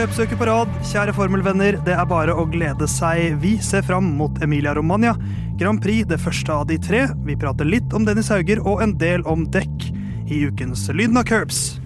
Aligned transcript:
Tre 0.00 0.06
løpsøker 0.08 0.38
på 0.40 0.46
rad, 0.48 0.70
kjære 0.88 1.12
formelvenner. 1.12 1.76
Det 1.84 1.92
er 1.92 2.06
bare 2.08 2.32
å 2.32 2.46
glede 2.48 2.86
seg. 2.88 3.34
Vi 3.42 3.50
ser 3.60 3.84
fram 3.84 4.06
mot 4.16 4.38
Emilia 4.40 4.72
Romagna. 4.72 5.12
Grand 5.60 5.76
Prix, 5.84 6.06
det 6.08 6.16
første 6.24 6.54
av 6.56 6.64
de 6.70 6.78
tre. 6.80 7.02
Vi 7.28 7.36
prater 7.36 7.68
litt 7.68 7.92
om 7.92 8.06
Dennis 8.08 8.32
Hauger 8.32 8.62
og 8.64 8.80
en 8.80 8.96
del 8.96 9.20
om 9.28 9.44
dekk 9.52 9.90
i 10.32 10.46
ukens 10.48 10.88
Lyden 10.88 11.20
av 11.20 11.28
Curbs. 11.28 11.79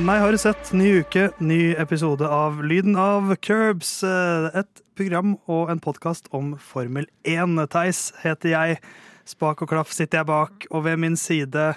Meg 0.00 0.22
har 0.22 0.32
du 0.32 0.38
sett, 0.40 0.70
ny 0.76 0.86
uke, 1.02 1.26
ny 1.44 1.74
episode 1.78 2.24
av 2.26 2.60
Lyden 2.64 2.96
av 2.98 3.34
Curbs. 3.44 4.00
Eh, 4.06 4.46
Et 4.62 4.82
program 4.96 5.34
og 5.50 5.70
en 5.72 5.80
podkast 5.82 6.28
om 6.36 6.54
Formel 6.58 7.06
1. 7.28 7.58
Theis 7.72 8.10
heter 8.22 8.50
jeg. 8.54 8.78
Spak 9.28 9.60
og 9.62 9.68
klaff 9.70 9.92
sitter 9.94 10.20
jeg 10.22 10.26
bak, 10.30 10.66
og 10.70 10.84
ved 10.88 10.98
min 10.98 11.16
side 11.20 11.74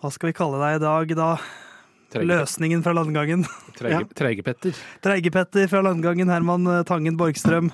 Hva 0.00 0.10
skal 0.10 0.30
vi 0.30 0.36
kalle 0.38 0.58
deg 0.62 0.78
i 0.78 0.84
dag, 0.84 1.12
da? 1.18 1.30
Trege. 2.12 2.28
Løsningen 2.30 2.82
fra 2.84 2.94
landgangen. 2.96 3.44
Treige- 3.78 4.08
Treige-Petter. 4.18 4.78
Treigepetter 5.02 5.68
fra 5.70 5.82
landgangen, 5.82 6.28
Herman 6.32 6.66
eh, 6.66 6.82
Tangen 6.88 7.16
Borgstrøm. 7.18 7.72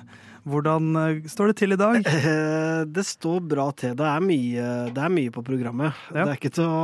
Hvordan 0.49 0.89
eh, 0.99 1.27
står 1.29 1.51
det 1.51 1.55
til 1.61 1.75
i 1.75 1.79
dag? 1.79 1.99
Eh, 2.09 2.81
Det 2.89 3.03
står 3.05 3.41
bra 3.51 3.67
til. 3.77 3.93
Det 3.99 4.05
er 4.07 4.23
mye, 4.23 4.67
det 4.95 5.03
er 5.05 5.13
mye 5.13 5.33
på 5.35 5.43
programmet. 5.45 5.97
Ja. 6.13 6.23
Det 6.25 6.31
er 6.33 6.39
ikke 6.39 6.53
til 6.57 6.65
å 6.67 6.79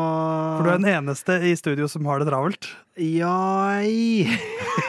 For 0.59 0.67
du 0.67 0.71
er 0.73 0.81
den 0.83 0.91
eneste 0.93 1.39
i 1.49 1.55
studio 1.59 1.89
som 1.91 2.05
har 2.09 2.21
det 2.21 2.29
travelt. 2.29 2.69
Jai. 2.99 4.29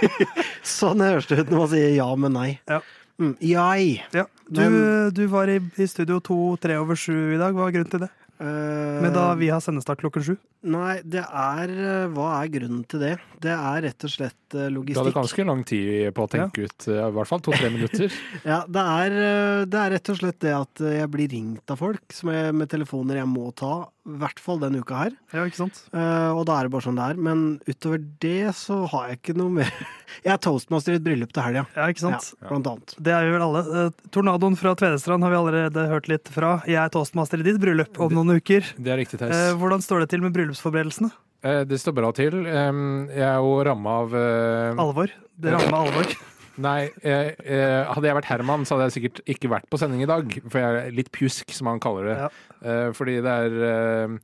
sånn 0.76 1.02
høres 1.04 1.28
det 1.30 1.42
ut 1.42 1.50
når 1.52 1.62
man 1.64 1.72
sier 1.72 1.96
ja, 1.96 2.08
men 2.18 2.36
nei. 2.36 2.50
Ja. 2.68 2.80
Mm. 3.16 3.32
Ja, 3.40 4.26
du, 4.52 5.10
du 5.16 5.22
var 5.32 5.48
i, 5.48 5.56
i 5.80 5.86
studio 5.88 6.18
to-tre 6.20 6.76
over 6.76 6.98
sju 7.00 7.14
i 7.34 7.40
dag. 7.40 7.56
Hva 7.56 7.70
er 7.70 7.78
grunnen 7.78 7.92
til 7.94 8.02
det? 8.04 8.10
Eh, 8.38 9.00
Men 9.02 9.14
da 9.14 9.30
vi 9.38 9.48
har 9.48 9.62
sendestart 9.64 10.00
klokken 10.02 10.24
sju. 10.26 10.34
Nei, 10.66 10.98
det 11.06 11.22
er 11.24 11.70
eh, 11.72 12.06
Hva 12.12 12.26
er 12.42 12.50
grunnen 12.52 12.82
til 12.90 13.00
det? 13.00 13.14
Det 13.40 13.52
er 13.54 13.82
rett 13.86 14.04
og 14.08 14.12
slett 14.12 14.56
logistikk. 14.72 14.98
Du 14.98 15.00
hadde 15.04 15.14
ganske 15.16 15.46
lang 15.48 15.62
tid 15.68 16.12
på 16.16 16.26
å 16.26 16.30
tenke 16.32 16.66
ut 16.68 16.88
eh, 16.90 17.00
i 17.00 17.14
hvert 17.16 17.30
fall 17.30 17.44
to-tre 17.46 17.70
minutter. 17.72 18.12
Ja, 18.50 18.60
det 18.68 18.82
er, 18.82 19.16
eh, 19.26 19.64
det 19.70 19.80
er 19.80 19.94
rett 19.96 20.12
og 20.12 20.20
slett 20.20 20.40
det 20.44 20.52
at 20.56 20.82
eh, 20.84 20.98
jeg 21.00 21.10
blir 21.16 21.30
ringt 21.32 21.72
av 21.72 21.80
folk 21.80 22.12
som 22.14 22.32
jeg, 22.34 22.52
med 22.56 22.70
telefoner 22.72 23.22
jeg 23.22 23.30
må 23.30 23.48
ta, 23.56 23.74
i 24.06 24.16
hvert 24.22 24.38
fall 24.38 24.60
denne 24.62 24.78
uka 24.84 24.98
her. 25.00 25.14
Ja, 25.34 25.42
ikke 25.48 25.58
sant? 25.58 25.80
Uh, 25.90 26.30
og 26.38 26.44
da 26.46 26.60
er 26.60 26.68
det 26.68 26.72
bare 26.76 26.84
sånn 26.86 26.98
det 27.00 27.06
er. 27.10 27.18
Men 27.28 27.40
utover 27.66 28.02
det 28.22 28.52
så 28.54 28.76
har 28.92 29.08
jeg 29.10 29.18
ikke 29.18 29.34
noe 29.40 29.50
mer 29.58 29.72
Jeg 30.26 30.32
er 30.36 30.40
toastmaster 30.46 30.94
i 30.94 31.00
et 31.00 31.04
bryllup 31.04 31.32
til 31.34 31.42
helga. 31.42 31.64
Ja, 31.74 31.88
ikke 31.90 32.04
sant? 32.04 32.28
Ja, 32.38 32.48
blant 32.52 32.70
annet. 32.70 32.94
Det 33.02 33.12
er 33.16 33.26
vi 33.26 33.34
vel 33.34 33.44
alle. 33.48 33.64
Uh, 33.66 34.06
Tornadoen 34.14 34.58
fra 34.60 34.76
Tvedestrand 34.78 35.26
har 35.26 35.34
vi 35.34 35.40
allerede 35.40 35.86
hørt 35.90 36.06
litt 36.12 36.30
fra. 36.32 36.54
Jeg 36.70 36.78
er 36.84 36.94
toastmaster 36.94 37.42
i 37.42 37.48
ditt 37.48 37.58
bryllup 37.62 37.98
om 38.06 38.14
noen 38.14 38.38
uker. 38.38 38.70
Det 38.78 38.94
er 38.94 39.02
riktig, 39.02 39.18
Theis. 39.22 39.34
Eh, 39.34 39.56
Hvordan 39.58 39.82
står 39.84 40.04
det 40.04 40.12
til 40.14 40.22
med 40.22 40.36
bryllupsforberedelsene? 40.38 41.10
Eh, 41.42 41.64
Det 41.66 41.80
står 41.82 41.98
bra 41.98 42.12
til. 42.16 42.38
Um, 42.46 43.08
Jeg 43.10 43.26
er 43.26 43.42
jo 43.42 43.58
ramma 43.66 43.98
av 44.04 44.16
Alvor? 44.86 45.12
Det 45.36 45.52
rammer 45.52 45.82
alvor. 45.82 46.16
Nei, 46.62 46.88
eh, 47.02 47.34
eh, 47.44 47.84
hadde 47.92 48.08
jeg 48.08 48.16
vært 48.16 48.30
Herman, 48.30 48.64
så 48.64 48.76
hadde 48.76 48.88
jeg 48.90 48.96
sikkert 48.96 49.20
ikke 49.36 49.50
vært 49.52 49.68
på 49.70 49.78
sending 49.80 50.02
i 50.02 50.08
dag. 50.08 50.30
For 50.48 50.58
jeg 50.62 50.80
er 50.86 50.90
litt 50.96 51.10
pjusk, 51.12 51.50
som 51.52 51.68
han 51.70 51.80
kaller 51.82 52.10
det. 52.10 52.16
Ja. 52.24 52.28
Eh, 52.64 52.90
Fordi 52.96 53.16
det 53.24 53.34
er 53.44 53.56
eh, 53.68 54.18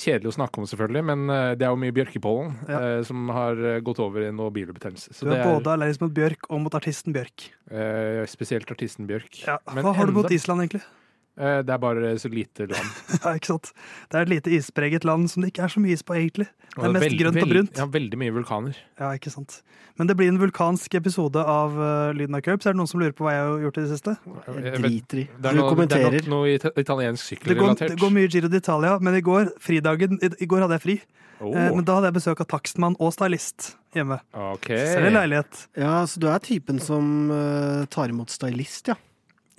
kjedelig 0.00 0.30
å 0.30 0.36
snakke 0.38 0.62
om, 0.62 0.66
selvfølgelig, 0.70 1.04
men 1.10 1.24
eh, 1.34 1.54
det 1.60 1.66
er 1.66 1.74
jo 1.74 1.80
mye 1.82 1.92
bjørkepollen 1.96 2.54
Ja. 2.70 2.78
eh, 2.80 3.02
som 3.04 3.28
har 3.34 3.58
gått 3.84 3.98
over 4.00 4.22
i 4.28 4.30
noe 4.32 4.50
bilbetennelse. 4.54 5.12
Du 5.18 5.28
det 5.30 5.40
er 5.42 5.50
både 5.50 5.74
allergisk 5.74 6.00
mot 6.06 6.14
bjørk 6.14 6.48
og 6.50 6.60
mot 6.64 6.74
artisten 6.78 7.12
Bjørk. 7.16 7.48
er 7.70 8.22
eh, 8.22 8.26
spesielt 8.30 8.70
artisten 8.70 9.06
Bjørk. 9.10 9.42
Ja. 9.46 9.58
Hva 9.66 9.92
har 9.94 10.06
du 10.06 10.12
mot 10.16 10.30
Island, 10.30 10.64
egentlig? 10.64 10.84
Eh, 11.36 11.62
Det 11.66 11.72
er 11.74 11.78
bare 11.82 12.12
så 12.20 12.28
lite 12.30 12.68
land. 12.70 12.90
Ja, 13.24 13.32
ikke 13.34 13.46
sant? 13.54 13.72
Det 14.10 14.18
er 14.20 14.22
et 14.22 14.28
lite 14.36 14.52
ispreget 14.54 15.04
land 15.04 15.26
som 15.32 15.42
det 15.42 15.50
ikke 15.52 15.64
er 15.66 15.72
så 15.72 15.80
mye 15.82 15.92
is 15.96 16.02
på, 16.06 16.14
egentlig. 16.14 16.46
Det 16.74 16.82
er 16.84 16.92
mest 16.94 17.04
veld- 17.06 17.18
grønt 17.22 17.36
og 17.36 17.42
veld- 17.42 17.52
brunt. 17.54 17.78
Ja, 17.78 17.86
veldig 17.86 18.18
mye 18.22 18.34
vulkaner. 18.34 18.76
Ja, 19.00 19.10
ikke 19.18 19.30
sant. 19.34 19.56
Men 19.98 20.06
det 20.10 20.16
blir 20.18 20.28
en 20.30 20.38
vulkansk 20.42 20.94
episode 20.98 21.38
av 21.42 21.74
uh, 21.78 22.12
Lyden 22.14 22.34
av 22.38 22.42
Curbs. 22.42 22.66
Er 22.66 22.74
det 22.74 22.78
noen 22.80 22.90
som 22.90 22.98
lurer 23.02 23.14
på 23.14 23.26
hva 23.26 23.34
jeg 23.34 23.44
har 23.46 23.60
gjort 23.66 23.78
i 23.78 23.84
det 23.84 23.90
siste? 23.94 24.14
Jeg 24.58 24.80
driter 24.82 25.20
i. 25.22 25.26
Det 25.30 25.50
er, 25.50 25.54
Du 25.54 25.60
noe, 25.62 25.86
det 25.86 25.98
er 26.00 26.16
nok 26.18 26.30
noe 26.32 26.54
ita- 26.54 26.72
italiensk 26.82 27.28
sykkelrelatert. 27.32 27.94
det 27.94 28.00
går 28.02 28.10
mye 28.14 28.30
Giro 28.30 28.50
d'Italia, 28.50 28.96
men 29.00 29.14
i 29.14 29.22
går, 29.22 29.52
fridagen, 29.62 30.18
i, 30.22 30.30
i 30.42 30.46
går 30.50 30.66
hadde 30.66 30.78
jeg 30.80 30.86
fri. 30.86 30.96
Oh, 31.42 31.50
Eh, 31.50 31.70
men 31.74 31.82
da 31.84 31.96
hadde 31.98 32.12
jeg 32.12 32.14
besøk 32.20 32.40
av 32.44 32.46
takstmann 32.46 32.94
og 33.02 33.10
stylist 33.14 33.72
hjemme. 33.94 34.20
ok. 34.34 34.68
Selv 34.70 35.08
i 35.10 35.14
leilighet. 35.14 35.64
Ja, 35.76 35.96
så 36.06 36.18
du 36.22 36.28
er 36.30 36.38
typen 36.42 36.78
som 36.80 37.30
uh, 37.30 37.84
tar 37.90 38.08
imot 38.14 38.30
stylist, 38.30 38.86
ja? 38.90 38.94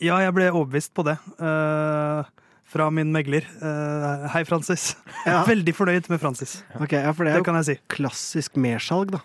Ja, 0.04 0.18
jeg 0.20 0.34
ble 0.36 0.50
overbevist 0.52 0.92
på 0.98 1.06
det. 1.08 1.16
Uh, 1.40 2.26
fra 2.68 2.90
min 2.92 3.12
megler. 3.16 3.46
Uh, 3.62 4.26
hei, 4.34 4.42
Francis. 4.48 4.96
Ja. 5.26 5.44
Veldig 5.48 5.74
fornøyd 5.78 6.10
med 6.12 6.20
Francis. 6.20 6.58
Ok, 6.82 6.92
ja, 6.98 7.14
For 7.16 7.24
det 7.24 7.32
Det 7.34 7.38
er 7.40 7.44
jo 7.44 7.48
kan 7.48 7.60
jeg 7.62 7.68
si. 7.70 7.76
klassisk 7.96 8.58
mersalg, 8.60 9.14
da. 9.16 9.22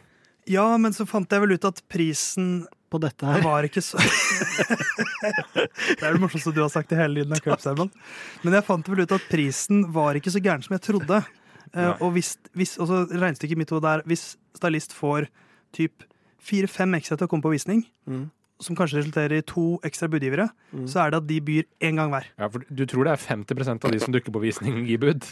Ja, 0.50 0.68
men 0.80 0.92
så 0.96 1.06
fant 1.08 1.30
jeg 1.30 1.42
vel 1.42 1.52
ut 1.58 1.64
at 1.68 1.82
prisen 1.92 2.66
På 2.90 2.98
dette 2.98 3.26
her. 3.28 3.42
var 3.44 3.62
ikke 3.68 3.82
så 3.84 4.00
Det 4.80 6.00
er 6.02 6.14
det 6.16 6.20
morsomste 6.22 6.50
du 6.56 6.62
har 6.62 6.70
sagt 6.72 6.90
i 6.92 6.98
hele 6.98 7.20
lyden 7.20 7.34
av 7.36 7.42
Curbsermon. 7.44 7.90
Men 8.42 8.56
jeg 8.56 8.66
fant 8.66 8.88
vel 8.90 9.04
ut 9.04 9.12
at 9.14 9.26
prisen 9.30 9.84
var 9.94 10.18
ikke 10.18 10.32
så 10.32 10.40
gæren 10.42 10.64
som 10.64 10.74
jeg 10.74 10.82
trodde. 10.88 11.20
Uh, 11.74 11.92
og 12.02 12.14
hvis, 12.16 12.32
hvis 12.58 12.76
også 12.82 13.04
regnestykket 13.12 13.60
mitt 13.60 13.70
hode 13.70 13.86
er 13.86 14.02
hvis 14.10 14.32
stylist 14.58 14.94
får 14.96 15.28
typ 15.76 16.02
fire-fem 16.42 16.96
ekstra 16.98 17.18
til 17.20 17.28
å 17.28 17.30
komme 17.30 17.44
på 17.46 17.52
visning, 17.54 17.84
Mm. 18.10 18.30
Som 18.60 18.76
kanskje 18.76 19.00
resulterer 19.00 19.38
i 19.38 19.42
to 19.46 19.78
ekstra 19.84 20.08
budgivere, 20.12 20.50
Mm. 20.72 20.86
så 20.86 21.00
er 21.06 21.10
det 21.10 21.16
at 21.22 21.26
de 21.26 21.40
byr 21.40 21.62
én 21.82 21.96
gang 21.96 22.10
hver. 22.12 22.26
Ja, 22.38 22.48
for 22.48 22.60
du 22.70 22.84
tror 22.86 23.04
det 23.04 23.12
er 23.12 23.22
50% 23.36 23.84
av 23.84 23.90
de 23.92 23.98
som 24.00 24.12
dukker 24.12 24.30
på 24.32 24.40
visning, 24.42 24.86
i 24.88 24.96
bud? 24.96 25.24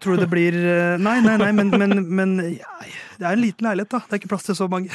Tror 0.00 0.16
du 0.16 0.24
det 0.26 0.30
blir 0.30 0.52
eh, 0.52 0.98
Nei, 1.00 1.20
nei, 1.24 1.36
nei, 1.40 1.52
men, 1.52 1.70
men, 1.70 1.94
men 2.14 2.34
ja, 2.58 2.66
det 3.18 3.24
er 3.26 3.32
en 3.32 3.40
liten 3.40 3.64
leilighet, 3.64 3.88
da. 3.94 3.98
Det 4.04 4.12
er 4.12 4.18
ikke 4.20 4.28
plass 4.34 4.44
til 4.44 4.54
så 4.58 4.68
mange. 4.68 4.90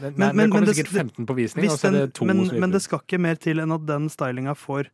Men- 0.00 0.14
men, 0.16 0.36
men- 0.36 0.50
det 0.50 0.52
kommer 0.52 0.72
sikkert 0.74 0.92
15 0.92 1.26
på 1.26 1.34
visning, 1.36 1.64
Hvis 1.64 1.72
og 1.72 1.78
så 1.80 1.88
er 1.88 1.92
det 2.06 2.14
to 2.14 2.24
men, 2.24 2.46
som 2.46 2.60
men 2.60 2.70
det 2.70 2.82
skal 2.82 3.00
ikke 3.00 3.18
mer 3.20 3.34
til 3.36 3.58
enn 3.60 3.72
at 3.72 3.84
den 3.86 4.08
stylinga 4.08 4.54
får 4.56 4.88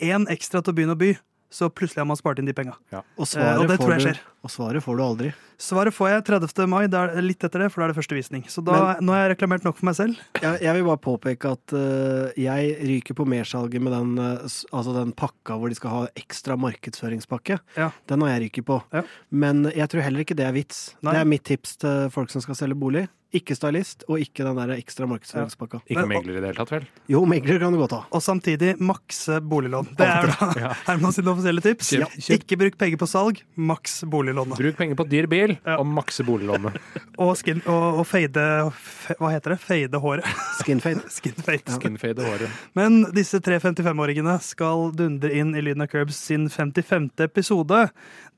én 0.00 0.24
ekstra 0.30 0.62
til 0.62 0.72
å 0.72 0.76
begynne 0.76 0.94
å 0.96 0.98
by, 1.00 1.10
så 1.50 1.66
plutselig 1.68 2.00
har 2.04 2.06
man 2.06 2.18
spart 2.18 2.38
inn 2.38 2.46
de 2.46 2.54
penga. 2.54 2.76
Og 2.94 3.24
Eh, 3.24 3.26
svaret, 3.26 3.58
og 3.58 3.68
det 3.68 3.78
tror 3.80 3.90
får 3.90 4.02
skjer. 4.04 4.18
du, 4.20 4.34
og 4.46 4.50
svaret 4.54 4.84
får 4.84 4.96
du 4.96 5.02
aldri. 5.02 5.30
Svaret 5.60 5.92
får 5.92 6.08
jeg 6.08 6.24
30. 6.24 6.66
mai, 6.70 6.86
det 6.88 6.96
er 6.96 7.20
litt 7.20 7.42
etter 7.44 7.64
det, 7.64 7.68
for 7.72 7.82
da 7.82 7.88
er 7.88 7.92
det 7.92 7.98
første 7.98 8.16
visning. 8.16 8.44
Så 8.48 8.62
da, 8.64 8.96
nå 9.02 9.12
har 9.12 9.26
jeg 9.26 9.34
reklamert 9.34 9.66
nok 9.66 9.76
for 9.76 9.90
meg 9.90 9.96
selv. 9.98 10.20
Jeg, 10.40 10.62
jeg 10.62 10.74
vil 10.78 10.86
bare 10.86 11.02
påpeke 11.04 11.50
at 11.52 11.74
uh, 11.76 12.30
jeg 12.38 12.76
ryker 12.86 13.18
på 13.18 13.26
mersalget 13.28 13.82
med 13.82 13.92
den, 13.92 14.14
uh, 14.16 14.40
altså 14.72 14.94
den 14.96 15.12
pakka 15.12 15.58
hvor 15.60 15.68
de 15.68 15.76
skal 15.76 15.90
ha 15.90 16.02
ekstra 16.16 16.56
markedsføringspakke. 16.56 17.58
Ja. 17.76 17.90
Den 18.08 18.22
har 18.24 18.36
jeg 18.36 18.46
ryket 18.48 18.68
på. 18.70 18.80
Ja. 18.94 19.02
Men 19.30 19.66
jeg 19.74 19.90
tror 19.92 20.06
heller 20.06 20.24
ikke 20.24 20.38
det 20.38 20.46
er 20.48 20.56
vits. 20.56 20.94
Nei. 21.02 21.12
Det 21.12 21.20
er 21.26 21.32
mitt 21.34 21.44
tips 21.50 21.76
til 21.82 22.08
folk 22.14 22.30
som 22.32 22.40
skal 22.46 22.56
selge 22.56 22.78
bolig. 22.80 23.08
Ikke 23.30 23.54
stylist, 23.54 24.02
og 24.10 24.18
ikke 24.18 24.42
den 24.42 24.56
der 24.58 24.72
ekstra 24.74 25.06
markedsføringspakka. 25.06 25.78
Ikke 25.86 26.02
megler 26.10 26.34
i 26.34 26.40
det 26.42 26.48
hele 26.48 26.56
tatt, 26.58 26.70
vel? 26.74 26.86
Jo, 27.12 27.20
megler 27.30 27.60
kan 27.62 27.70
du 27.70 27.78
godt 27.78 27.92
ha. 27.94 28.00
Og 28.10 28.22
samtidig 28.26 28.72
makse 28.82 29.36
boliglån. 29.46 29.86
Det 29.94 30.06
er 30.08 30.32
da 30.32 30.48
Ja. 30.64 30.70
Herman 30.88 31.14
sine 31.14 31.30
offisielle 31.30 31.62
tips. 31.62 31.92
Kjøp- 31.94 32.16
kjøp- 32.18 32.34
Ikke 32.40 32.58
bruk 32.58 32.78
penger 32.80 32.98
på 32.98 33.06
salg, 33.06 33.38
maks 33.54 34.00
boliglånet. 34.10 34.58
Bruk 34.58 34.74
penger 34.80 34.98
på 34.98 35.06
dyr 35.12 35.28
bil, 35.30 35.54
Ja. 35.62 35.76
og 35.78 35.86
makse 35.86 36.26
boliglånet. 36.26 36.80
Og, 37.20 37.34
skin, 37.36 37.60
og, 37.68 38.00
og 38.00 38.06
fade 38.08 38.42
fe, 38.72 39.14
Hva 39.20 39.28
heter 39.34 39.52
det? 39.54 39.60
Fade 39.62 39.98
håret. 40.02 40.26
Skinfade. 40.62 41.02
Skinfade. 41.20 41.74
Skinfade 41.78 42.24
håret. 42.26 42.50
Men 42.74 43.02
disse 43.14 43.38
tre 43.44 43.58
55-åringene 43.62 44.38
skal 44.42 44.88
dundre 44.96 45.30
inn 45.36 45.54
i 45.54 45.60
Lyden 45.62 45.84
av 45.84 45.90
Curbs 45.92 46.16
sin 46.30 46.48
55. 46.50 47.10
episode. 47.28 47.84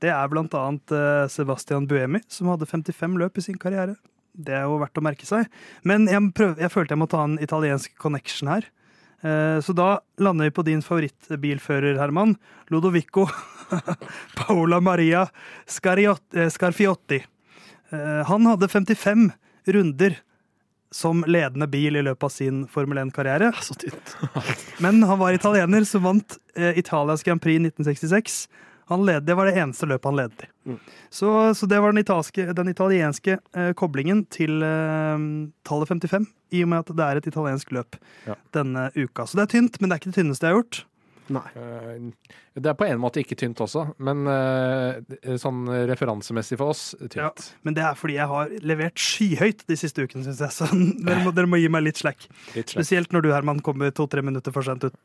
Det 0.03 0.11
er 0.13 0.27
blant 0.29 0.53
annet 0.59 0.91
eh, 0.93 1.25
Sebastian 1.31 1.87
Buemi, 1.89 2.19
som 2.27 2.51
hadde 2.53 2.67
55 2.69 3.17
løp 3.23 3.39
i 3.39 3.45
sin 3.49 3.57
karriere. 3.57 3.95
Det 4.33 4.53
er 4.57 4.63
jo 4.65 4.79
verdt 4.81 4.97
å 4.97 5.03
merke 5.05 5.27
seg. 5.29 5.45
Men 5.85 6.07
jeg, 6.09 6.21
prøv, 6.33 6.55
jeg 6.57 6.71
følte 6.73 6.95
jeg 6.95 7.01
må 7.03 7.07
ta 7.11 7.23
en 7.27 7.35
italiensk 7.43 7.93
connection 8.01 8.49
her. 8.49 8.65
Eh, 9.23 9.59
Så 9.61 9.75
da 9.77 9.99
lander 10.17 10.49
vi 10.49 10.55
på 10.57 10.65
din 10.65 10.81
favorittbilfører, 10.81 11.99
Herman. 12.01 12.35
Lodovico 12.73 13.27
Paola 14.39 14.81
Maria 14.81 15.27
Scariot- 15.69 16.35
eh, 16.35 16.49
Scarfiotti. 16.49 17.21
Eh, 17.93 18.23
Han 18.27 18.45
hadde 18.49 18.67
55 18.67 19.31
runder 19.65 20.17
som 20.93 21.23
ledende 21.25 21.65
bil 21.67 21.95
i 21.97 22.03
løpet 22.05 22.23
av 22.27 22.29
sin 22.29 22.65
Formel 22.69 22.99
1-karriere. 23.01 23.51
Så 23.65 23.73
tynt. 23.81 24.15
Men 24.83 25.01
han 25.03 25.17
var 25.21 25.33
italiener 25.33 25.85
som 25.89 26.03
vant 26.05 26.35
eh, 26.55 26.75
Italias 26.77 27.23
Grand 27.25 27.41
Prix 27.41 27.61
1966. 27.63 28.47
Han 28.91 29.05
led, 29.07 29.23
det 29.23 29.35
var 29.39 29.47
det 29.47 29.55
eneste 29.61 29.87
løpet 29.87 30.09
han 30.09 30.17
ledet 30.19 30.43
i. 30.45 30.49
Mm. 30.69 30.79
Så, 31.09 31.29
så 31.55 31.67
det 31.69 31.79
var 31.83 31.93
den, 31.93 32.01
italske, 32.03 32.45
den 32.55 32.71
italienske 32.71 33.37
eh, 33.55 33.71
koblingen 33.79 34.25
til 34.33 34.63
eh, 34.65 35.27
tallet 35.67 35.87
55, 35.93 36.27
i 36.53 36.63
og 36.65 36.69
med 36.73 36.83
at 36.83 36.91
det 36.97 37.05
er 37.05 37.21
et 37.21 37.27
italiensk 37.31 37.71
løp 37.75 37.95
Ja. 38.27 38.35
denne 38.53 38.89
uka. 38.95 39.25
Så 39.25 39.39
det 39.39 39.47
er 39.47 39.53
tynt, 39.57 39.79
men 39.81 39.89
det 39.89 39.95
er 39.95 40.01
ikke 40.03 40.11
det 40.13 40.19
tynneste 40.21 40.45
jeg 40.47 40.53
har 40.55 40.61
gjort. 40.61 40.83
Nei. 41.31 41.43
Eh, 41.55 42.33
Det 42.59 42.69
er 42.69 42.75
på 42.77 42.85
en 42.85 42.99
måte 43.01 43.21
ikke 43.21 43.37
tynt 43.39 43.61
også, 43.63 43.85
men 44.03 44.27
eh, 44.27 45.37
sånn 45.39 45.63
referansemessig 45.89 46.57
for 46.59 46.73
oss 46.73 46.81
tynt. 46.99 47.15
Ja. 47.21 47.29
Men 47.63 47.77
det 47.77 47.85
er 47.87 47.95
fordi 47.97 48.17
jeg 48.17 48.27
har 48.29 48.51
levert 48.61 48.99
skyhøyt 48.99 49.63
de 49.69 49.77
siste 49.79 50.03
ukene, 50.03 50.25
syns 50.27 50.41
jeg. 50.43 50.53
Så 50.57 50.67
dere 51.07 51.23
må, 51.23 51.31
dere 51.33 51.49
må 51.49 51.61
gi 51.61 51.71
meg 51.71 51.85
litt 51.87 52.01
slack. 52.03 52.27
Litt 52.57 52.73
slack. 52.73 52.75
Spesielt 52.75 53.15
når 53.15 53.25
du, 53.25 53.31
Herman, 53.33 53.63
kommer 53.65 53.93
to-tre 53.95 54.21
minutter 54.25 54.53
for 54.55 54.67
sent 54.67 54.83
ut 54.89 54.99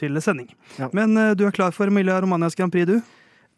til 0.00 0.18
sending. 0.24 0.50
Ja. 0.80 0.90
Men 0.96 1.16
eh, 1.16 1.32
du 1.38 1.46
er 1.46 1.54
klar 1.56 1.72
for 1.76 1.90
Emilia 1.92 2.18
Romanias 2.20 2.58
Grand 2.58 2.74
Prix, 2.74 2.90
du? 2.90 2.98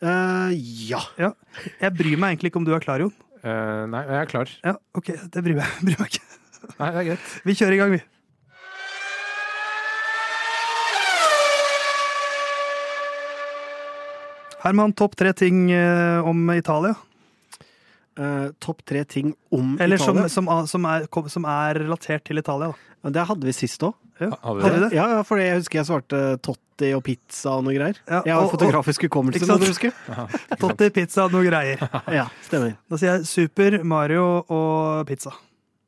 Uh, 0.03 0.50
ja. 0.91 0.99
Ja. 1.20 1.32
Jeg 1.79 1.94
bryr 1.94 2.19
meg 2.19 2.35
egentlig 2.35 2.50
ikke 2.50 2.58
om 2.58 2.67
du 2.67 2.73
er 2.75 2.82
klar, 2.82 3.03
Jon. 3.05 3.12
Uh, 3.43 3.87
nei, 3.91 4.03
jeg 4.06 4.19
er 4.20 4.31
klar. 4.31 4.50
Ja, 4.67 4.76
OK, 4.99 5.12
det 5.35 5.43
bryr 5.47 5.58
meg, 5.61 5.76
bryr 5.87 6.00
meg 6.03 6.11
ikke. 6.15 6.25
Nei, 6.79 6.88
det 6.88 6.99
er 7.00 7.06
greit. 7.12 7.31
Vi 7.47 7.55
kjører 7.58 7.76
i 7.76 7.79
gang, 7.82 7.94
vi. 7.94 8.03
Herman, 14.62 14.93
topp 14.99 15.17
tre 15.19 15.32
ting 15.37 15.70
eh, 15.75 16.23
om 16.29 16.50
Italia. 16.55 16.94
Uh, 18.12 18.50
Topp 18.61 18.82
tre 18.85 19.00
ting 19.09 19.31
om 19.56 19.79
Eller 19.81 19.97
som, 19.97 20.19
Italia. 20.19 20.29
som, 20.29 20.49
som, 20.69 20.85
er, 20.85 21.06
som 21.32 21.47
er 21.49 21.79
relatert 21.81 22.26
til 22.29 22.37
Italia. 22.43 22.69
Da. 23.03 23.11
Det 23.14 23.23
hadde 23.31 23.47
vi 23.49 23.55
sist 23.56 23.81
òg. 23.88 23.94
Ja. 24.20 24.29
Hadde 24.43 24.59
vi 24.61 24.69
det? 24.75 24.81
det? 24.82 24.91
Ja, 24.99 25.06
ja, 25.14 25.23
fordi 25.25 25.47
jeg 25.47 25.62
husker 25.62 25.79
jeg 25.81 25.88
svarte 25.88 26.20
Totti 26.44 26.91
og 26.93 27.00
pizza 27.06 27.55
og 27.56 27.64
noe 27.64 27.73
greier. 27.79 27.97
Ja, 28.05 28.20
jeg 28.29 28.35
har 28.37 28.44
og- 28.44 28.53
fotografisk 28.53 29.06
hukommelse, 29.09 29.41
Ikke 29.41 29.49
må 29.55 29.56
du 29.62 29.70
huske. 29.70 29.93
Totti, 30.61 30.91
pizza, 30.93 31.25
og 31.25 31.32
noe 31.32 31.49
greier. 31.49 31.81
Ja, 32.19 32.26
stemmer. 32.44 32.76
Da 32.93 33.00
sier 33.00 33.17
jeg 33.17 33.31
Super, 33.32 33.79
Mario 33.82 34.26
og 34.44 35.06
pizza. 35.08 35.32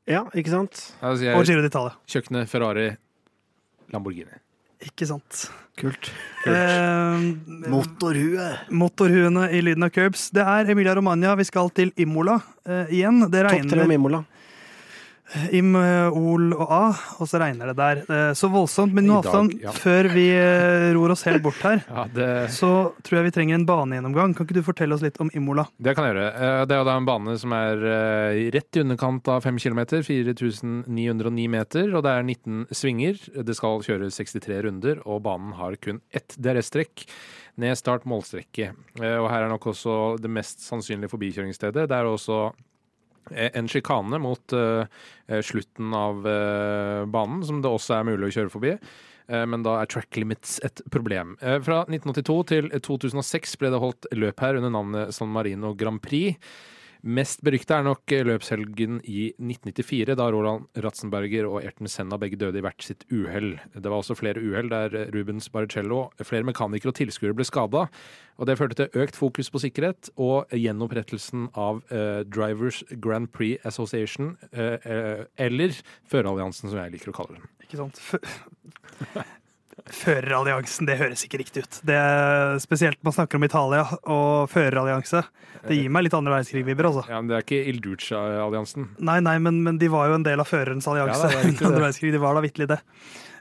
Ja, 0.09 0.25
ikke 0.32 0.55
sant? 0.56 0.81
Og 1.05 1.20
Giro 1.20 1.61
d'Italia. 1.61 1.93
kjøkkenet, 2.09 2.49
Ferrari, 2.49 2.88
Lamborghini. 3.93 4.41
Ikke 4.82 5.06
sant. 5.09 5.44
Kult. 5.79 6.11
Eh, 6.47 7.25
Motorhue. 7.71 8.47
motorhuene 8.71 9.49
i 9.50 9.62
lyden 9.62 9.82
av 9.87 9.91
curbs. 9.91 10.29
Det 10.35 10.43
er 10.43 10.71
Emilia 10.71 10.94
Romagna. 10.94 11.35
Vi 11.38 11.47
skal 11.49 11.71
til 11.75 11.91
Imola 11.97 12.38
eh, 12.67 12.94
igjen. 13.00 13.25
Det 13.31 13.43
Topp 13.49 13.71
tre 13.73 13.87
om 13.87 13.94
Imola. 13.94 14.25
Im, 15.56 15.73
Ol 15.75 16.53
og 16.53 16.69
A, 16.71 16.81
og 17.19 17.26
så 17.31 17.38
regner 17.41 17.71
det 17.71 17.76
der. 17.79 18.00
Eh, 18.05 18.32
så 18.37 18.50
voldsomt. 18.53 18.93
Men 18.94 19.06
nå 19.09 19.17
avstand, 19.23 19.55
ja. 19.62 19.73
før 19.73 20.09
vi 20.12 20.26
eh, 20.37 20.91
ror 20.94 21.15
oss 21.15 21.25
helt 21.26 21.43
bort 21.43 21.59
her, 21.65 21.81
Ja, 21.88 22.05
det, 22.12 22.29
så 22.55 22.71
tror 23.03 23.19
jeg 23.19 23.26
vi 23.31 23.35
trenger 23.38 23.56
en 23.59 23.65
banegjennomgang. 23.67 24.35
Kan 24.37 24.47
ikke 24.47 24.59
du 24.59 24.62
fortelle 24.67 24.94
oss 24.94 25.03
litt 25.03 25.17
om 25.25 25.31
Imola? 25.35 25.65
det 25.81 25.94
kan 25.97 26.06
jeg 26.06 26.15
gjøre. 26.15 26.29
Eh, 26.35 26.65
Det 26.71 26.76
er 26.76 26.91
en 26.93 27.09
bane 27.09 27.37
som 27.41 27.55
er 27.56 27.82
rett 28.55 28.76
i 28.79 28.85
underkant 28.85 29.29
av 29.32 29.41
5 29.49 29.59
km, 29.65 29.81
4909 30.05 31.49
meter, 31.50 31.88
og 31.97 32.05
det 32.06 32.12
er 32.12 32.23
19 32.29 32.67
svinger. 32.75 33.19
Det 33.44 33.56
skal 33.56 33.82
kjøres 33.87 34.20
63 34.20 34.61
runder, 34.69 35.00
og 35.09 35.23
banen 35.27 35.56
har 35.59 35.77
kun 35.82 36.03
ett 36.15 36.37
DRS-strekk. 36.37 37.06
Ned 37.62 37.79
start 37.79 38.05
målstrekke. 38.11 38.73
Eh, 39.00 39.17
Og 39.23 39.29
her 39.31 39.44
er 39.44 39.49
nok 39.53 39.67
også 39.73 40.17
det 40.20 40.31
mest 40.31 40.65
sannsynlige 40.67 41.12
forbikjøringsstedet. 41.12 41.88
Det 41.88 41.97
er 41.97 42.09
også 42.11 42.49
en 43.32 43.69
sjikane 43.71 44.21
mot 44.21 44.53
eh, 44.53 44.85
eh, 45.29 45.41
slutten 45.44 45.94
av 45.97 46.26
uh, 46.26 47.05
banen, 47.09 47.43
som 47.47 47.62
det 47.65 47.71
også 47.73 47.99
er 47.99 48.09
mulig 48.11 48.29
å 48.29 48.35
kjøre 48.38 48.53
forbi. 48.53 48.76
Eh, 49.26 49.47
Men 49.47 49.65
da 49.65 49.79
er 49.81 49.91
track 49.91 50.17
limits 50.21 50.59
et 50.65 50.82
problem. 50.93 51.37
Eh, 51.41 51.59
Fra 51.65 51.82
1982 51.88 52.38
til 52.53 52.71
2006 52.76 53.56
ble 53.61 53.73
det 53.73 53.82
holdt 53.82 54.09
løp 54.12 54.44
her 54.44 54.61
under 54.61 54.73
navnet 54.75 55.15
San 55.17 55.32
Marino 55.32 55.75
Grand 55.75 56.03
Prix. 56.05 56.37
Mest 57.05 57.43
berykta 57.45 57.83
er 57.83 57.85
nok 57.85 58.12
løpshelgen 58.25 59.03
i 59.05 59.27
1994, 59.37 60.15
da 60.17 60.29
Roland 60.33 60.71
Ratzenberger 60.81 61.45
og 61.51 61.59
Erten 61.61 61.91
Senna 61.91 62.17
begge 62.17 62.39
døde 62.41 62.62
i 62.62 62.65
hvert 62.65 62.81
sitt 62.81 63.05
uhell. 63.12 63.59
Det 63.75 63.85
var 63.85 63.99
også 63.99 64.17
flere 64.17 64.41
uhell 64.41 64.71
der 64.73 65.12
Rubens 65.12 65.51
Barrichello, 65.53 66.06
flere 66.25 66.49
mekanikere 66.49 66.95
og 66.95 66.97
tilskuere 66.97 67.37
ble 67.37 67.45
skada. 67.45 67.85
Og 68.41 68.49
det 68.49 68.56
førte 68.56 68.79
til 68.81 69.05
økt 69.05 69.21
fokus 69.21 69.53
på 69.53 69.61
sikkerhet 69.67 70.09
og 70.17 70.49
gjenopprettelsen 70.56 71.51
av 71.53 71.85
eh, 71.93 72.25
Drivers 72.25 72.81
Grand 72.97 73.29
Prix 73.37 73.61
Association, 73.69 74.39
eh, 74.56 74.81
eh, 74.81 75.25
eller 75.37 75.77
Føreralliansen, 76.09 76.73
som 76.73 76.81
jeg 76.81 76.97
liker 76.97 77.12
å 77.12 77.19
kalle 77.21 77.37
den. 77.37 77.49
Ikke 77.69 77.85
sant? 77.85 78.01
Fø- 79.85 80.15
Føreralliansen, 80.15 80.87
det 80.89 80.97
høres 80.97 81.25
ikke 81.27 81.39
riktig 81.43 81.65
ut. 81.67 81.79
Det 81.85 81.95
er 81.99 82.59
Spesielt 82.63 82.97
man 83.05 83.13
snakker 83.13 83.37
om 83.37 83.45
Italia 83.45 83.83
og 84.09 84.49
førerallianse. 84.49 85.21
Det 85.69 85.77
gir 85.77 85.91
meg 85.93 86.07
litt 86.07 86.15
andre 86.17 86.33
verdenskrig-vibber, 86.33 86.89
altså. 86.89 87.03
Ja, 87.11 87.21
men 87.21 87.29
Det 87.29 87.37
er 87.37 87.45
ikke 87.45 87.69
Il 87.69 87.81
Duce-alliansen. 87.85 88.87
Nei, 89.05 89.19
nei, 89.25 89.39
men, 89.39 89.63
men 89.65 89.79
de 89.81 89.89
var 89.93 90.09
jo 90.09 90.15
en 90.19 90.25
del 90.25 90.41
av 90.41 90.49
førerens 90.49 90.89
allianse. 90.89 91.29
Ja, 91.33 91.43
under 91.45 91.67
andre 91.69 91.83
verdenskrig. 91.85 92.13
De 92.17 92.23
var 92.23 92.35
da 92.39 92.45
vitterlig 92.45 92.71
det. 92.73 92.79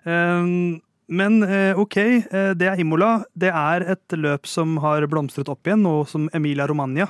Um, 0.04 0.82
men 1.14 1.44
eh, 1.44 1.80
OK, 1.80 1.98
eh, 2.00 2.52
det 2.60 2.68
er 2.72 2.80
Imola. 2.80 3.14
Det 3.36 3.52
er 3.52 3.84
et 3.96 4.16
løp 4.18 4.48
som 4.48 4.78
har 4.84 5.04
blomstret 5.12 5.50
opp 5.52 5.68
igjen, 5.68 5.84
nå 5.84 6.02
som 6.10 6.28
Emilia 6.36 6.68
Romagna 6.68 7.08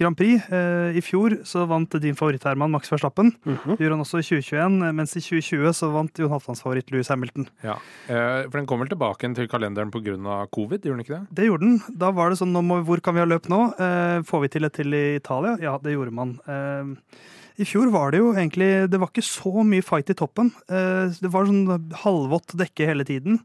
Grand 0.00 0.16
Prix. 0.16 0.40
Eh, 0.48 0.96
I 0.96 1.02
fjor 1.04 1.34
så 1.44 1.66
vant 1.68 1.92
din 2.00 2.16
favoritt 2.16 2.44
Herman 2.48 2.72
Max 2.72 2.88
Verstappen. 2.90 3.30
Mhm. 3.44 3.76
Det 3.76 3.84
gjorde 3.84 3.96
han 3.98 4.04
også 4.04 4.20
i 4.22 4.24
2021, 4.24 4.82
eh, 4.86 4.92
mens 4.96 5.12
i 5.16 5.20
2020 5.20 5.74
så 5.76 5.90
vant 5.92 6.20
Jon 6.22 6.30
Halvdans 6.32 6.62
favoritt 6.64 6.90
Louis 6.90 7.08
Hamilton. 7.12 7.46
Ja, 7.62 7.76
eh, 8.08 8.48
For 8.48 8.56
den 8.58 8.66
kom 8.66 8.80
vel 8.80 8.88
tilbake 8.88 9.28
til 9.36 9.48
kalenderen 9.48 9.90
pga. 9.92 10.48
covid, 10.50 10.80
gjorde 10.82 10.96
den 10.96 11.04
ikke 11.04 11.18
det? 11.20 11.34
Det 11.34 11.46
gjorde 11.46 11.60
den. 11.60 11.82
Da 11.98 12.10
var 12.10 12.30
det 12.30 12.38
sånn 12.38 12.52
må, 12.64 12.80
Hvor 12.84 13.00
kan 13.02 13.14
vi 13.14 13.20
ha 13.20 13.26
løp 13.26 13.46
nå? 13.48 13.60
Får 14.24 14.40
vi 14.40 14.48
til 14.48 14.64
et 14.64 14.72
til 14.72 14.92
i 14.94 15.16
Italia? 15.16 15.56
Ja, 15.60 15.76
det 15.78 15.92
gjorde 15.92 16.12
man. 16.12 16.38
I 17.58 17.64
fjor 17.64 17.90
var 17.92 18.10
det 18.10 18.20
jo 18.20 18.32
egentlig 18.32 18.88
Det 18.88 18.98
var 18.98 19.08
ikke 19.08 19.22
så 19.22 19.62
mye 19.62 19.82
fight 19.84 20.08
i 20.08 20.14
toppen. 20.14 20.50
Det 20.66 21.30
var 21.30 21.44
sånn 21.44 21.92
halvvått 21.92 22.56
dekke 22.56 22.86
hele 22.86 23.04
tiden. 23.04 23.40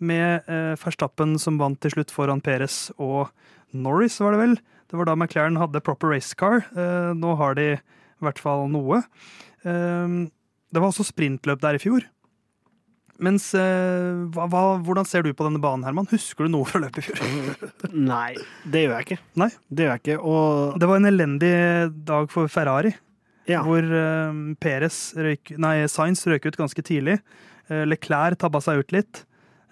Med 0.00 0.42
Verstappen 0.80 1.38
som 1.38 1.58
vant 1.58 1.78
til 1.80 1.90
slutt 1.92 2.10
foran 2.10 2.40
Peres 2.42 2.90
og 2.98 3.28
Norris, 3.72 4.18
var 4.18 4.32
det 4.32 4.40
vel. 4.40 4.58
Det 4.90 4.98
var 4.98 5.06
da 5.06 5.14
McLaren 5.14 5.58
hadde 5.60 5.82
proper 5.86 6.10
race 6.10 6.34
car. 6.34 6.64
Eh, 6.74 7.10
nå 7.14 7.36
har 7.38 7.54
de 7.58 7.66
i 7.76 8.24
hvert 8.26 8.40
fall 8.42 8.66
noe. 8.72 9.04
Eh, 9.62 10.16
det 10.70 10.82
var 10.82 10.90
også 10.90 11.06
sprintløp 11.06 11.62
der 11.62 11.78
i 11.78 11.82
fjor. 11.82 12.06
Mens 13.20 13.50
eh, 13.54 14.24
hva, 14.34 14.62
Hvordan 14.80 15.06
ser 15.06 15.22
du 15.22 15.30
på 15.36 15.46
denne 15.46 15.60
banen, 15.62 15.84
Herman? 15.86 16.08
Husker 16.10 16.48
du 16.48 16.54
noe 16.56 16.66
fra 16.66 16.80
løpet 16.82 17.04
i 17.04 17.06
fjor? 17.06 17.70
Nei, 18.10 18.32
det 18.64 18.86
gjør 18.86 18.96
jeg 18.96 19.06
ikke. 19.06 19.20
Nei. 19.44 19.50
Det 19.68 19.86
gjør 19.86 19.94
jeg 19.94 20.02
ikke. 20.02 20.18
Og 20.32 20.80
Det 20.82 20.90
var 20.90 21.02
en 21.02 21.12
elendig 21.12 21.54
dag 22.10 22.30
for 22.32 22.50
Ferrari, 22.50 22.94
ja, 23.48 23.62
hvor 23.66 23.82
Perez 24.62 24.98
røyk, 25.18 25.56
nei, 25.58 25.74
Sainz 25.90 26.20
røyk 26.28 26.44
ut 26.46 26.58
ganske 26.60 26.82
tidlig. 26.86 27.16
Leclerc 27.66 28.38
tabba 28.38 28.60
seg 28.62 28.84
ut 28.84 28.92
litt. 28.94 29.22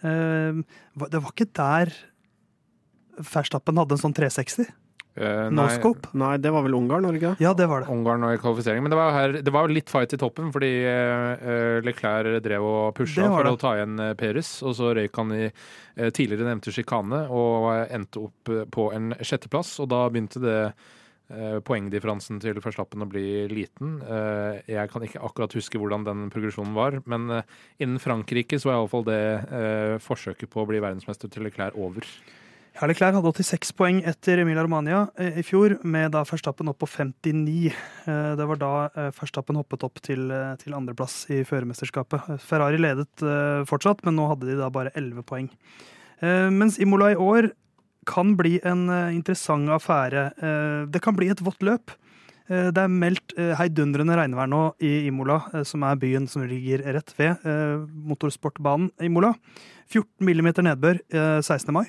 Det 0.02 1.20
var 1.20 1.30
ikke 1.30 1.46
der 1.54 1.92
Verstappen 3.18 3.78
hadde 3.78 3.94
en 3.94 4.02
sånn 4.02 4.16
360. 4.16 4.66
Eh, 5.18 5.48
No 5.50 5.66
nei, 6.18 6.32
det 6.38 6.52
var 6.54 6.64
vel 6.66 6.76
Ungarn, 6.78 7.06
ikke? 7.16 7.34
Ja, 7.42 7.52
det 7.56 7.66
var 7.70 7.82
det. 7.82 7.90
Ungarn 7.92 8.26
og 8.26 8.36
kvalifisering. 8.42 8.84
Men 8.84 8.92
det 8.92 8.98
var, 8.98 9.10
jo 9.10 9.16
her, 9.18 9.38
det 9.42 9.54
var 9.54 9.66
jo 9.66 9.74
litt 9.74 9.90
fight 9.90 10.14
i 10.14 10.20
toppen, 10.20 10.52
fordi 10.54 10.70
uh, 10.86 11.80
Leclerc 11.86 12.38
drev 12.44 12.66
og 12.68 12.94
pusha 12.98 13.26
for 13.26 13.46
det. 13.48 13.54
å 13.56 13.60
ta 13.60 13.74
igjen 13.78 13.96
Peres. 13.98 14.16
Perez. 14.28 14.52
Og 14.68 14.76
så 14.78 14.92
røyk 14.98 15.18
han 15.18 15.34
i 15.34 15.42
uh, 15.48 16.10
tidligere 16.14 16.46
nevnte 16.46 16.74
sjikane 16.74 17.24
og 17.32 17.72
endte 17.88 18.28
opp 18.28 18.54
på 18.74 18.88
en 18.94 19.12
sjetteplass. 19.18 19.74
Og 19.82 19.90
da 19.92 20.06
begynte 20.12 20.42
det 20.44 20.60
poengdifferansen 21.28 22.38
til 22.40 22.56
Verstappen 22.64 23.04
å 23.04 23.06
bli 23.10 23.42
liten. 23.52 23.98
Jeg 24.64 24.88
kan 24.88 25.02
ikke 25.04 25.20
akkurat 25.20 25.52
huske 25.58 25.76
hvordan 25.76 26.06
den 26.06 26.22
progresjonen 26.32 26.72
var, 26.72 26.96
men 27.04 27.42
innen 27.76 28.00
Frankrike 28.00 28.56
så 28.56 28.70
er 28.70 28.78
iallfall 28.78 29.04
det 29.04 29.20
forsøket 30.00 30.48
på 30.48 30.62
å 30.62 30.70
bli 30.70 30.80
verdensmester 30.80 31.28
til 31.28 31.44
Leclerc 31.44 31.76
over. 31.76 32.08
Ja, 32.78 32.86
Leclerc 32.86 33.16
hadde 33.16 33.30
86 33.34 33.72
poeng 33.74 33.96
etter 34.06 34.38
Emilia 34.38 34.62
Romagna 34.62 35.00
eh, 35.18 35.40
i 35.40 35.42
fjor, 35.42 35.72
med 35.82 36.12
da 36.14 36.20
førstappen 36.26 36.68
opp 36.70 36.78
på 36.84 36.86
59. 36.86 37.72
Eh, 38.06 38.28
Det 38.38 38.46
var 38.46 38.60
da 38.60 38.70
førstappen 39.16 39.58
hoppet 39.58 39.82
opp 39.82 39.98
til, 40.06 40.28
eh, 40.30 40.52
til 40.62 40.76
andreplass 40.78 41.24
i 41.34 41.40
førermesterskapet. 41.48 42.28
Eh, 42.36 42.38
Ferrari 42.38 42.78
ledet 42.78 43.24
eh, 43.26 43.64
fortsatt, 43.66 44.04
men 44.06 44.14
nå 44.14 44.28
hadde 44.30 44.46
de 44.52 44.58
da 44.60 44.70
bare 44.70 44.92
11 44.94 45.26
poeng. 45.26 45.48
Eh, 46.22 46.50
Mens 46.54 46.78
Imola 46.78 47.10
i 47.10 47.18
år 47.18 47.50
kan 48.06 48.36
bli 48.38 48.60
en 48.62 48.86
eh, 48.94 49.10
interessant 49.18 49.74
affære. 49.74 50.28
Eh, 50.38 50.86
Det 50.86 51.02
kan 51.02 51.18
bli 51.18 51.32
et 51.34 51.42
vått 51.42 51.58
løp. 51.66 51.90
Eh, 52.48 52.70
Det 52.70 52.78
er 52.78 52.94
meldt 52.94 53.34
eh, 53.36 53.56
heidundrende 53.58 54.14
regnvær 54.22 54.46
nå 54.54 54.62
i 54.78 55.08
Imola, 55.10 55.42
eh, 55.52 55.64
som 55.66 55.82
er 55.82 55.98
byen 55.98 56.30
som 56.30 56.46
ligger 56.46 56.86
rett 56.94 57.10
ved 57.18 57.42
eh, 57.42 57.82
motorsportbanen 58.06 58.92
Imola. 59.02 59.34
14 59.90 60.22
millimeter 60.22 60.62
nedbør 60.62 61.02
eh, 61.10 61.40
16. 61.42 61.74
mai. 61.74 61.88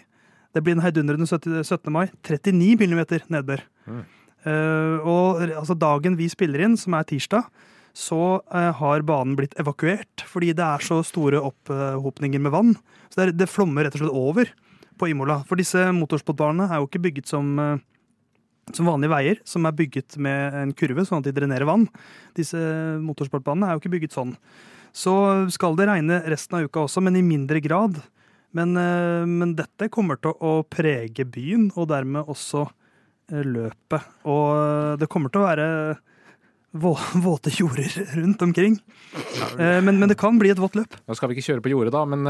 Det 0.55 0.63
blir 0.65 0.77
en 0.77 0.83
heidundrende 0.83 1.27
17. 1.27 1.61
17. 1.63 1.91
mai. 1.93 2.07
39 2.25 2.77
millimeter 2.81 3.25
nedbør. 3.29 3.65
Mm. 3.89 4.05
Uh, 4.47 4.95
og 5.03 5.43
altså, 5.43 5.75
dagen 5.75 6.15
vi 6.19 6.29
spiller 6.31 6.63
inn, 6.65 6.77
som 6.79 6.95
er 6.95 7.05
tirsdag, 7.09 7.49
så 7.97 8.39
uh, 8.39 8.69
har 8.79 9.03
banen 9.03 9.35
blitt 9.35 9.57
evakuert 9.59 10.23
fordi 10.29 10.53
det 10.55 10.63
er 10.63 10.85
så 10.85 11.01
store 11.03 11.41
opphopninger 11.43 12.41
med 12.41 12.53
vann. 12.55 12.73
Så 13.09 13.19
det, 13.19 13.27
er, 13.27 13.37
det 13.43 13.51
flommer 13.51 13.85
rett 13.85 13.97
og 13.97 14.05
slett 14.05 14.19
over 14.23 14.51
på 14.99 15.11
Imola. 15.11 15.41
For 15.49 15.59
disse 15.59 15.89
motorsportbanene 15.95 16.69
er 16.69 16.81
jo 16.81 16.89
ikke 16.89 17.03
bygget 17.09 17.31
som 17.31 17.53
uh, 17.59 17.77
som 18.75 18.89
vanlige 18.89 19.13
veier, 19.13 19.39
som 19.47 19.65
er 19.65 19.75
bygget 19.75 20.17
med 20.21 20.57
en 20.57 20.73
kurve, 20.77 21.05
sånn 21.07 21.23
at 21.23 21.29
de 21.29 21.35
drenerer 21.35 21.67
vann. 21.69 21.87
Disse 22.37 22.59
motorsportbanene 23.01 23.69
er 23.69 23.75
jo 23.75 23.83
ikke 23.83 23.93
bygget 23.95 24.15
sånn. 24.15 24.35
Så 24.95 25.13
skal 25.53 25.77
det 25.77 25.87
regne 25.89 26.21
resten 26.29 26.59
av 26.59 26.69
uka 26.69 26.83
også, 26.85 27.03
men 27.05 27.17
i 27.19 27.25
mindre 27.25 27.61
grad. 27.63 27.99
Men, 28.57 28.75
eh, 28.77 29.25
men 29.29 29.55
dette 29.57 29.89
kommer 29.93 30.17
til 30.21 30.33
å 30.41 30.59
prege 30.65 31.25
byen, 31.29 31.67
og 31.77 31.89
dermed 31.91 32.29
også 32.31 32.63
eh, 32.65 33.43
løpet. 33.45 34.07
Og 34.25 34.45
eh, 34.57 34.93
det 35.01 35.09
kommer 35.11 35.29
til 35.29 35.43
å 35.43 35.47
være 35.49 35.67
vå- 36.81 36.95
våte 37.27 37.53
jorder 37.53 37.93
rundt 38.17 38.41
omkring. 38.41 38.79
Men, 39.57 39.97
men 39.99 40.09
det 40.09 40.17
kan 40.21 40.37
bli 40.41 40.51
et 40.53 40.59
vått 40.61 40.75
løp. 40.77 40.97
Nå 41.09 41.15
skal 41.17 41.29
vi 41.31 41.37
ikke 41.37 41.47
kjøre 41.51 41.63
på 41.65 41.71
jordet, 41.73 41.93
da, 41.93 42.01
men 42.09 42.25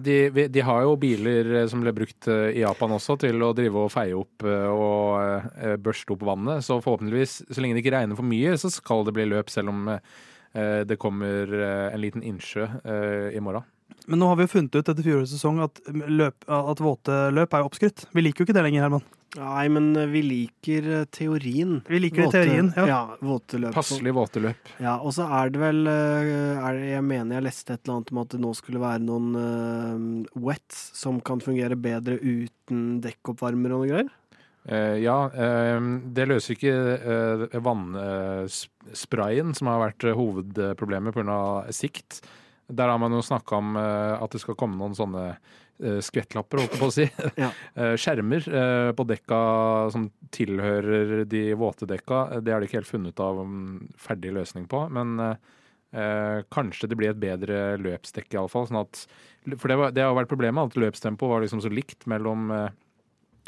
de, 0.00 0.18
de 0.52 0.62
har 0.64 0.84
jo 0.86 0.94
biler 1.00 1.50
som 1.68 1.82
ble 1.84 1.92
brukt 1.96 2.28
i 2.32 2.62
Japan 2.62 2.94
også 2.96 3.18
til 3.20 3.44
å 3.44 3.50
drive 3.56 3.82
og 3.86 3.92
feie 3.92 4.16
opp 4.16 4.46
og 4.48 5.76
børste 5.84 6.16
opp 6.16 6.24
vannet. 6.24 6.64
Så 6.64 6.78
forhåpentligvis, 6.84 7.34
så 7.52 7.60
lenge 7.64 7.76
det 7.76 7.84
ikke 7.84 7.92
regner 7.98 8.16
for 8.16 8.28
mye, 8.28 8.56
så 8.60 8.72
skal 8.72 9.04
det 9.08 9.12
bli 9.18 9.28
løp, 9.28 9.52
selv 9.52 9.74
om 9.74 9.92
det 10.88 10.96
kommer 11.00 11.52
en 11.92 12.00
liten 12.00 12.24
innsjø 12.32 12.64
i 13.36 13.44
morgen. 13.44 13.68
Men 14.06 14.22
nå 14.22 14.28
har 14.30 14.38
vi 14.38 14.46
jo 14.46 14.54
funnet 14.56 14.76
ut 14.76 14.84
etter 14.84 15.02
fjorårets 15.06 15.34
sesong 15.36 15.62
at, 15.64 15.82
løp, 15.90 16.46
at 16.46 16.82
våte 16.82 17.24
løp 17.34 17.56
er 17.56 17.66
oppskrytt. 17.66 18.06
Vi 18.12 18.24
liker 18.24 18.42
jo 18.42 18.48
ikke 18.48 18.56
det 18.56 18.64
lenger, 18.68 18.86
Herman. 18.88 19.04
Nei, 19.32 19.64
men 19.72 19.94
eh, 19.96 20.08
vi 20.12 20.20
liker 20.26 20.88
eh, 20.92 21.04
teorien. 21.08 21.78
Vi 21.88 22.00
liker 22.02 22.28
teorien, 22.32 22.68
ja. 22.76 22.84
ja. 22.88 23.00
Våte 23.24 23.60
løp. 23.62 23.72
Passelig 23.72 24.12
våte 24.12 24.42
løp. 24.44 24.72
Ja, 24.82 24.98
og 25.00 25.14
så 25.16 25.24
er 25.40 25.52
det 25.54 25.62
vel 25.62 25.86
eh, 25.88 26.58
er 26.60 26.76
det, 26.76 26.90
Jeg 26.90 27.06
mener 27.06 27.38
jeg 27.38 27.46
leste 27.46 27.72
et 27.72 27.80
eller 27.80 28.00
annet 28.00 28.12
om 28.12 28.20
at 28.24 28.34
det 28.34 28.42
nå 28.44 28.50
skulle 28.58 28.82
være 28.82 29.04
noen 29.06 29.30
uh, 29.38 30.34
wets 30.36 30.82
som 30.98 31.20
kan 31.24 31.40
fungere 31.40 31.78
bedre 31.80 32.18
uten 32.20 33.00
dekkoppvarmer 33.04 33.72
og 33.72 33.86
noe 33.86 33.92
greier. 33.94 34.12
Uh, 34.68 35.00
ja, 35.00 35.16
uh, 35.32 35.80
det 36.12 36.28
løser 36.28 36.58
ikke 36.58 36.76
uh, 37.00 37.58
vannsprayen, 37.64 39.56
som 39.56 39.72
har 39.72 39.80
vært 39.86 40.10
hovedproblemet 40.12 41.16
pga. 41.16 41.40
sikt. 41.72 42.20
Der 42.72 42.92
har 42.92 43.00
man 43.02 43.14
jo 43.14 43.22
snakka 43.24 43.58
om 43.58 43.76
eh, 43.80 44.14
at 44.16 44.34
det 44.34 44.42
skal 44.42 44.58
komme 44.58 44.78
noen 44.80 44.96
sånne 44.96 45.24
uh, 45.32 46.00
skvettlapper, 46.04 46.62
holdt 46.62 46.76
jeg 46.76 46.82
på 46.82 46.90
å 46.90 46.94
si. 46.94 47.08
Ja. 47.42 47.52
Eh, 47.82 47.94
skjermer 47.96 48.44
eh, 48.44 48.90
på 48.92 49.04
dekka 49.08 49.38
som 49.94 50.10
tilhører 50.34 51.22
de 51.24 51.46
våte 51.56 51.88
dekka. 51.88 52.42
Det 52.44 52.52
har 52.52 52.60
de 52.60 52.68
ikke 52.68 52.82
helt 52.82 52.90
funnet 52.90 53.22
av 53.24 53.40
um, 53.40 53.80
ferdig 53.98 54.34
løsning 54.36 54.66
på. 54.70 54.82
Men 54.92 55.16
eh, 55.92 56.42
kanskje 56.52 56.88
det 56.88 56.98
blir 56.98 57.12
et 57.12 57.20
bedre 57.20 57.78
løpsdekk, 57.80 58.32
iallfall. 58.34 58.68
Sånn 58.68 58.82
at, 58.82 59.04
for 59.56 59.72
det, 59.72 59.78
var, 59.80 59.94
det 59.94 60.04
har 60.04 60.16
vært 60.16 60.32
problemet, 60.32 60.72
at 60.72 60.80
løpstempoet 60.80 61.34
var 61.34 61.44
liksom 61.44 61.62
så 61.64 61.72
likt 61.72 62.08
mellom 62.10 62.50
eh, 62.52 62.68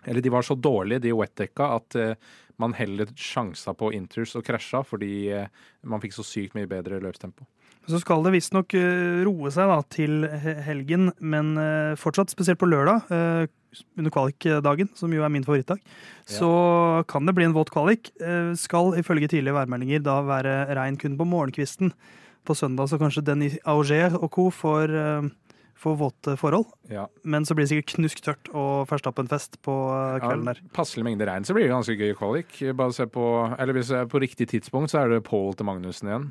Eller 0.05 0.21
de 0.21 0.33
var 0.33 0.45
så 0.45 0.55
dårlige, 0.55 1.01
de 1.07 1.13
wetdekka, 1.17 1.69
at 1.79 1.97
eh, 1.97 2.17
man 2.61 2.75
heller 2.77 3.09
sjansa 3.17 3.75
på 3.75 3.93
inters 3.97 4.35
og 4.37 4.45
krasja 4.47 4.85
fordi 4.87 5.31
eh, 5.33 5.49
man 5.83 6.03
fikk 6.03 6.15
så 6.15 6.27
sykt 6.27 6.55
mye 6.55 6.71
bedre 6.71 7.01
løpstempo. 7.03 7.47
Så 7.91 8.01
skal 8.01 8.25
det 8.25 8.33
visstnok 8.33 8.75
uh, 8.79 9.21
roe 9.27 9.53
seg 9.53 9.69
da, 9.69 9.79
til 9.93 10.25
helgen, 10.65 11.11
men 11.21 11.53
eh, 11.61 11.99
fortsatt, 12.01 12.33
spesielt 12.33 12.61
på 12.61 12.69
lørdag, 12.71 13.11
eh, 13.13 13.53
under 13.99 14.13
kvalikdagen, 14.15 14.89
som 14.97 15.13
jo 15.13 15.25
er 15.27 15.33
min 15.35 15.45
favorittdag, 15.45 15.81
så 16.31 16.51
kan 17.11 17.27
det 17.27 17.35
bli 17.37 17.49
en 17.49 17.57
våt 17.57 17.73
kvalik. 17.75 18.13
Eh, 18.23 18.53
skal 18.57 18.95
ifølge 19.01 19.29
tidlige 19.33 19.57
værmeldinger 19.57 20.05
da 20.05 20.21
være 20.25 20.55
regn 20.79 20.97
kun 21.01 21.19
på 21.19 21.27
morgenkvisten. 21.29 21.93
På 22.47 22.57
søndag 22.57 22.89
så 22.89 23.01
kanskje 23.01 23.25
Denis 23.27 23.59
Auger 23.69 24.15
og 24.21 24.31
co. 24.31 24.51
får, 24.53 24.93
får 25.85 25.97
våte 26.01 26.35
forhold. 26.41 26.71
Ja. 26.93 27.05
Men 27.23 27.45
så 27.47 27.57
blir 27.57 27.67
det 27.67 27.73
sikkert 27.73 27.95
knusktørt 27.99 28.51
og 28.57 28.87
førstappenfest 28.91 29.59
på 29.65 29.75
eh, 29.93 30.19
kvelden 30.23 30.49
der. 30.51 30.61
Passelig 30.77 31.05
mengde 31.07 31.29
regn, 31.29 31.47
så 31.47 31.57
blir 31.57 31.67
det 31.67 31.75
ganske 31.75 31.97
gøy 31.99 32.15
kvalik. 32.19 32.57
Bare 32.79 32.97
se 32.97 33.07
på, 33.11 33.25
eller 33.61 33.77
hvis 33.77 33.93
det 33.93 34.01
er 34.01 34.09
på 34.11 34.23
riktig 34.23 34.49
tidspunkt, 34.55 34.93
så 34.93 35.03
er 35.03 35.13
det 35.13 35.21
Paul 35.27 35.53
til 35.59 35.69
Magnussen 35.69 36.11
igjen. 36.11 36.31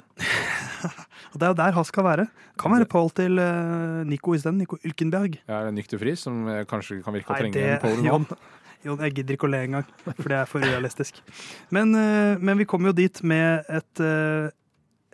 Og 1.34 1.38
det 1.40 1.48
er 1.48 1.54
jo 1.54 1.60
der 1.62 1.78
han 1.78 1.88
skal 1.90 2.08
være. 2.08 2.28
Kan 2.62 2.76
være 2.76 2.90
Paul 2.90 3.14
til 3.16 3.40
eh, 3.42 4.02
Nico 4.10 4.36
isteden. 4.38 4.60
Nico 4.62 4.80
Ylkenberg. 4.82 5.38
Ja, 5.48 5.62
er 5.62 5.76
Nykter 5.76 6.02
Friis, 6.02 6.26
som 6.26 6.44
kanskje 6.70 7.02
kan 7.06 7.16
virke 7.16 7.34
å 7.34 7.40
trenge 7.40 7.58
det, 7.58 7.78
en 7.78 7.84
Paul 7.84 8.02
nå. 8.04 8.40
Jon, 8.84 9.00
jeg 9.00 9.14
gidder 9.16 9.38
ikke 9.38 9.48
å 9.48 9.54
le 9.54 9.62
engang, 9.64 9.86
for 10.04 10.28
det 10.28 10.42
er 10.42 10.50
for 10.50 10.66
urealistisk. 10.66 11.22
Men, 11.72 11.94
eh, 11.96 12.42
men 12.42 12.60
vi 12.60 12.68
kommer 12.68 12.92
jo 12.92 12.98
dit 12.98 13.22
med 13.24 13.70
et, 13.72 14.04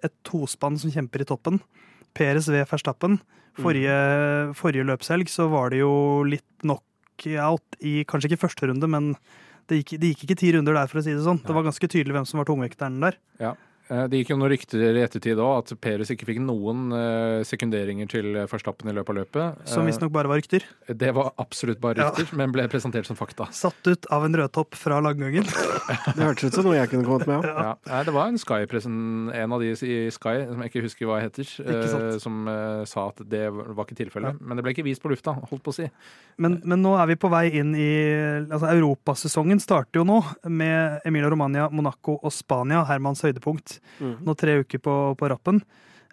et 0.01 0.15
tospann 0.25 0.79
som 0.81 0.93
kjemper 0.95 1.21
i 1.21 1.29
toppen. 1.29 1.61
Peres 2.17 2.49
ved 2.51 2.65
Verstappen. 2.69 3.19
Forrige, 3.59 3.95
forrige 4.55 4.87
løpshelg 4.87 5.27
så 5.31 5.49
var 5.51 5.73
det 5.73 5.81
jo 5.81 5.91
litt 6.23 6.45
knockout 6.63 7.79
i 7.83 8.05
kanskje 8.07 8.31
ikke 8.31 8.45
første 8.45 8.69
runde, 8.69 8.87
men 8.87 9.09
det 9.69 9.81
gikk, 9.81 9.97
det 9.99 10.13
gikk 10.13 10.23
ikke 10.25 10.37
ti 10.39 10.51
runder 10.55 10.77
der, 10.77 10.87
for 10.89 11.01
å 11.01 11.03
si 11.05 11.11
det 11.11 11.25
sånn. 11.25 11.41
Det 11.43 11.55
var 11.55 11.65
ganske 11.67 11.89
tydelig 11.91 12.15
hvem 12.15 12.27
som 12.29 12.39
var 12.41 12.47
tungvekteren 12.49 13.01
der. 13.03 13.19
Ja. 13.41 13.53
Eh, 13.89 14.05
Det 14.07 14.19
gikk 14.21 14.29
jo 14.33 14.37
noen 14.37 14.51
rykter 14.53 14.83
i 14.97 15.01
ettertid 15.03 15.39
òg, 15.41 15.63
at 15.63 15.73
Perez 15.81 16.11
ikke 16.13 16.27
fikk 16.29 16.39
noen 16.43 16.91
eh, 16.93 17.41
sekunderinger 17.47 18.09
til 18.11 18.27
Verstappen 18.49 18.89
i 18.91 18.93
løpet 18.93 19.09
av 19.09 19.17
løpet. 19.23 19.67
Som 19.69 19.87
visstnok 19.89 20.11
bare 20.13 20.29
var 20.29 20.37
rykter. 20.41 20.65
Eh, 20.87 20.93
Det 20.93 21.11
var 21.15 21.31
absolutt 21.41 21.79
bare 21.81 21.97
Ja. 21.97 22.11
rykter, 22.11 22.35
men 22.37 22.51
ble 22.53 22.67
presentert 22.69 23.05
som 23.09 23.15
fakta. 23.17 23.47
Satt 23.51 23.87
ut 23.87 24.05
av 24.11 24.25
en 24.25 24.33
rødtopp 24.33 24.75
fra 24.75 24.99
langgangen. 25.01 25.43
Det 26.15 26.21
hørtes 26.21 26.43
ut 26.51 26.53
som 26.59 26.65
noe 26.65 26.75
jeg 26.77 26.89
kunne 26.91 27.05
kommet 27.07 27.27
med. 27.27 27.43
Ja. 27.49 27.75
Ja. 27.87 28.03
Det 28.03 28.13
var 28.13 28.27
en 28.29 28.37
Sky-presen, 28.37 29.33
en 29.33 29.53
av 29.53 29.59
de 29.59 29.71
i 29.73 30.09
Sky, 30.13 30.45
som 30.45 30.61
jeg 30.61 30.69
ikke 30.71 30.83
husker 30.85 31.09
hva 31.09 31.19
heter, 31.23 31.49
eh, 31.65 32.17
som 32.21 32.47
eh, 32.47 32.85
sa 32.85 33.07
at 33.09 33.23
det 33.27 33.47
var 33.51 33.85
ikke 33.85 33.97
tilfellet. 34.05 34.39
Men 34.41 34.57
det 34.57 34.63
ble 34.63 34.73
ikke 34.75 34.85
vist 34.85 35.01
på 35.01 35.09
lufta, 35.09 35.33
holdt 35.49 35.63
på 35.65 35.73
å 35.73 35.77
si. 35.79 35.89
Men, 36.37 36.61
men 36.63 36.81
nå 36.85 36.93
er 37.01 37.07
vi 37.09 37.15
på 37.19 37.29
vei 37.31 37.47
inn 37.59 37.73
i 37.75 37.89
altså 38.49 38.69
Europasesongen 38.69 39.59
starter 39.59 39.99
jo 40.01 40.05
nå 40.07 40.19
med 40.47 41.01
Emilia 41.09 41.29
Romania, 41.33 41.69
Monaco 41.73 42.19
og 42.21 42.31
Spania. 42.31 42.83
Hermans 42.85 43.21
høydepunkt. 43.25 43.78
Mhm. 43.99 44.15
Nå 44.27 44.35
tre 44.39 44.59
uker 44.63 44.79
på, 44.85 44.95
på 45.19 45.29
rappen. 45.31 45.61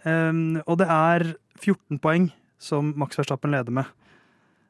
Um, 0.06 0.60
og 0.66 0.78
det 0.78 0.86
er 0.92 1.24
14 1.60 1.98
poeng 2.02 2.28
som 2.62 2.92
Max 2.96 3.18
Verstappen 3.18 3.50
leder 3.54 3.74
med. 3.74 3.88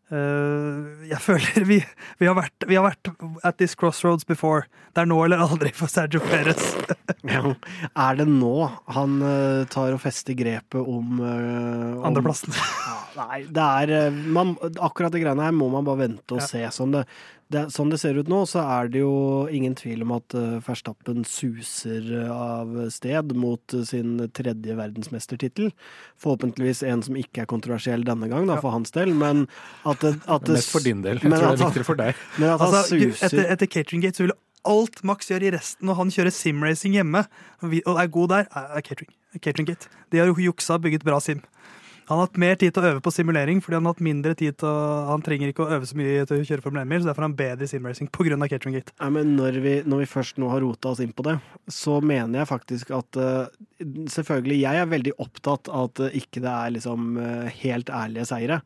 Uh, 0.06 1.02
jeg 1.10 1.18
føler 1.28 1.64
vi, 1.66 1.80
vi, 2.20 2.26
har 2.28 2.36
vært, 2.38 2.66
vi 2.70 2.76
har 2.78 2.84
vært 2.86 3.08
at 3.42 3.56
this 3.58 3.74
crossroads 3.78 4.26
before. 4.28 4.68
Det 4.94 5.02
er 5.02 5.08
nå 5.10 5.16
eller 5.24 5.42
aldri 5.42 5.72
for 5.74 5.90
Sergio 5.92 6.22
Perez. 6.26 6.62
Ja. 7.26 7.40
Er 7.98 8.18
det 8.20 8.26
nå 8.30 8.68
han 8.94 9.16
uh, 9.18 9.64
tar 9.70 9.90
og 9.96 9.98
fester 10.02 10.36
grepet 10.38 10.78
om, 10.78 11.16
uh, 11.18 12.04
Andreplassen. 12.06 12.54
Ja, 12.54 12.94
nei, 13.16 13.38
det 13.50 13.64
er 13.64 14.14
man, 14.14 14.52
Akkurat 14.78 15.10
det 15.14 15.24
greiene 15.24 15.42
her 15.48 15.54
må 15.56 15.66
man 15.72 15.86
bare 15.86 16.04
vente 16.04 16.36
og 16.36 16.42
Ja. 16.44 16.46
se. 16.46 16.62
Sånn 16.76 16.94
det, 16.94 17.02
det, 17.52 17.60
sånn 17.70 17.92
det 17.92 17.98
ser 18.02 18.16
ut 18.18 18.28
nå, 18.30 18.40
så 18.50 18.62
er 18.64 18.88
det 18.90 19.00
jo 19.04 19.46
ingen 19.54 19.76
tvil 19.78 20.02
om 20.02 20.16
at 20.16 20.34
uh, 20.34 20.56
Verstappen 20.66 21.22
suser 21.28 22.08
eh, 22.24 22.30
av 22.32 22.72
sted 22.90 23.34
mot 23.38 23.74
eh, 23.76 23.84
sin 23.86 24.16
tredje 24.34 24.74
verdensmestertittel. 24.78 25.70
Forhåpentligvis 26.22 26.82
en 26.90 27.04
som 27.06 27.18
ikke 27.20 27.44
er 27.44 27.50
kontroversiell 27.50 28.02
denne 28.06 28.26
gang, 28.32 28.48
da, 28.50 28.56
Ja. 28.56 28.64
for 28.64 28.74
hans 28.74 28.90
del. 28.96 29.14
Men 29.14 29.46
at 29.86 30.02
det, 30.02 30.16
at 30.26 30.48
det 30.48 30.58
Mest 30.58 30.74
for 30.74 30.82
din 30.82 31.04
del. 31.06 31.20
Jeg 31.22 31.30
tror 31.30 31.38
det 31.38 31.52
er 31.52 31.62
viktigere 31.62 31.88
for 31.92 32.02
deg. 32.02 32.24
Men 32.40 32.50
at 32.56 32.60
han 32.64 32.74
Altså, 32.74 32.96
suser 32.96 33.26
etter, 33.30 33.46
etter 33.54 33.70
Catering 33.70 34.02
Gate 34.02 34.18
så 34.18 34.26
ville 34.26 34.38
alt 34.66 35.04
Max 35.06 35.30
gjør 35.30 35.46
i 35.46 35.52
resten, 35.54 35.86
når 35.86 36.00
han 36.00 36.10
kjører 36.10 36.34
simracing 36.34 36.96
hjemme, 36.98 37.22
og 37.62 38.00
er 38.00 38.08
god 38.10 38.32
der, 38.34 38.48
er 38.50 38.72
er 38.80 38.82
catering. 38.82 39.12
catering 39.38 39.68
Gate. 39.70 39.86
De 40.10 40.18
har 40.18 40.26
jo 40.26 40.34
juksa 40.50 40.74
og 40.74 40.82
bygget 40.82 41.06
bra 41.06 41.20
sim. 41.22 41.44
Han 42.06 42.20
har 42.20 42.28
hatt 42.28 42.38
mer 42.38 42.58
tid 42.58 42.70
til 42.74 42.84
å 42.84 42.90
øve 42.92 43.02
på 43.02 43.10
simulering, 43.10 43.58
fordi 43.62 43.80
han 43.80 43.88
har 43.88 43.96
hatt 43.96 44.04
mindre 44.06 44.34
tid 44.38 44.54
til 44.60 44.68
å 44.70 45.06
Han 45.08 45.24
trenger 45.26 45.50
ikke 45.50 45.64
å 45.64 45.72
øve 45.74 45.88
så 45.90 45.98
mye 45.98 46.26
til 46.28 46.38
å 46.38 46.46
kjøre 46.46 46.62
Formel 46.62 46.84
1-bil, 46.84 47.02
så 47.02 47.10
derfor 47.10 47.24
er 47.24 47.28
han 47.28 47.38
bedre 47.40 47.66
i 47.66 47.70
simracing 47.70 48.10
pga. 48.14 48.38
Catering 48.46 48.76
Gate. 48.78 48.94
Nei, 49.00 49.10
men 49.16 49.34
når 49.38 49.58
vi, 49.64 49.74
når 49.88 50.04
vi 50.04 50.08
først 50.10 50.38
nå 50.38 50.50
har 50.52 50.62
rota 50.62 50.92
oss 50.92 51.02
inn 51.02 51.14
på 51.16 51.26
det, 51.26 51.34
så 51.72 51.98
mener 52.04 52.42
jeg 52.42 52.50
faktisk 52.52 52.92
at 52.94 53.18
uh, 53.18 53.50
Selvfølgelig, 54.12 54.60
jeg 54.62 54.80
er 54.80 54.88
veldig 54.90 55.16
opptatt 55.22 55.70
av 55.72 55.90
at 55.90 56.16
ikke 56.16 56.42
det 56.44 56.52
er 56.52 56.74
liksom 56.76 57.18
uh, 57.18 57.50
helt 57.62 57.90
ærlige 57.90 58.28
seire, 58.30 58.60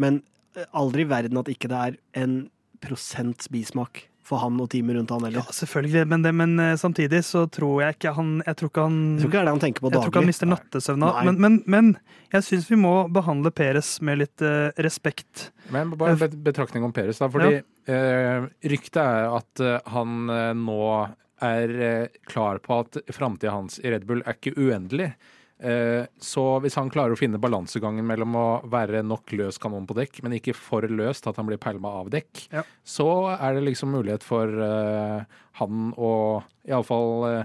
men 0.00 0.20
eh, 0.56 0.68
aldri 0.76 1.04
i 1.04 1.08
verden 1.10 1.40
at 1.40 1.50
ikke 1.52 1.70
det 1.72 1.80
er 1.80 1.98
en 2.22 2.36
prosents 2.84 3.48
bismak 3.52 4.06
for 4.32 4.42
han 4.42 4.58
og 4.64 4.70
teamet 4.72 4.98
rundt 4.98 5.12
han 5.14 5.28
Ja, 5.36 5.44
selvfølgelig, 5.52 6.06
men, 6.08 6.24
det, 6.24 6.32
men 6.36 6.56
eh, 6.62 6.72
samtidig 6.80 7.22
så 7.28 7.44
tror 7.52 7.84
jeg 7.84 7.98
ikke 7.98 8.14
han 8.16 8.34
Jeg 8.46 8.58
tror 8.58 8.72
ikke 8.72 8.86
han 8.88 8.98
Jeg 9.02 9.22
tror 9.22 9.30
ikke 9.30 9.36
det 9.36 9.42
er 9.42 9.48
det 9.50 9.54
han 9.54 9.64
tenker 9.66 9.84
på 9.84 9.92
Jeg 9.92 9.98
tror 9.98 10.12
ikke 10.12 10.22
han 10.24 10.30
mister 10.32 10.50
nattesøvna, 10.50 11.12
men, 11.28 11.40
men, 11.44 11.60
men 11.76 11.94
jeg 12.32 12.46
syns 12.48 12.70
vi 12.70 12.78
må 12.80 12.94
behandle 13.12 13.52
Peres 13.52 13.98
med 14.00 14.22
litt 14.22 14.40
uh, 14.40 14.70
respekt. 14.80 15.50
Men 15.74 15.90
bare 16.00 16.14
en 16.14 16.20
bet- 16.22 16.38
betraktning 16.46 16.86
om 16.86 16.94
Peres, 16.96 17.20
da. 17.20 17.28
Fordi 17.28 17.58
eh, 17.60 18.46
ryktet 18.72 19.02
er 19.02 19.28
at 19.36 19.60
uh, 19.60 19.74
han 19.92 20.32
eh, 20.32 20.54
nå 20.56 20.78
er 21.42 21.74
eh, 21.82 22.06
klar 22.30 22.58
på 22.64 22.80
at 22.84 22.96
framtida 23.12 23.52
hans 23.52 23.80
i 23.82 23.90
Red 23.90 24.06
Bull 24.08 24.22
er 24.24 24.38
ikke 24.38 24.54
uendelig. 24.56 25.12
Eh, 25.62 26.06
så 26.18 26.42
hvis 26.62 26.74
han 26.74 26.90
klarer 26.90 27.14
å 27.14 27.18
finne 27.18 27.38
balansegangen 27.38 28.06
mellom 28.06 28.34
å 28.34 28.46
være 28.66 29.04
nok 29.06 29.30
løs 29.38 29.60
kanon 29.62 29.86
på 29.86 29.94
dekk, 29.94 30.18
men 30.26 30.34
ikke 30.34 30.56
for 30.58 30.82
løst 30.90 31.28
at 31.30 31.38
han 31.38 31.46
blir 31.46 31.60
pælma 31.62 31.92
av 32.00 32.10
dekk, 32.10 32.48
Ja. 32.50 32.64
så 32.82 33.06
er 33.38 33.54
det 33.54 33.62
liksom 33.68 33.94
mulighet 33.94 34.26
for 34.26 34.50
eh, 34.50 35.24
han 35.60 35.92
å 35.94 36.42
iallfall 36.66 37.26
uh, 37.28 37.44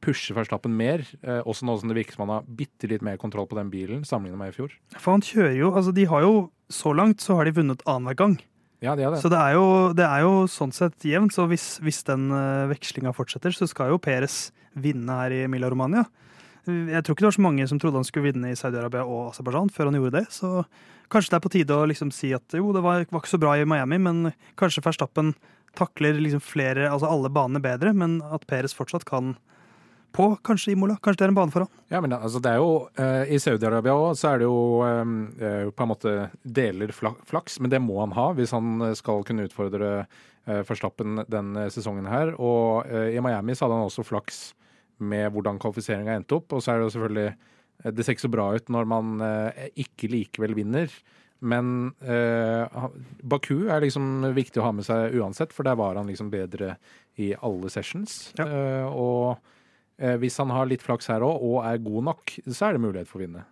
pushe 0.00 0.32
Verstappen 0.32 0.72
mer. 0.78 1.04
eh, 1.22 1.42
også 1.42 1.66
nå 1.66 1.74
som 1.80 1.88
det 1.90 1.96
virker 1.98 2.14
som 2.14 2.28
han 2.28 2.38
har 2.38 2.44
bitte 2.48 2.88
litt 2.88 3.02
mer 3.02 3.18
kontroll 3.18 3.48
på 3.50 3.58
den 3.58 3.68
bilen 3.68 4.04
sammenlignet 4.06 4.38
med 4.38 4.52
i 4.52 4.56
fjor. 4.56 4.72
For 4.96 5.12
han 5.12 5.20
kjører 5.20 5.56
jo 5.58 5.72
Altså, 5.74 5.92
de 5.92 6.04
har 6.06 6.22
jo 6.22 6.50
Så 6.70 6.94
langt 6.94 7.20
så 7.20 7.34
har 7.34 7.44
de 7.44 7.52
vunnet 7.56 7.82
annenhver 7.84 8.14
gang. 8.14 8.38
Ja, 8.80 8.94
det 8.94 9.10
det. 9.10 9.20
Så 9.20 9.28
det 9.28 9.38
er 9.40 9.54
jo, 9.56 9.92
det 9.92 10.04
er 10.04 10.20
jo 10.20 10.46
sånn 10.46 10.70
sett 10.72 11.00
jevnt. 11.02 11.32
Så 11.32 11.48
hvis, 11.48 11.80
hvis 11.80 12.04
den 12.04 12.28
vekslinga 12.68 13.10
fortsetter, 13.16 13.50
så 13.50 13.66
skal 13.66 13.88
jo 13.90 13.98
Peres 13.98 14.52
vinne 14.76 15.08
her 15.08 15.32
i 15.32 15.40
Emilia 15.48 15.70
Romagna. 15.72 16.04
Jeg 16.68 17.04
tror 17.04 17.14
ikke 17.16 17.24
det 17.24 17.30
var 17.30 17.36
så 17.38 17.44
mange 17.48 17.66
som 17.70 17.80
trodde 17.80 18.00
han 18.00 18.06
skulle 18.06 18.30
vinne 18.30 18.52
i 18.52 18.58
Saudi-Arabia 18.58 19.04
og 19.08 19.30
Aserbajdsjan 19.32 19.70
før 19.74 19.90
han 19.90 19.98
gjorde 19.98 20.16
det. 20.20 20.24
Så 20.34 20.50
kanskje 21.12 21.32
det 21.32 21.38
er 21.38 21.44
på 21.44 21.52
tide 21.54 21.76
å 21.76 21.88
liksom 21.88 22.12
si 22.14 22.32
at 22.36 22.56
jo, 22.56 22.72
det 22.76 22.82
var, 22.84 23.06
var 23.08 23.22
ikke 23.22 23.34
så 23.34 23.40
bra 23.40 23.54
i 23.56 23.66
Miami, 23.68 24.00
men 24.04 24.32
kanskje 24.60 24.84
Verstappen 24.84 25.34
takler 25.78 26.18
liksom 26.20 26.42
flere, 26.44 26.88
altså 26.90 27.08
alle 27.10 27.30
banene 27.32 27.62
bedre, 27.62 27.94
men 27.96 28.18
at 28.34 28.46
Peres 28.50 28.76
fortsatt 28.76 29.06
kan 29.08 29.36
på 30.16 30.30
kanskje 30.44 30.72
Imola. 30.72 30.96
Kanskje 31.02 31.20
det 31.20 31.26
er 31.26 31.32
en 31.32 31.36
bane 31.36 31.52
for 31.52 31.64
han. 31.64 31.72
Ja, 31.92 32.00
men 32.04 32.14
altså, 32.16 32.40
det 32.42 32.54
er 32.54 32.62
jo 32.62 32.70
eh, 32.98 33.34
I 33.36 33.40
Saudi-Arabia 33.42 33.96
òg 33.96 34.16
så 34.18 34.32
er 34.32 34.40
det 34.40 34.48
jo 34.48 34.60
eh, 34.86 35.68
på 35.68 35.84
en 35.84 35.90
måte 35.90 36.14
deler 36.42 36.94
flaks, 36.96 37.58
men 37.60 37.72
det 37.72 37.82
må 37.84 38.00
han 38.00 38.16
ha 38.16 38.30
hvis 38.36 38.54
han 38.56 38.88
skal 38.98 39.24
kunne 39.28 39.44
utfordre 39.48 39.92
eh, 40.00 40.62
Forstappen 40.68 41.22
denne 41.28 41.68
sesongen 41.74 42.08
her. 42.08 42.32
Og 42.40 42.88
eh, 42.88 43.14
i 43.16 43.24
Miami 43.24 43.56
så 43.56 43.66
hadde 43.66 43.80
han 43.80 43.90
også 43.90 44.06
flaks 44.08 44.42
med 44.98 45.30
hvordan 45.34 45.60
kvalifiseringa 45.62 46.16
endte 46.18 46.38
opp. 46.38 46.52
Og 46.56 46.64
så 46.64 46.72
er 46.72 46.80
det 46.80 46.88
jo 46.88 46.94
selvfølgelig 46.96 47.28
eh, 47.30 47.92
Det 47.92 48.04
ser 48.04 48.16
ikke 48.16 48.26
så 48.26 48.34
bra 48.34 48.50
ut 48.56 48.74
når 48.74 48.92
man 48.94 49.24
eh, 49.24 49.64
ikke 49.86 50.12
likevel 50.12 50.56
vinner. 50.58 50.92
Men 51.38 51.92
eh, 52.02 52.86
Baku 53.22 53.68
er 53.70 53.84
liksom 53.84 54.26
viktig 54.34 54.58
å 54.60 54.66
ha 54.66 54.72
med 54.74 54.86
seg 54.86 55.14
uansett, 55.20 55.54
for 55.54 55.66
der 55.66 55.78
var 55.78 55.98
han 55.98 56.10
liksom 56.10 56.32
bedre 56.32 56.74
i 57.18 57.30
alle 57.34 57.70
sessions. 57.70 58.32
Ja. 58.38 58.46
Eh, 58.46 58.88
og 58.88 59.38
eh, 60.02 60.16
hvis 60.18 60.38
han 60.42 60.50
har 60.54 60.68
litt 60.70 60.82
flaks 60.84 61.10
her 61.12 61.24
òg, 61.26 61.38
og 61.38 61.62
er 61.66 61.84
god 61.84 62.10
nok, 62.10 62.34
så 62.48 62.68
er 62.68 62.76
det 62.76 62.82
mulighet 62.82 63.10
for 63.10 63.20
å 63.20 63.26
vinne. 63.26 63.44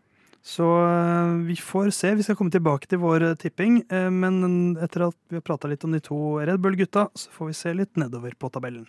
Så 0.47 0.67
øh, 0.67 1.41
vi 1.47 1.57
får 1.59 1.91
se. 1.95 2.13
Vi 2.19 2.27
skal 2.27 2.39
komme 2.39 2.55
tilbake 2.55 2.91
til 2.91 3.03
vår 3.03 3.33
tipping. 3.43 3.81
Men 3.91 4.77
etter 4.79 5.09
at 5.09 5.19
vi 5.31 5.41
har 5.41 5.47
prata 5.47 5.71
litt 5.71 5.83
om 5.87 5.95
de 5.95 6.03
to 6.03 6.39
Red 6.39 6.63
Bull-gutta, 6.63 7.09
så 7.19 7.35
får 7.35 7.51
vi 7.51 7.59
se 7.59 7.75
litt 7.75 7.99
nedover 7.99 8.35
på 8.39 8.51
tabellen. 8.55 8.87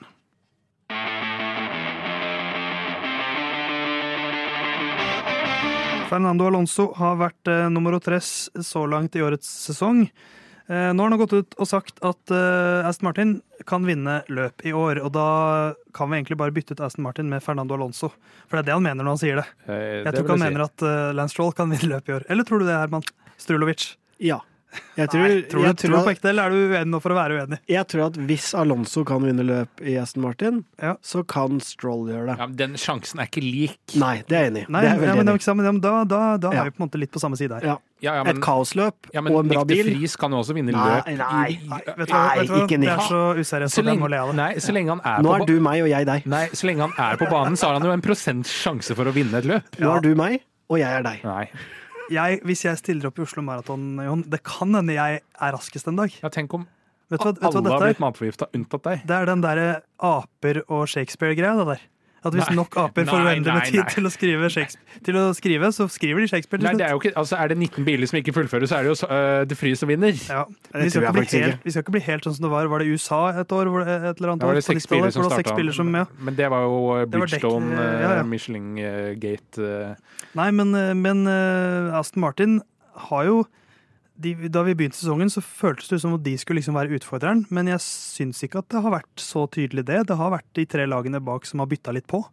Fernando 6.08 6.48
Alonso 6.48 6.92
har 6.98 7.18
vært 7.20 7.50
eh, 7.52 7.68
nummer 7.74 7.98
tres 8.04 8.48
så 8.64 8.86
langt 8.88 9.16
i 9.18 9.24
årets 9.26 9.48
sesong. 9.68 10.06
Eh, 10.68 10.90
nå 10.96 11.04
har 11.04 11.12
han 11.14 11.20
gått 11.20 11.34
ut 11.36 11.56
og 11.60 11.68
sagt 11.68 12.00
at 12.06 12.32
eh, 12.34 12.88
Aston 12.88 13.08
Martin 13.10 13.34
kan 13.68 13.84
vinne 13.88 14.22
løp 14.32 14.64
i 14.68 14.72
år. 14.76 15.02
Og 15.04 15.12
da 15.16 15.28
kan 15.96 16.10
vi 16.12 16.20
egentlig 16.22 16.40
bare 16.40 16.56
bytte 16.56 16.76
ut 16.78 16.84
Aston 16.88 17.04
Martin 17.08 17.28
med 17.32 17.44
Fernando 17.44 17.76
Alonso. 17.76 18.10
For 18.48 18.56
det 18.58 18.64
er 18.66 18.70
det 18.72 18.78
han 18.78 18.86
mener 18.88 19.04
når 19.04 19.16
han 19.18 19.22
sier 19.24 19.42
det. 19.42 19.48
Eh, 19.68 19.82
Jeg 20.02 20.06
det 20.08 20.14
tror 20.16 20.26
ikke 20.28 20.36
han 20.38 20.44
si. 20.46 20.48
mener 20.50 20.66
at 20.70 20.86
uh, 20.88 21.14
Lance 21.18 21.36
Stroll 21.36 21.56
kan 21.58 21.72
vinne 21.76 21.92
løp 21.92 22.08
i 22.12 22.16
år. 22.22 22.28
Eller 22.32 22.48
tror 22.48 22.64
du 22.64 22.68
det, 22.70 22.76
Herman 22.80 23.08
Strulovic? 23.40 23.90
Ja. 24.24 24.40
Jeg 24.98 25.10
tror, 25.10 25.24
Nei, 25.24 25.42
tror, 25.48 25.64
jeg, 25.64 25.76
tror, 25.76 25.76
tror 25.78 25.90
du 25.90 25.96
på 25.96 26.02
at, 26.02 26.16
ekte, 26.18 26.30
eller 26.32 26.44
er 26.50 26.54
du 26.54 26.74
uenig 26.74 26.92
nå 26.92 27.00
for 27.02 27.14
å 27.14 27.18
være 27.18 27.38
uenig? 27.40 27.58
jeg 27.72 27.88
tror 27.88 28.06
at 28.08 28.18
hvis 28.30 28.48
Alonso 28.58 29.04
kan 29.08 29.24
vinne 29.24 29.46
løp 29.48 29.82
i 29.82 29.96
Aston 30.02 30.22
Martin, 30.26 30.64
Ja. 30.82 30.96
så 31.02 31.24
kan 31.26 31.60
Stroll 31.64 32.08
gjøre 32.12 32.34
det. 32.34 32.38
Ja, 32.42 32.48
men 32.48 32.56
den 32.60 32.74
sjansen 32.82 33.22
er 33.24 33.30
ikke 33.30 33.44
lik. 33.46 33.78
Nei, 33.96 34.24
det 34.28 34.36
er 34.38 34.44
jeg 34.48 34.52
enig 34.52 34.64
i. 34.66 34.68
Er 34.68 34.88
ja, 34.90 35.54
men. 35.56 35.80
Da, 35.82 36.04
da, 36.04 36.22
da 36.38 36.52
Ja. 36.52 36.62
er 36.62 36.70
vi 36.70 36.76
på 36.76 36.84
en 36.84 36.90
måte 36.90 37.00
litt 37.00 37.12
på 37.12 37.20
samme 37.24 37.38
side 37.40 37.52
her. 37.54 37.64
Ja. 37.64 37.78
Ja, 38.00 38.14
ja, 38.20 38.24
Et 38.30 38.38
kaosløp 38.44 39.08
ja, 39.12 39.22
men 39.26 39.34
og 39.34 39.40
en 39.42 39.50
bra 39.50 39.64
bil. 39.66 39.88
Friis 39.88 40.16
kan 40.22 40.30
jo 40.32 40.38
også 40.44 40.54
vinne 40.54 40.70
Nei, 40.72 40.84
løp. 40.86 41.08
nei, 41.18 41.60
nei, 41.66 41.80
Vet 41.98 42.12
du 42.12 42.14
Nei, 42.14 42.38
vet 42.38 42.48
du 42.48 42.54
hva? 42.54 42.60
ikke 42.68 42.78
Det 42.84 42.92
er 42.94 43.00
så 43.08 43.22
useriøst 43.42 43.84
lenge, 43.88 44.36
nei, 44.38 44.52
så 44.62 44.76
han 44.76 45.02
er 45.02 45.24
Nå 45.26 45.34
er 45.34 45.46
du 45.48 45.60
meg 45.60 45.82
og 45.82 45.90
jeg 45.90 46.06
deg. 46.06 46.28
Nei, 46.30 46.44
så 46.54 46.68
lenge 46.70 46.86
han 46.86 46.94
er 46.94 47.18
på 47.18 47.26
banen, 47.32 47.58
så 47.58 47.72
har 47.72 47.80
han 47.80 47.84
jo 47.90 47.96
en 47.96 48.02
prosents 48.06 48.52
sjanse 48.54 48.94
for 48.94 49.06
å 49.10 49.14
vinne 49.16 49.34
et 49.42 49.46
løp. 49.50 49.64
Nå 49.82 49.96
er 49.98 50.02
du 50.06 50.14
meg, 50.14 50.44
og 50.70 50.78
jeg 50.78 50.94
er 50.94 51.02
deg. 51.10 51.24
Nei. 51.26 51.50
Jeg, 52.14 52.40
hvis 52.48 52.64
jeg 52.64 52.80
stiller 52.80 53.10
opp 53.10 53.20
i 53.20 53.26
Oslo 53.26 53.44
Maraton, 53.44 53.98
Jon, 54.04 54.24
det 54.32 54.40
kan 54.48 54.72
hende 54.77 54.96
jeg 54.96 55.22
er 55.22 55.53
raskest 55.55 55.90
en 55.92 56.00
dag. 56.00 56.14
Ja, 56.24 56.31
tenk 56.34 56.55
om 56.55 56.68
Vet 57.08 57.22
hva, 57.24 57.31
vet 57.31 57.40
du 57.40 57.46
hva 57.46 57.51
alle 57.62 57.72
har 57.72 57.84
blitt 57.86 58.01
matforgifta, 58.03 58.50
unntatt 58.58 58.84
deg. 58.84 59.03
Det 59.08 59.16
er 59.16 59.29
den 59.29 59.44
derre 59.44 59.68
aper 60.03 60.58
og 60.66 60.90
Shakespeare-greia, 60.92 61.53
det 61.55 61.68
der. 61.70 61.86
At 62.25 62.34
hvis 62.34 62.48
Nei. 62.50 62.56
nok 62.58 62.74
aper 62.82 63.06
får 63.06 63.22
uendelig 63.22 63.53
med 63.53 63.68
tid 63.70 63.92
til 63.94 64.08
å, 64.10 64.12
skrive 64.12 64.48
Shakespeare, 64.50 65.01
til 65.06 65.18
å 65.22 65.25
skrive, 65.38 65.70
så 65.75 65.86
skriver 65.92 66.24
de 66.24 66.30
Shakespeare 66.32 66.64
Nei, 66.66 66.74
det 66.80 66.88
er 66.88 66.96
jo 66.96 67.01
ikke, 67.01 67.12
altså 67.22 67.38
er 67.38 67.51
det 67.53 67.58
19 67.60 67.86
biler 67.86 68.10
som 68.10 68.18
ikke 68.18 68.34
fullfører, 68.34 68.66
så 68.70 68.80
er 68.80 68.88
det 68.88 68.94
jo 68.94 69.10
uh, 69.12 69.44
De 69.48 69.58
Vries 69.60 69.84
som 69.84 69.92
vinner. 69.92 70.18
Ja. 70.25 70.44
Vi 70.74 70.90
skal, 70.90 71.06
helt, 71.14 71.36
ikke. 71.38 71.60
vi 71.64 71.74
skal 71.75 71.86
ikke 71.86 71.94
bli 71.98 72.01
helt 72.08 72.25
sånn 72.25 72.38
som 72.40 72.48
det 72.48 72.51
var. 72.56 72.70
Var 72.74 72.84
det 72.84 72.90
USA 72.96 73.20
et 73.44 73.53
år? 73.53 73.70
Hvor 73.72 73.86
det, 73.86 74.00
et 74.01 74.18
eller 74.18 74.34
annet 74.34 74.48
ja, 74.48 74.50
var 74.50 74.58
det 74.58 74.64
år, 74.64 74.68
seks 74.72 74.88
90-tallet, 74.88 74.98
biler 74.98 75.14
som 75.14 75.27
det 75.27 75.36
starta. 75.38 75.58
biler 75.62 75.77
som, 75.77 75.94
ja. 76.01 76.06
Men 76.30 76.40
det 76.40 76.50
var 76.56 76.66
jo 76.66 76.80
Det 76.98 77.06
dekk- 77.06 77.14
Bridgestone, 77.20 77.70
uh, 77.77 77.86
ja, 78.01 78.10
ja. 78.18 78.25
Michelin-gate. 78.34 79.62
uh, 79.62 80.25
Nei, 80.42 80.50
men, 80.58 80.74
men 81.03 81.24
Aston 81.98 82.25
Martin 82.25 82.60
har 83.08 83.30
jo 83.30 83.44
de, 84.20 84.34
Da 84.50 84.64
vi 84.66 84.74
begynte 84.77 84.98
sesongen, 84.98 85.30
så 85.30 85.42
føltes 85.46 85.90
det 85.92 86.00
som 86.01 86.14
at 86.18 86.24
de 86.25 86.34
skulle 86.42 86.60
liksom 86.62 86.77
være 86.77 86.98
utfordreren. 86.98 87.46
Men 87.53 87.68
jeg 87.72 87.80
syns 87.86 88.42
ikke 88.44 88.60
at 88.64 88.70
det 88.74 88.82
har 88.82 88.94
vært 88.96 89.22
så 89.22 89.46
tydelig 89.53 89.86
det. 89.86 90.03
Det 90.10 90.18
har 90.18 90.32
vært 90.34 90.48
de 90.58 90.66
tre 90.66 90.86
lagene 90.90 91.22
bak 91.24 91.46
som 91.46 91.60
har 91.64 91.70
bytta 91.72 91.94
litt 91.96 92.08
på. 92.10 92.24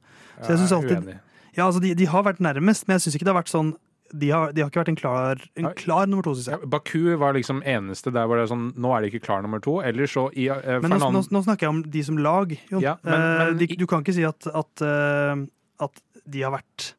Så 0.40 0.54
jeg 0.54 0.62
synes 0.62 0.72
er 0.72 0.76
alltid-. 0.82 1.18
Ja, 1.54 1.66
altså 1.68 1.80
De, 1.84 1.92
de 1.94 2.06
har 2.10 2.24
vært 2.26 2.40
nærmest, 2.42 2.88
men 2.88 2.96
jeg 2.96 3.04
syns 3.06 3.14
ikke 3.18 3.28
det 3.28 3.34
har 3.34 3.42
vært 3.44 3.52
sånn 3.52 3.74
De 4.14 4.28
har, 4.30 4.50
de 4.52 4.60
har 4.62 4.68
ikke 4.70 4.80
vært 4.82 4.90
en 4.92 4.98
klar, 4.98 5.40
en 5.56 5.68
klar 5.78 6.06
nummer 6.10 6.22
to, 6.26 6.34
syns 6.34 6.48
Ja. 6.50 6.58
Baku 6.66 7.14
var 7.20 7.34
liksom 7.36 7.62
eneste 7.62 8.10
der 8.14 8.26
hvor 8.26 8.36
det 8.38 8.44
er 8.44 8.50
sånn 8.52 8.66
Nå 8.76 8.90
er 8.94 9.02
det 9.04 9.12
ikke 9.12 9.22
klar 9.26 9.42
nummer 9.42 9.62
to. 9.62 9.78
Eller 9.82 10.10
så 10.10 10.26
i 10.34 10.48
uh, 10.50 10.80
Men 10.82 10.90
nå, 10.96 11.10
nå, 11.14 11.22
nå 11.30 11.42
snakker 11.46 11.66
jeg 11.68 11.72
om 11.76 11.82
de 11.94 12.02
som 12.02 12.18
lag. 12.18 12.52
Ja, 12.74 12.96
men- 13.02 13.14
Eh, 13.14 13.44
men 13.44 13.58
de, 13.62 13.66
du 13.78 13.86
kan 13.86 14.02
ikke 14.02 14.14
si 14.16 14.24
at, 14.26 14.46
at, 14.50 14.82
eh, 14.82 15.44
at 15.86 16.02
de 16.26 16.42
har 16.42 16.52
vært 16.56 16.94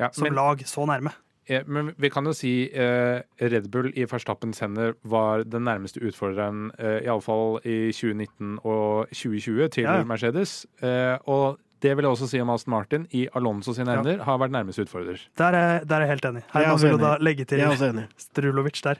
ja, 0.00 0.10
som 0.10 0.24
men, 0.26 0.34
lag 0.34 0.58
så 0.66 0.86
nærme. 0.90 1.12
Eh, 1.48 1.62
men 1.66 1.92
vi 1.98 2.10
kan 2.10 2.24
jo 2.24 2.32
si 2.32 2.70
eh, 2.72 3.20
Red 3.40 3.68
Bull 3.70 3.90
i 3.96 4.04
Verstappens 4.10 4.60
hender 4.60 4.94
var 5.04 5.44
den 5.44 5.64
nærmeste 5.64 6.00
utfordreren, 6.00 6.70
eh, 6.78 7.00
iallfall 7.06 7.58
i 7.64 7.90
2019 7.92 8.58
og 8.64 9.08
2020, 9.12 9.68
til 9.70 9.84
Ja, 9.84 9.98
ja. 10.00 10.04
Mercedes. 10.04 10.64
Eh, 10.82 11.18
og 11.26 11.58
det 11.84 11.96
vil 11.96 12.04
jeg 12.06 12.12
også 12.16 12.28
si 12.30 12.40
om 12.40 12.48
Aston 12.50 12.70
Martin, 12.72 13.06
i 13.12 13.26
Alonso 13.36 13.74
sine 13.76 13.90
Ja. 13.92 14.00
hender, 14.02 14.22
har 14.24 14.38
vært 14.38 14.50
nærmeste 14.54 14.86
utfordrer. 14.86 15.20
Der 15.36 15.52
er, 15.52 15.84
der 15.84 15.96
er 15.96 16.00
jeg 16.06 16.08
helt 16.08 16.24
enig. 16.24 16.42
Jeg 16.42 16.54
er 16.54 16.58
Herman 16.64 16.74
også 16.78 16.88
enig. 16.88 17.00
da 17.00 17.16
legge 17.20 17.44
til 17.44 17.58
Jeg 17.58 17.66
er 17.66 17.74
også 17.76 17.90
enig. 17.92 18.06
Strulovic 18.16 18.80
der. 18.82 18.96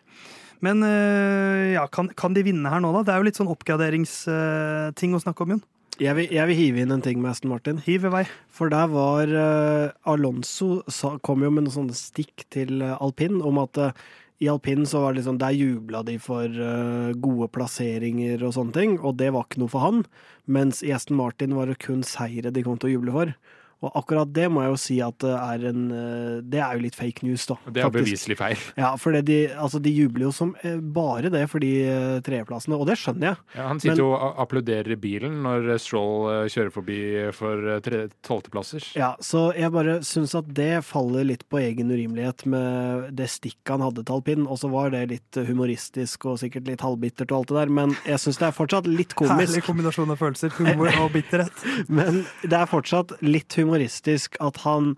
Men 0.60 0.82
eh, 0.82 1.72
ja, 1.74 1.86
kan, 1.86 2.08
kan 2.16 2.32
de 2.34 2.42
vinne 2.44 2.68
her 2.70 2.80
nå, 2.80 2.92
da? 2.92 3.02
Det 3.02 3.12
er 3.14 3.18
jo 3.18 3.24
litt 3.24 3.36
sånn 3.36 3.48
oppgraderingsting 3.52 5.14
å 5.16 5.20
snakke 5.22 5.42
om, 5.44 5.50
Jon. 5.56 5.62
Jeg 6.02 6.16
vil, 6.18 6.26
jeg 6.34 6.50
vil 6.50 6.58
hive 6.58 6.82
inn 6.82 6.90
en 6.90 7.02
ting 7.04 7.20
med 7.22 7.30
Aston 7.30 7.52
Martin. 7.52 7.78
Hiv 7.78 8.08
i 8.08 8.10
vei. 8.10 8.22
For 8.50 8.72
der 8.72 8.88
var 8.90 9.30
uh, 9.30 9.92
Alonso 10.10 10.80
sa, 10.90 11.12
kom 11.22 11.44
jo 11.46 11.52
med 11.54 11.68
noen 11.68 11.74
sånne 11.76 11.94
stikk 11.94 12.42
til 12.50 12.82
uh, 12.82 12.96
alpin 12.98 13.38
om 13.38 13.60
at 13.62 13.78
uh, 13.78 14.06
i 14.42 14.48
alpin 14.50 14.82
så 14.90 15.04
var 15.04 15.14
det 15.14 15.20
liksom, 15.20 15.38
der 15.38 15.54
jubla 15.54 16.02
de 16.02 16.16
for 16.18 16.50
uh, 16.50 17.14
gode 17.22 17.46
plasseringer 17.54 18.42
og 18.42 18.56
sånne 18.56 18.74
ting, 18.74 18.96
og 18.98 19.20
det 19.20 19.30
var 19.36 19.46
ikke 19.46 19.62
noe 19.62 19.70
for 19.70 19.86
han. 19.86 20.02
Mens 20.50 20.82
i 20.82 20.90
Aston 20.96 21.20
Martin 21.20 21.54
var 21.54 21.70
det 21.70 21.78
kun 21.84 22.02
seire 22.02 22.50
de 22.50 22.66
kom 22.66 22.80
til 22.80 22.90
å 22.90 22.96
juble 22.96 23.14
for. 23.14 23.36
Og 23.84 23.98
akkurat 24.00 24.30
det 24.34 24.48
må 24.52 24.64
jeg 24.64 24.72
jo 24.74 24.78
si 24.80 24.96
at 25.04 25.18
det 25.24 25.34
er 25.36 25.66
en 25.70 25.82
eh, 25.92 26.38
Det 26.54 26.60
er 26.64 26.78
jo 26.78 26.84
litt 26.86 26.96
fake 26.98 27.24
news, 27.26 27.44
da. 27.50 27.56
Det 27.68 27.82
er 27.82 27.88
faktisk. 27.90 27.98
beviselig 28.00 28.38
feil. 28.40 28.64
Ja, 28.84 28.94
for 29.00 29.14
det 29.16 29.24
de, 29.28 29.38
altså, 29.54 29.80
de 29.84 29.92
jubler 29.94 30.26
jo 30.28 30.32
som 30.34 30.54
eh, 30.64 30.78
bare 30.80 31.30
det 31.32 31.44
for 31.52 31.62
de 31.62 31.72
eh, 31.86 32.18
tredjeplassene, 32.26 32.76
og 32.80 32.88
det 32.88 32.96
skjønner 33.00 33.30
jeg. 33.32 33.40
Ja, 33.58 33.68
han 33.70 33.80
sitter 33.82 33.94
Men- 33.96 34.02
jo 34.04 34.10
og 34.14 34.40
applauderer 34.44 34.94
i 34.94 34.98
bilen 35.00 35.40
når 35.44 35.70
Stroll 35.82 36.48
kjører 36.52 36.72
forbi 36.74 36.98
for 37.36 37.80
tolvteplasser. 38.26 38.86
Ja, 38.98 39.14
så 39.24 39.46
jeg 39.56 39.72
bare 39.74 39.98
syns 40.06 40.34
at 40.38 40.48
det 40.56 40.84
faller 40.86 41.26
litt 41.26 41.44
på 41.50 41.60
egen 41.62 41.90
urimelighet 41.92 42.44
med 42.50 43.10
det 43.16 43.28
stikket 43.32 43.74
han 43.74 43.84
hadde 43.84 44.04
til 44.04 44.16
alpin, 44.18 44.46
og 44.50 44.58
så 44.60 44.70
var 44.72 44.92
det 44.94 45.04
litt 45.12 45.38
humoristisk 45.48 46.26
og 46.30 46.38
sikkert 46.42 46.68
litt 46.70 46.84
halvbittert 46.84 47.30
og 47.32 47.42
alt 47.42 47.52
det 47.52 47.58
der, 47.62 47.72
men 47.80 47.94
jeg 48.06 48.20
syns 48.22 48.40
det 48.40 48.48
er 48.48 48.56
fortsatt 48.56 48.88
litt 48.90 49.14
komisk. 49.18 49.34
Herlig 49.44 49.64
kombinasjon 49.66 50.14
av 50.14 50.20
følelser. 50.20 50.54
Humor 50.58 50.90
og 51.02 51.10
bitterhet. 51.14 51.64
Men 51.94 52.22
det 52.42 52.54
er 52.56 52.68
fortsatt 52.70 53.14
litt 53.24 53.54
humoristisk 53.74 54.36
at 54.40 54.56
han 54.64 54.94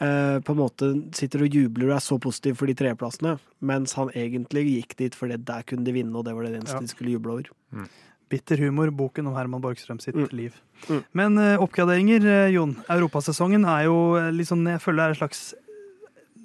eh, 0.00 0.38
på 0.44 0.52
en 0.54 0.60
måte 0.60 0.90
sitter 1.16 1.42
og 1.46 1.50
jubler 1.56 1.88
og 1.90 1.96
er 1.96 2.04
så 2.04 2.18
positiv 2.22 2.54
for 2.60 2.66
de 2.70 2.74
treplassene, 2.78 3.38
mens 3.60 3.94
han 3.98 4.12
egentlig 4.14 4.66
gikk 4.76 4.96
dit 5.00 5.14
fordi 5.18 5.36
der 5.44 5.62
kunne 5.66 5.84
de 5.84 5.92
vinne, 5.96 6.14
og 6.14 6.24
det 6.28 6.34
var 6.36 6.44
det 6.46 6.60
eneste 6.60 6.76
Ja. 6.76 6.80
de 6.80 6.88
skulle 6.92 7.10
juble 7.16 7.32
over. 7.32 7.88
Bitter 8.28 8.58
humor, 8.60 8.90
boken 8.92 9.26
om 9.26 9.34
Herman 9.34 9.62
Borgstrøm 9.62 9.98
sitt 10.00 10.14
Mm. 10.14 10.28
liv. 10.36 10.54
Mm. 10.88 11.04
Men 11.14 11.38
eh, 11.38 11.56
oppgraderinger, 11.58 12.24
eh, 12.24 12.50
Jon. 12.52 12.76
Europasesongen 12.90 13.64
er 13.64 13.84
jo 13.84 14.30
liksom 14.30 14.66
Jeg 14.68 14.80
føler 14.80 14.96
det 14.96 15.04
er 15.04 15.08
en 15.08 15.28
slags 15.28 15.54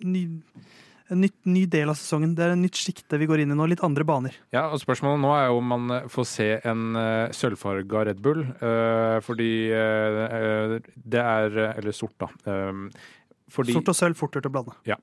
ny, 0.03 0.27
en 1.13 1.23
nytt, 1.23 1.37
ny 1.49 1.63
del 1.69 1.91
av 1.91 1.97
sesongen. 1.99 2.33
Det 2.37 2.45
er 2.45 2.53
en 2.55 2.63
nytt 2.63 2.79
sjikte 2.79 3.19
vi 3.21 3.27
går 3.29 3.43
inn 3.43 3.53
i 3.53 3.57
nå. 3.57 3.67
Litt 3.69 3.83
andre 3.85 4.05
baner. 4.07 4.37
Ja, 4.55 4.67
og 4.73 4.81
Spørsmålet 4.81 5.21
nå 5.23 5.33
er 5.37 5.47
jo 5.49 5.59
om 5.61 5.73
man 5.73 5.95
eh, 5.95 6.07
får 6.11 6.29
se 6.29 6.49
en 6.69 6.85
uh, 6.97 7.33
sølvfarga 7.35 8.05
Red 8.09 8.23
Bull. 8.23 8.45
Uh, 8.61 9.17
fordi 9.25 9.51
eh, 9.73 10.77
det 10.95 11.21
er 11.23 11.59
Eller 11.73 11.95
sort, 11.95 12.15
da. 12.21 12.31
Um, 12.49 12.87
fordi 13.53 13.75
Sort 13.75 13.91
og 13.91 13.97
sølv, 13.97 14.17
fortere 14.17 14.41
til 14.41 14.49
å 14.49 14.53
blande. 14.55 14.73
Ja. 14.89 14.95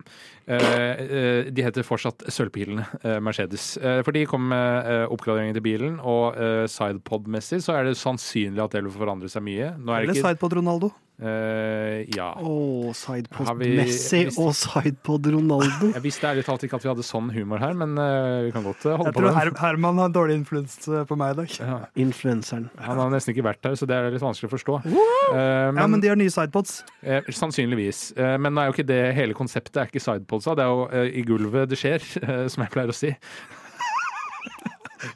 De 0.50 1.62
heter 1.64 1.86
fortsatt 1.86 2.24
Sølvpilene, 2.32 2.86
eh, 3.04 3.18
Mercedes. 3.22 3.76
Eh, 3.80 4.00
for 4.06 4.12
de 4.16 4.26
kom 4.26 4.48
med 4.50 4.90
oppgraderingen 5.10 5.30
oppgraderinger 5.30 5.54
til 5.58 5.64
bilen, 5.64 6.00
og 6.00 6.36
eh, 6.40 6.64
sidepod-messig 6.70 7.60
så 7.64 7.76
er 7.78 7.84
det 7.90 7.96
sannsynlig 8.00 8.62
at 8.64 8.74
det 8.76 8.82
vil 8.86 8.92
forandre 8.94 9.30
seg 9.30 9.44
mye. 9.46 9.74
Nå 9.78 9.92
er 9.94 10.02
Eller 10.04 10.14
ikke 10.16 10.26
sidepod 10.28 10.58
Ronaldo. 10.60 10.92
Uh, 11.20 12.00
ja. 12.16 12.30
Å, 12.40 12.94
sidepod-messig 12.96 13.60
vi- 13.60 13.76
Messi 13.76 14.20
hvis- 14.24 14.38
og 14.40 14.54
sidepod 14.56 15.26
Ronaldo. 15.34 15.90
Jeg 15.92 16.00
visste 16.02 16.24
ærlig 16.30 16.46
talt 16.46 16.62
ikke 16.64 16.78
at 16.78 16.82
vi 16.86 16.88
hadde 16.88 17.04
sånn 17.04 17.28
humor 17.34 17.60
her, 17.60 17.74
men 17.76 17.92
uh, 18.00 18.46
vi 18.46 18.52
kan 18.54 18.64
godt 18.64 18.86
eh, 18.88 18.96
holde 18.96 19.10
Jeg 19.10 19.14
på 19.18 19.20
tror 19.20 19.28
Jeg 19.36 19.50
tror 19.52 19.60
Herman 19.60 19.98
har 20.00 20.08
dårlig 20.14 20.38
influens 20.40 20.78
på 21.10 21.18
meg 21.20 21.34
i 21.34 21.38
dag. 21.42 21.58
Ja, 21.60 21.76
Influenseren. 22.00 22.70
han 22.80 22.96
har 22.96 23.10
nesten 23.12 23.34
ikke 23.34 23.44
vært 23.44 23.68
her, 23.68 23.76
så 23.76 23.84
det 23.90 23.98
er 23.98 24.08
litt 24.14 24.24
vanskelig 24.24 24.48
å 24.48 24.54
forstå. 24.56 24.78
Men, 24.88 25.76
Ja, 25.76 25.86
men 25.86 26.00
de 26.00 26.08
har 26.08 26.16
nye 26.16 26.32
sidepods. 26.32 26.82
Eh, 27.04 27.20
sannsynligvis. 27.28 28.16
Eh, 28.16 28.38
men 28.40 28.54
nå 28.56 28.62
er 28.64 28.70
jo 28.70 28.78
ikke 28.78 28.88
det 28.88 29.14
hele 29.14 29.36
konseptet 29.36 29.76
er 29.76 29.92
ikke 29.92 30.00
sidepodsa. 30.40 30.56
Det 30.56 30.64
er 30.64 30.70
jo 30.70 30.88
eh, 30.90 31.18
i 31.20 31.24
gulvet 31.26 31.70
det 31.70 31.78
skjer, 31.78 32.00
eh, 32.26 32.46
som 32.48 32.64
jeg 32.64 32.72
pleier 32.72 32.92
å 32.92 32.96
si. 32.96 33.14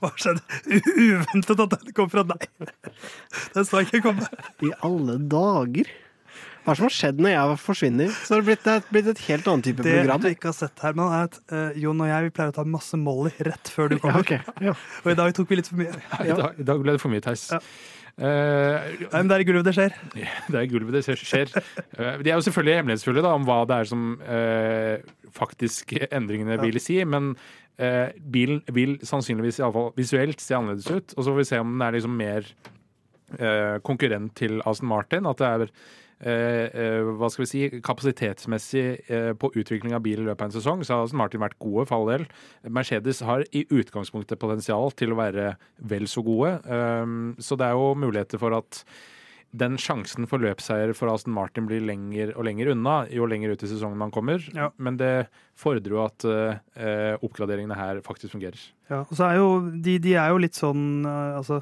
Hva 0.00 0.10
skjedde? 0.16 0.40
Uventet 0.96 1.60
at 1.60 1.74
den 1.76 1.92
kom 1.96 2.08
fra 2.12 2.24
deg. 2.24 2.46
Den 3.54 3.66
så 3.68 3.82
jeg 3.82 3.90
ikke 3.90 4.06
komme. 4.10 4.28
I 4.64 4.72
alle 4.84 5.18
dager! 5.18 5.90
Hva 6.64 6.72
er 6.72 6.76
det 6.76 6.80
som 6.80 6.86
har 6.86 6.94
skjedd 6.96 7.18
når 7.20 7.32
jeg 7.34 7.56
forsvinner? 7.60 8.12
Så 8.24 8.32
har 8.32 8.40
det 8.40 8.46
blitt, 8.48 8.62
det 8.64 8.72
er 8.72 8.86
blitt 8.88 9.08
et 9.12 9.18
helt 9.26 9.48
annet 9.52 9.66
type 9.68 9.84
Det 9.84 9.98
program. 9.98 10.22
du 10.22 10.28
ikke 10.30 10.48
har 10.48 10.54
sett, 10.56 10.78
Herman, 10.80 11.10
er 11.12 11.26
at 11.28 11.36
uh, 11.52 11.76
Jon 11.76 12.00
og 12.00 12.08
jeg 12.08 12.24
vi 12.24 12.32
pleier 12.38 12.54
å 12.54 12.56
ta 12.56 12.64
masse 12.64 12.96
Molly 12.96 13.34
rett 13.44 13.68
før 13.68 13.92
du 13.92 13.98
Ja, 13.98 14.14
okay. 14.16 14.40
ja. 14.64 14.72
Og 15.04 15.10
i 15.12 15.16
dag 15.18 15.34
tok 15.36 15.52
vi 15.52 15.58
litt 15.60 15.68
for 15.68 15.82
mye. 15.82 15.92
I, 16.24 16.30
dag, 16.32 16.56
I 16.56 16.66
dag 16.72 16.80
ble 16.80 16.96
det 16.96 17.02
for 17.04 17.12
mye, 17.12 17.20
Theis. 17.26 17.50
Eh, 18.14 18.92
Nei, 19.00 19.08
men 19.10 19.30
det 19.30 19.36
er 19.36 19.42
i 19.42 19.46
gulvet 19.48 19.66
det 19.66 19.74
skjer. 19.74 19.96
det 20.14 20.54
er 20.54 20.62
i 20.62 20.70
gulvet 20.70 20.94
det 20.94 21.16
skjer. 21.18 21.50
Eh, 21.98 22.20
de 22.22 22.30
er 22.30 22.36
jo 22.36 22.44
selvfølgelig 22.46 22.76
hemmelighetsfulle 22.78 23.24
da, 23.26 23.32
om 23.34 23.46
hva 23.48 23.58
det 23.66 23.80
er 23.80 23.90
som 23.90 24.04
eh, 24.22 25.02
faktisk 25.34 25.96
endringene 26.10 26.60
vil 26.62 26.78
si, 26.82 27.00
men 27.08 27.34
bilen 28.30 28.60
vil 28.70 28.92
sannsynligvis 29.02 29.56
iallfall 29.58 29.88
visuelt 29.98 30.38
se 30.38 30.54
annerledes 30.54 30.86
ut. 30.94 31.14
Og 31.16 31.24
så 31.26 31.32
får 31.32 31.40
vi 31.40 31.46
se 31.48 31.58
om 31.58 31.72
den 31.72 31.82
er 31.82 31.96
liksom 31.96 32.12
mer 32.20 32.46
konkurrent 33.82 34.36
til 34.38 34.60
Aston 34.62 34.86
Martin. 34.92 35.26
At 35.26 35.40
det 35.42 35.48
er 35.48 35.64
hva 36.22 37.30
skal 37.32 37.44
vi 37.44 37.48
si, 37.50 37.62
kapasitetsmessig 37.84 38.84
eh, 39.08 39.32
på 39.38 39.50
utvikling 39.54 39.96
av 39.96 40.04
bil 40.04 40.22
i 40.22 40.28
løpet 40.28 40.44
av 40.44 40.50
en 40.50 40.56
sesong, 40.56 40.84
så 40.84 40.96
har 40.96 41.08
Aston 41.08 41.20
Martin 41.20 41.42
vært 41.42 41.58
gode 41.62 41.86
for 41.90 42.00
all 42.00 42.12
del. 42.12 42.28
Mercedes 42.68 43.22
har 43.26 43.44
i 43.52 43.64
utgangspunktet 43.66 44.40
potensial 44.40 44.94
til 44.96 45.14
å 45.14 45.18
være 45.20 45.54
vel 45.90 46.08
så 46.10 46.24
gode, 46.24 46.56
um, 46.68 47.34
så 47.42 47.58
det 47.58 47.68
er 47.68 47.76
jo 47.76 47.92
muligheter 47.98 48.40
for 48.40 48.56
at 48.56 48.84
den 49.54 49.76
sjansen 49.78 50.26
for 50.26 50.42
løpsseier 50.42 50.90
for 50.98 51.12
Aston 51.12 51.34
Martin 51.34 51.68
blir 51.68 51.84
lenger 51.86 52.32
og 52.34 52.46
lenger 52.48 52.72
unna 52.72 53.04
jo 53.12 53.26
lenger 53.30 53.54
ut 53.54 53.62
i 53.62 53.70
sesongen 53.70 54.00
man 54.00 54.10
kommer. 54.14 54.42
Ja. 54.56 54.72
Men 54.82 54.98
det 54.98 55.28
fordrer 55.58 55.94
jo 55.94 56.00
at 56.02 56.26
uh, 56.26 57.14
oppgraderingene 57.22 57.76
her 57.78 58.02
faktisk 58.06 58.34
fungerer. 58.34 58.58
Ja, 58.90 59.04
og 59.04 59.14
så 59.14 59.28
er 59.28 59.38
jo, 59.38 59.52
de, 59.70 60.00
de 60.02 60.16
er 60.18 60.34
jo 60.34 60.42
litt 60.42 60.58
sånn 60.58 61.06
uh, 61.06 61.38
altså, 61.38 61.60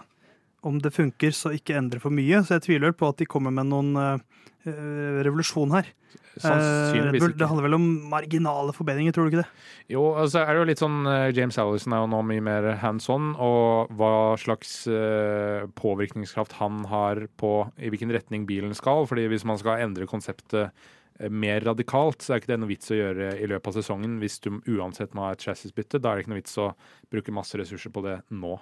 Om 0.62 0.78
det 0.82 0.94
funker, 0.94 1.34
så 1.34 1.54
ikke 1.56 1.74
endre 1.78 1.98
for 2.02 2.14
mye. 2.14 2.42
Så 2.46 2.56
jeg 2.56 2.66
tviler 2.68 2.94
på 2.94 3.08
at 3.10 3.18
de 3.18 3.26
kommer 3.26 3.54
med 3.54 3.70
noen 3.70 3.96
eh, 3.98 4.44
eh, 4.70 5.22
revolusjon 5.26 5.74
her. 5.74 5.90
Eh, 6.32 6.40
Sannsynligvis 6.40 7.20
Bull, 7.20 7.34
det 7.36 7.48
handler 7.48 7.66
vel 7.66 7.76
om 7.76 7.86
marginale 8.08 8.72
forbedringer, 8.72 9.12
tror 9.12 9.26
du 9.26 9.32
ikke 9.32 9.42
det? 9.42 9.64
Jo, 9.92 10.04
altså 10.16 10.40
er 10.40 10.52
det 10.52 10.62
jo 10.62 10.68
litt 10.70 10.82
sånn 10.82 11.02
eh, 11.08 11.28
James 11.36 11.58
Allison 11.60 11.92
er 11.92 12.02
jo 12.02 12.08
nå 12.14 12.22
mye 12.30 12.44
mer 12.44 12.68
hands 12.80 13.08
on, 13.12 13.32
og 13.36 13.92
hva 13.98 14.14
slags 14.40 14.82
uh, 14.88 15.68
påvirkningskraft 15.78 16.56
han 16.60 16.82
har 16.88 17.26
på 17.40 17.52
i 17.76 17.92
hvilken 17.92 18.12
retning 18.14 18.46
bilen 18.48 18.72
skal. 18.76 19.06
fordi 19.08 19.28
hvis 19.32 19.46
man 19.48 19.60
skal 19.60 19.84
endre 19.84 20.08
konseptet 20.08 20.70
eh, 20.72 21.28
mer 21.28 21.60
radikalt, 21.68 22.22
så 22.22 22.32
er 22.32 22.42
ikke 22.42 22.54
det 22.54 22.60
noe 22.62 22.72
vits 22.72 22.92
å 22.92 23.00
gjøre 23.00 23.34
i 23.36 23.48
løpet 23.50 23.72
av 23.72 23.80
sesongen 23.80 24.16
hvis 24.22 24.40
du 24.44 24.54
uansett 24.72 25.12
må 25.18 25.26
ha 25.26 25.34
et 25.36 25.44
chassisbytte. 25.44 26.00
Da 26.00 26.12
er 26.12 26.20
det 26.20 26.24
ikke 26.24 26.34
noe 26.34 26.42
vits 26.42 26.60
å 26.60 26.72
bruke 27.12 27.34
masse 27.34 27.60
ressurser 27.60 27.92
på 27.92 28.06
det 28.08 28.22
nå. 28.32 28.56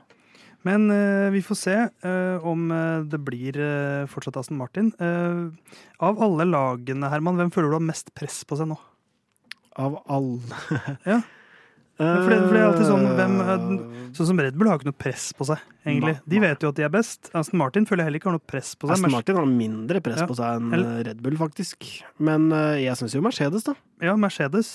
Men 0.66 0.90
eh, 0.92 1.30
vi 1.32 1.40
får 1.42 1.56
se 1.56 1.74
eh, 1.88 2.44
om 2.46 2.66
eh, 2.74 3.02
det 3.08 3.20
blir 3.24 3.56
fortsatt 4.12 4.36
Aston 4.42 4.58
Martin. 4.60 4.90
Av 6.00 6.20
alle 6.22 6.44
lagene, 6.48 7.08
Herman, 7.12 7.38
hvem 7.40 7.52
føler 7.54 7.72
du 7.72 7.78
har 7.78 7.86
mest 7.90 8.12
press 8.16 8.42
på 8.44 8.58
seg 8.60 8.68
nå? 8.72 8.76
Av 9.80 10.00
alle 10.10 10.40
Ja. 11.12 11.20
For 12.00 12.30
det- 12.32 12.38
for 12.46 12.54
det 12.56 12.60
er 12.60 12.64
alltid 12.64 12.86
sånn, 12.88 13.02
hvem, 13.12 13.34
Sånn 14.16 14.28
som 14.30 14.38
Red 14.40 14.54
Bull 14.56 14.70
har 14.70 14.78
ikke 14.80 14.88
noe 14.88 14.96
press 14.96 15.26
på 15.36 15.44
seg, 15.44 15.60
egentlig. 15.84 16.14
De 16.32 16.38
vet 16.40 16.64
jo 16.64 16.70
at 16.72 16.78
de 16.78 16.86
er 16.86 16.92
best. 16.94 17.28
Aston 17.36 17.60
Martin 17.60 17.84
føler 17.86 18.00
jeg 18.02 18.08
heller 18.08 18.20
ikke 18.22 18.30
har 18.30 18.36
noe 18.38 18.46
press 18.48 18.70
på 18.74 18.88
seg. 18.88 18.94
Aston 18.96 19.12
Martin 19.12 19.36
har 19.36 19.44
mindre 19.50 20.00
press 20.02 20.22
Ja. 20.22 20.26
på 20.30 20.36
seg 20.38 20.56
enn 20.56 21.04
Red 21.06 21.20
Bull, 21.20 21.36
faktisk. 21.36 21.84
Men 22.18 22.48
jeg 22.80 22.96
syns 22.96 23.14
jo 23.14 23.20
Mercedes, 23.24 23.68
da. 23.68 23.76
Ja, 24.00 24.16
Mercedes. 24.16 24.72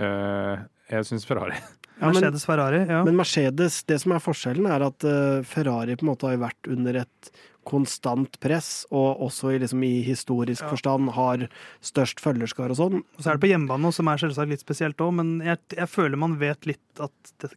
Uh, 0.00 0.64
jeg 0.88 1.04
syns 1.12 1.28
Ferrari. 1.28 1.60
Mercedes 2.00 2.44
Ferrari. 2.48 2.86
Ja. 2.88 3.02
Men 3.04 3.16
Mercedes, 3.18 3.82
det 3.84 4.00
som 4.02 4.12
er 4.16 4.22
forskjellen, 4.24 4.66
er 4.66 4.84
at 4.88 5.04
eh, 5.04 5.42
Ferrari 5.46 5.96
på 5.96 6.06
en 6.06 6.12
måte 6.14 6.28
har 6.30 6.40
vært 6.42 6.70
under 6.72 7.02
et 7.04 7.32
konstant 7.68 8.40
press, 8.42 8.86
og 8.90 9.20
også 9.22 9.52
i, 9.54 9.58
liksom, 9.62 9.82
i 9.86 10.02
historisk 10.02 10.64
Ja. 10.64 10.70
forstand 10.72 11.12
har 11.14 11.44
størst 11.80 12.18
følgerskar 12.18 12.70
og 12.74 12.76
sånn. 12.80 12.96
Og 13.02 13.20
så 13.22 13.30
er 13.30 13.38
det 13.38 13.44
på 13.44 13.52
hjemmebane, 13.52 13.92
som 13.94 14.08
er 14.10 14.18
selvsagt 14.18 14.50
litt 14.50 14.64
spesielt 14.64 14.96
òg, 14.98 15.12
men 15.14 15.36
jeg, 15.46 15.58
jeg 15.76 15.86
føler 15.88 16.18
man 16.18 16.38
vet 16.42 16.66
litt 16.66 17.02
at 17.04 17.12
det, 17.38 17.52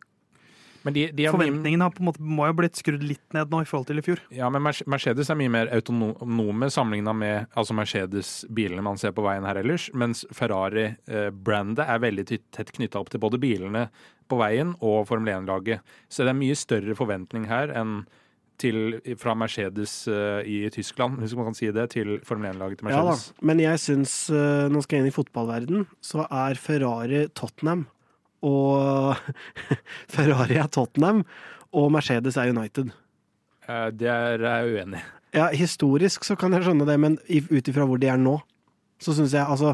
de, 0.94 1.08
de 1.12 1.24
mye- 1.26 1.32
forventningene 1.34 1.88
har 1.88 1.94
på 1.96 2.04
en 2.04 2.10
måte, 2.12 2.22
må 2.22 2.46
jo 2.50 2.58
blitt 2.60 2.78
skrudd 2.78 3.04
litt 3.04 3.34
ned 3.34 3.50
nå 3.50 3.62
i 3.64 3.66
forhold 3.70 3.88
til 3.90 3.98
i 3.98 4.04
fjor. 4.06 4.22
Ja, 4.30 4.50
men 4.54 4.62
Mercedes 4.62 5.32
er 5.34 5.40
mye 5.40 5.50
mer 5.50 5.72
autonome 5.74 6.70
sammenligna 6.70 7.14
med 7.18 7.48
altså 7.58 7.74
Mercedes-bilene 7.78 8.86
man 8.86 9.00
ser 9.02 9.16
på 9.18 9.26
veien 9.26 9.48
her 9.48 9.58
ellers, 9.64 9.90
mens 9.98 10.26
Ferrari-brandet 10.36 11.86
er 11.88 12.04
veldig 12.04 12.28
tett 12.30 12.74
knytta 12.76 13.02
opp 13.02 13.10
til 13.14 13.24
både 13.24 13.42
bilene 13.42 13.88
på 14.30 14.38
veien 14.40 14.76
og 14.82 15.08
Formel 15.10 15.34
1-laget. 15.40 15.82
Så 16.10 16.26
det 16.26 16.34
er 16.34 16.40
mye 16.40 16.58
større 16.58 16.96
forventning 16.98 17.50
her 17.50 17.74
enn 17.78 18.04
til, 18.62 19.02
fra 19.20 19.34
Mercedes 19.36 20.06
uh, 20.08 20.40
i 20.48 20.70
Tyskland, 20.72 21.20
hvis 21.20 21.34
man 21.36 21.50
kan 21.50 21.58
si 21.58 21.68
det, 21.76 21.90
til 21.92 22.20
Formel 22.24 22.54
1-laget 22.54 22.80
til 22.80 22.88
Mercedes. 22.88 23.26
Ja 23.28 23.36
da, 23.36 23.48
men 23.50 23.60
jeg 23.64 23.82
syns, 23.84 24.14
uh, 24.32 24.68
nå 24.72 24.84
skal 24.86 24.98
jeg 25.00 25.06
inn 25.06 25.12
i 25.12 25.16
fotballverden, 25.16 25.84
så 26.00 26.24
er 26.30 26.56
Ferrari 26.60 27.26
Tottenham. 27.36 27.84
Og 28.44 29.16
Ferrari 30.14 30.58
er 30.60 30.68
Tottenham, 30.68 31.24
og 31.76 31.92
Mercedes 31.92 32.38
er 32.38 32.52
United. 32.52 32.92
Det 33.66 34.00
Der 34.00 34.44
er 34.46 34.66
jeg 34.66 34.74
uenig. 34.76 35.04
Ja, 35.36 35.50
historisk 35.52 36.24
så 36.24 36.36
kan 36.40 36.54
jeg 36.56 36.64
skjønne 36.64 36.86
det, 36.88 36.96
men 37.00 37.18
ut 37.52 37.68
ifra 37.68 37.86
hvor 37.88 38.00
de 38.00 38.08
er 38.08 38.20
nå, 38.22 38.38
så 39.02 39.16
syns 39.18 39.34
jeg 39.36 39.44
altså 39.44 39.74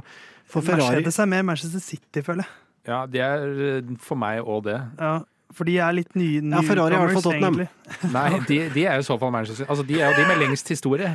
For 0.50 0.62
Ferrari 0.65 0.95
Mercedes 0.97 1.19
er 1.19 1.30
mer 1.30 1.43
Manchester 1.45 1.80
City, 1.84 2.24
føler 2.26 2.43
jeg. 2.47 2.56
Ja, 2.89 3.04
det 3.06 3.21
er 3.21 3.43
eh, 3.78 3.91
for 4.02 4.17
meg 4.17 4.41
òg 4.41 4.63
det. 4.65 4.80
Ja, 4.97 5.19
for 5.54 5.67
de 5.69 5.76
er 5.84 5.93
litt 5.93 6.15
nye 6.17 6.39
Ja, 6.41 6.63
Ferrari 6.65 6.95
er 6.95 6.97
i 6.97 7.04
hvert 7.04 7.17
fall 7.19 7.28
Tottenham. 7.28 7.60
Nei, 8.15 8.39
de, 8.50 8.58
de 8.74 8.86
er 8.89 8.97
i 9.04 9.06
så 9.06 9.19
fall 9.21 9.34
Manchester 9.36 9.69
Altså, 9.69 9.86
de 9.86 10.00
er 10.00 10.10
jo 10.10 10.17
de 10.17 10.28
med 10.32 10.41
lengst 10.41 10.71
historie. 10.74 11.12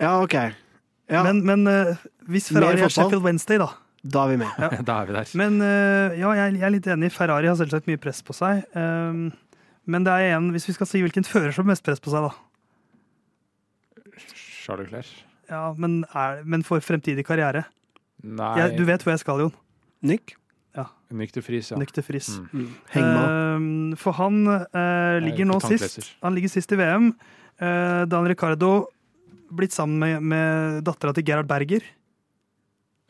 Ja, 0.00 0.12
OK. 0.22 0.36
Ja, 1.10 1.24
Men, 1.26 1.42
men 1.46 1.66
eh, 1.66 1.96
hvis 2.30 2.52
Ferrari 2.52 2.78
er. 2.78 2.92
Sheffield 2.94 3.24
Wednesday, 3.26 3.58
da. 3.58 3.72
Da 4.02 4.24
er 4.24 4.32
vi 4.32 4.40
med. 4.40 4.60
Da 4.88 5.00
er 5.02 5.10
vi 5.10 5.16
der. 5.16 5.32
Men 5.36 5.60
eh, 5.64 6.18
ja, 6.20 6.32
jeg, 6.38 6.56
jeg 6.56 6.66
er 6.68 6.74
litt 6.76 6.88
enig. 6.88 7.12
Ferrari 7.12 7.50
har 7.50 7.58
selvsagt 7.60 7.88
mye 7.90 8.00
press 8.00 8.22
på 8.24 8.36
seg. 8.36 8.62
Um, 8.72 9.28
men 9.90 10.06
det 10.06 10.14
er 10.14 10.36
en, 10.38 10.50
hvis 10.54 10.68
vi 10.70 10.76
skal 10.76 10.88
si 10.88 11.02
hvilken 11.04 11.26
fører 11.26 11.52
som 11.52 11.66
har 11.66 11.74
mest 11.74 11.84
press 11.84 12.00
på 12.00 12.12
seg, 12.12 12.28
da. 12.28 12.32
Charles 14.30 14.88
Leclerc. 14.88 15.10
Ja, 15.50 15.72
Men, 15.76 16.04
er, 16.14 16.44
men 16.46 16.62
for 16.62 16.80
fremtidig 16.84 17.24
karriere. 17.26 17.64
Nei, 18.22 18.52
Jeg, 18.60 18.76
du 18.78 18.84
vet 18.86 19.02
hvor 19.02 19.12
jeg 19.16 19.22
skal, 19.24 19.40
Jon. 19.46 19.56
Nyk. 20.06 20.36
de 21.10 21.42
Friis, 21.42 21.72
ja. 21.72 21.78
Nykter 21.80 22.04
Friis. 22.06 22.38
Mm. 22.38 22.48
Mm. 22.52 22.72
Heng 22.94 23.08
med. 23.08 23.26
Um, 23.26 23.96
for 23.98 24.12
han 24.12 24.46
uh, 24.46 25.18
ligger 25.24 25.48
nå 25.48 25.58
sist. 25.64 26.12
Han 26.22 26.36
ligger 26.36 26.52
sist 26.52 26.72
i 26.72 26.78
VM. 26.78 27.10
Uh, 27.60 28.06
Dan 28.06 28.28
Ricardo 28.30 28.86
blitt 29.50 29.74
sammen 29.74 29.98
med, 29.98 30.22
med 30.22 30.84
dattera 30.86 31.12
til 31.16 31.26
Gerhard 31.26 31.50
Berger. 31.50 31.82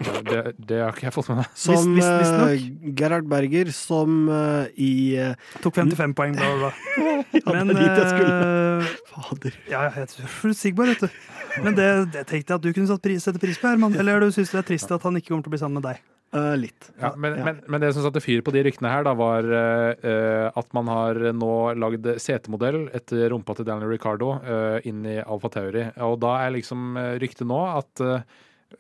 Det, 0.01 0.55
det 0.57 0.79
har 0.81 0.95
ikke 0.95 1.07
jeg 1.09 1.15
fått 1.15 1.29
med 1.29 1.41
meg. 1.43 1.49
Som 1.61 1.91
Visst- 1.97 2.13
visst- 2.23 2.45
eh, 2.47 2.93
Gerhard 2.97 3.27
Berger, 3.29 3.71
som 3.77 4.29
uh, 4.33 4.65
i 4.81 4.93
uh, 5.21 5.35
Tok 5.61 5.77
55 5.77 6.15
poeng, 6.17 6.37
bla, 6.39 6.53
bla, 6.57 6.71
bla. 6.71 7.55
Men 7.61 7.75
eh, 7.77 8.95
Fader. 9.11 9.59
Ja, 9.69 9.83
jeg 9.93 10.07
er 10.07 10.31
forutsigbar, 10.41 10.95
vet 10.95 11.05
du. 11.05 11.21
Men 11.67 11.77
det, 11.77 11.89
det 12.15 12.25
tenkte 12.31 12.55
jeg 12.55 12.61
at 12.63 12.65
du 12.65 12.73
kunne 12.73 12.89
satt 12.89 13.03
pris, 13.05 13.21
sette 13.27 13.43
pris 13.43 13.61
på, 13.61 13.69
Herman. 13.75 13.99
Eller 14.01 14.23
du 14.25 14.31
syns 14.33 14.55
det 14.55 14.63
er 14.63 14.69
trist 14.73 14.91
at 14.95 15.05
han 15.05 15.21
ikke 15.21 15.35
kommer 15.35 15.45
til 15.45 15.53
å 15.53 15.57
bli 15.59 15.63
sammen 15.63 15.81
med 15.83 15.89
deg? 15.91 16.01
Uh, 16.31 16.53
litt. 16.55 16.93
Ja, 17.03 17.09
men, 17.19 17.35
Ja. 17.41 17.45
men, 17.49 17.57
men 17.67 17.83
det 17.83 17.89
som 17.97 18.05
satte 18.07 18.21
fyr 18.23 18.41
på 18.47 18.53
de 18.55 18.63
ryktene 18.63 18.93
her, 18.93 19.03
da, 19.03 19.17
var 19.19 19.43
eh, 19.51 20.05
eh, 20.07 20.47
at 20.55 20.69
man 20.79 20.87
har 20.87 21.19
nå 21.35 21.49
lagd 21.75 22.07
setemodell 22.23 22.85
etter 22.95 23.27
rumpa 23.35 23.57
til 23.59 23.67
Daniel 23.67 23.91
Ricardo 23.91 24.37
uh, 24.39 24.79
inn 24.87 25.03
i 25.11 25.17
Alfa 25.25 25.51
Tauri. 25.57 25.89
Og 26.07 26.21
da 26.23 26.37
er 26.45 26.55
liksom 26.55 26.95
ryktet 27.21 27.51
nå 27.51 27.59
at 27.75 28.05
uh, 28.07 28.23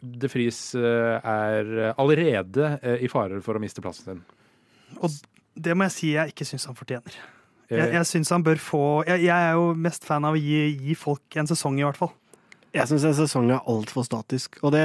De 0.00 0.28
Vries 0.32 0.60
eh, 0.78 1.16
er 1.18 1.92
allerede 1.96 2.70
eh, 2.82 3.02
i 3.04 3.10
fare 3.10 3.40
for 3.44 3.58
å 3.58 3.62
miste 3.62 3.82
plassen 3.84 4.06
sin. 4.06 4.22
Og 5.00 5.10
det 5.60 5.74
må 5.76 5.86
jeg 5.88 5.96
si 5.96 6.12
jeg 6.14 6.32
ikke 6.34 6.46
syns 6.48 6.68
han 6.70 6.78
fortjener. 6.78 7.18
Eh, 7.68 7.76
Jeg, 7.78 7.92
jeg 7.98 8.06
synes 8.10 8.32
han 8.34 8.42
bør 8.46 8.58
få 8.62 8.82
jeg, 9.08 9.26
jeg 9.28 9.50
er 9.50 9.52
jo 9.58 9.68
mest 9.78 10.06
fan 10.08 10.24
av 10.26 10.38
å 10.38 10.40
gi, 10.40 10.62
gi 10.80 10.96
folk 10.98 11.36
en 11.38 11.50
sesong, 11.50 11.78
i 11.80 11.86
hvert 11.86 11.98
fall. 12.00 12.14
Jeg 12.70 12.86
syns 12.86 13.02
en 13.08 13.16
sesong 13.18 13.48
er 13.50 13.64
altfor 13.66 14.04
statisk. 14.06 14.60
Og 14.62 14.70
det, 14.76 14.84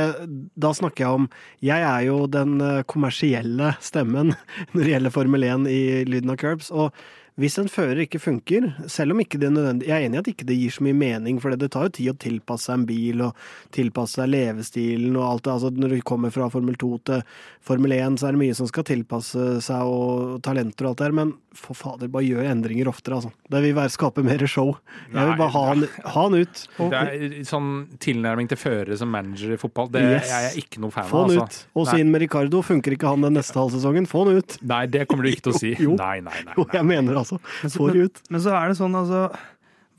da 0.58 0.72
snakker 0.74 1.04
jeg 1.06 1.20
om 1.20 1.28
Jeg 1.62 1.84
er 1.86 2.08
jo 2.08 2.24
den 2.26 2.56
eh, 2.66 2.80
kommersielle 2.90 3.76
stemmen 3.78 4.34
når 4.74 4.82
det 4.82 4.92
gjelder 4.96 5.14
Formel 5.14 5.46
1 5.46 5.68
i 5.70 5.82
Lyden 6.10 6.34
av 6.34 6.40
Curbs. 6.42 6.72
Og 6.74 6.90
Hvis 7.38 7.58
en 7.60 7.68
fører 7.68 8.00
ikke 8.06 8.20
funker, 8.24 8.70
selv 8.88 9.12
om 9.12 9.20
ikke 9.20 9.36
det 9.42 9.50
er 9.50 9.56
nødvendig 9.58 9.88
Jeg 9.90 9.96
er 9.98 10.06
enig 10.08 10.16
i 10.16 10.20
at 10.22 10.28
ikke 10.32 10.46
det 10.48 10.56
gir 10.56 10.72
så 10.72 10.86
mye 10.86 10.96
mening, 10.96 11.42
for 11.44 11.52
det 11.52 11.68
tar 11.74 11.90
jo 11.90 11.92
tid 11.98 12.14
å 12.14 12.18
tilpasse 12.24 12.70
seg 12.70 12.78
en 12.80 12.86
bil 12.88 13.24
og 13.26 13.36
tilpasse 13.76 14.22
seg 14.22 14.30
levestilen 14.32 15.18
og 15.20 15.26
alt 15.28 15.44
det. 15.44 15.52
Altså 15.58 15.72
når 15.76 15.90
du 15.98 16.02
kommer 16.08 16.32
fra 16.32 16.48
Formel 16.54 16.78
2 16.80 16.92
til 17.10 17.26
Formel 17.66 17.92
1, 17.98 18.20
så 18.22 18.30
er 18.30 18.38
det 18.38 18.40
mye 18.40 18.56
som 18.56 18.70
skal 18.70 18.86
tilpasse 18.88 19.48
seg 19.66 19.82
og 19.92 20.38
talenter 20.46 20.86
og 20.88 20.94
alt 20.94 21.02
det 21.02 21.10
der, 21.10 21.18
men 21.18 21.34
for 21.56 21.76
fader, 21.76 22.08
bare 22.12 22.24
gjør 22.28 22.48
endringer 22.52 22.88
oftere, 22.92 23.16
altså. 23.20 23.32
Det 23.52 23.62
vil 23.64 23.76
være 23.78 23.92
skape 23.94 24.24
mer 24.28 24.42
show. 24.52 24.74
Jeg 25.12 25.24
vil 25.30 25.38
bare 25.40 25.52
ha 25.54 25.62
han, 25.70 25.86
ha 26.04 26.24
han 26.26 26.36
ut. 26.36 26.64
Det 26.78 27.00
er 27.00 27.36
sånn 27.48 27.70
tilnærming 28.04 28.50
til 28.52 28.60
førere 28.60 28.98
som 29.00 29.12
manager 29.12 29.54
i 29.56 29.60
fotball. 29.60 29.88
Det 29.92 30.02
Yes. 30.06 30.32
er 30.36 30.42
jeg 30.52 30.66
ikke 30.66 30.82
noe 30.84 30.92
fan 30.92 31.04
av. 31.08 31.10
Få 31.12 31.22
han 31.26 31.32
Altså. 31.40 31.46
ut. 31.46 31.68
Og 31.80 31.88
så 31.88 31.94
Nei. 31.96 32.02
inn 32.04 32.12
med 32.12 32.22
Ricardo. 32.22 32.62
Funker 32.62 32.92
ikke 32.96 33.08
han 33.08 33.22
den 33.24 33.34
neste 33.40 33.56
halvsesongen, 33.56 34.06
få 34.08 34.26
han 34.28 34.36
ut. 34.38 34.58
Nei, 34.68 34.86
det 34.86 35.08
kommer 35.08 35.24
du 35.24 35.30
ikke 35.32 35.48
til 35.48 35.54
å 35.56 35.60
si. 35.64 35.72
Jo. 35.80 35.96
Nei, 35.96 36.20
nei, 36.20 36.44
nei. 36.46 36.54
Jo, 36.60 36.68
jeg 36.74 36.86
mener 36.86 37.16
altså. 37.16 37.25
Men 37.32 37.72
så- 37.72 37.78
Få 37.78 37.90
ut. 37.96 38.22
Men 38.30 38.42
så 38.42 38.54
er 38.56 38.68
det 38.70 38.78
sånn, 38.78 38.96
altså 38.96 39.22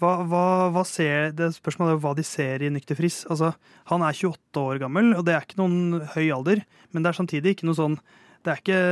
hva, 0.00 0.10
hva, 0.28 0.44
hva 0.74 0.84
ser, 0.84 1.30
det 1.32 1.54
Spørsmålet 1.56 1.96
er 1.96 2.00
hva 2.04 2.14
de 2.16 2.22
ser 2.22 2.62
i 2.62 2.68
Nykter 2.72 2.98
Friss. 2.98 3.24
Altså, 3.32 3.54
han 3.86 4.02
er 4.04 4.12
28 4.12 4.60
år 4.60 4.80
gammel, 4.82 5.14
og 5.16 5.24
det 5.24 5.34
er 5.34 5.44
ikke 5.46 5.56
noen 5.62 6.02
høy 6.14 6.26
alder. 6.34 6.64
Men 6.92 7.02
det 7.02 7.10
er 7.12 7.18
samtidig 7.24 7.56
ikke 7.56 7.68
noe 7.68 7.78
sånn 7.78 7.98
Det 8.44 8.52
er 8.52 8.60
ikke, 8.62 8.82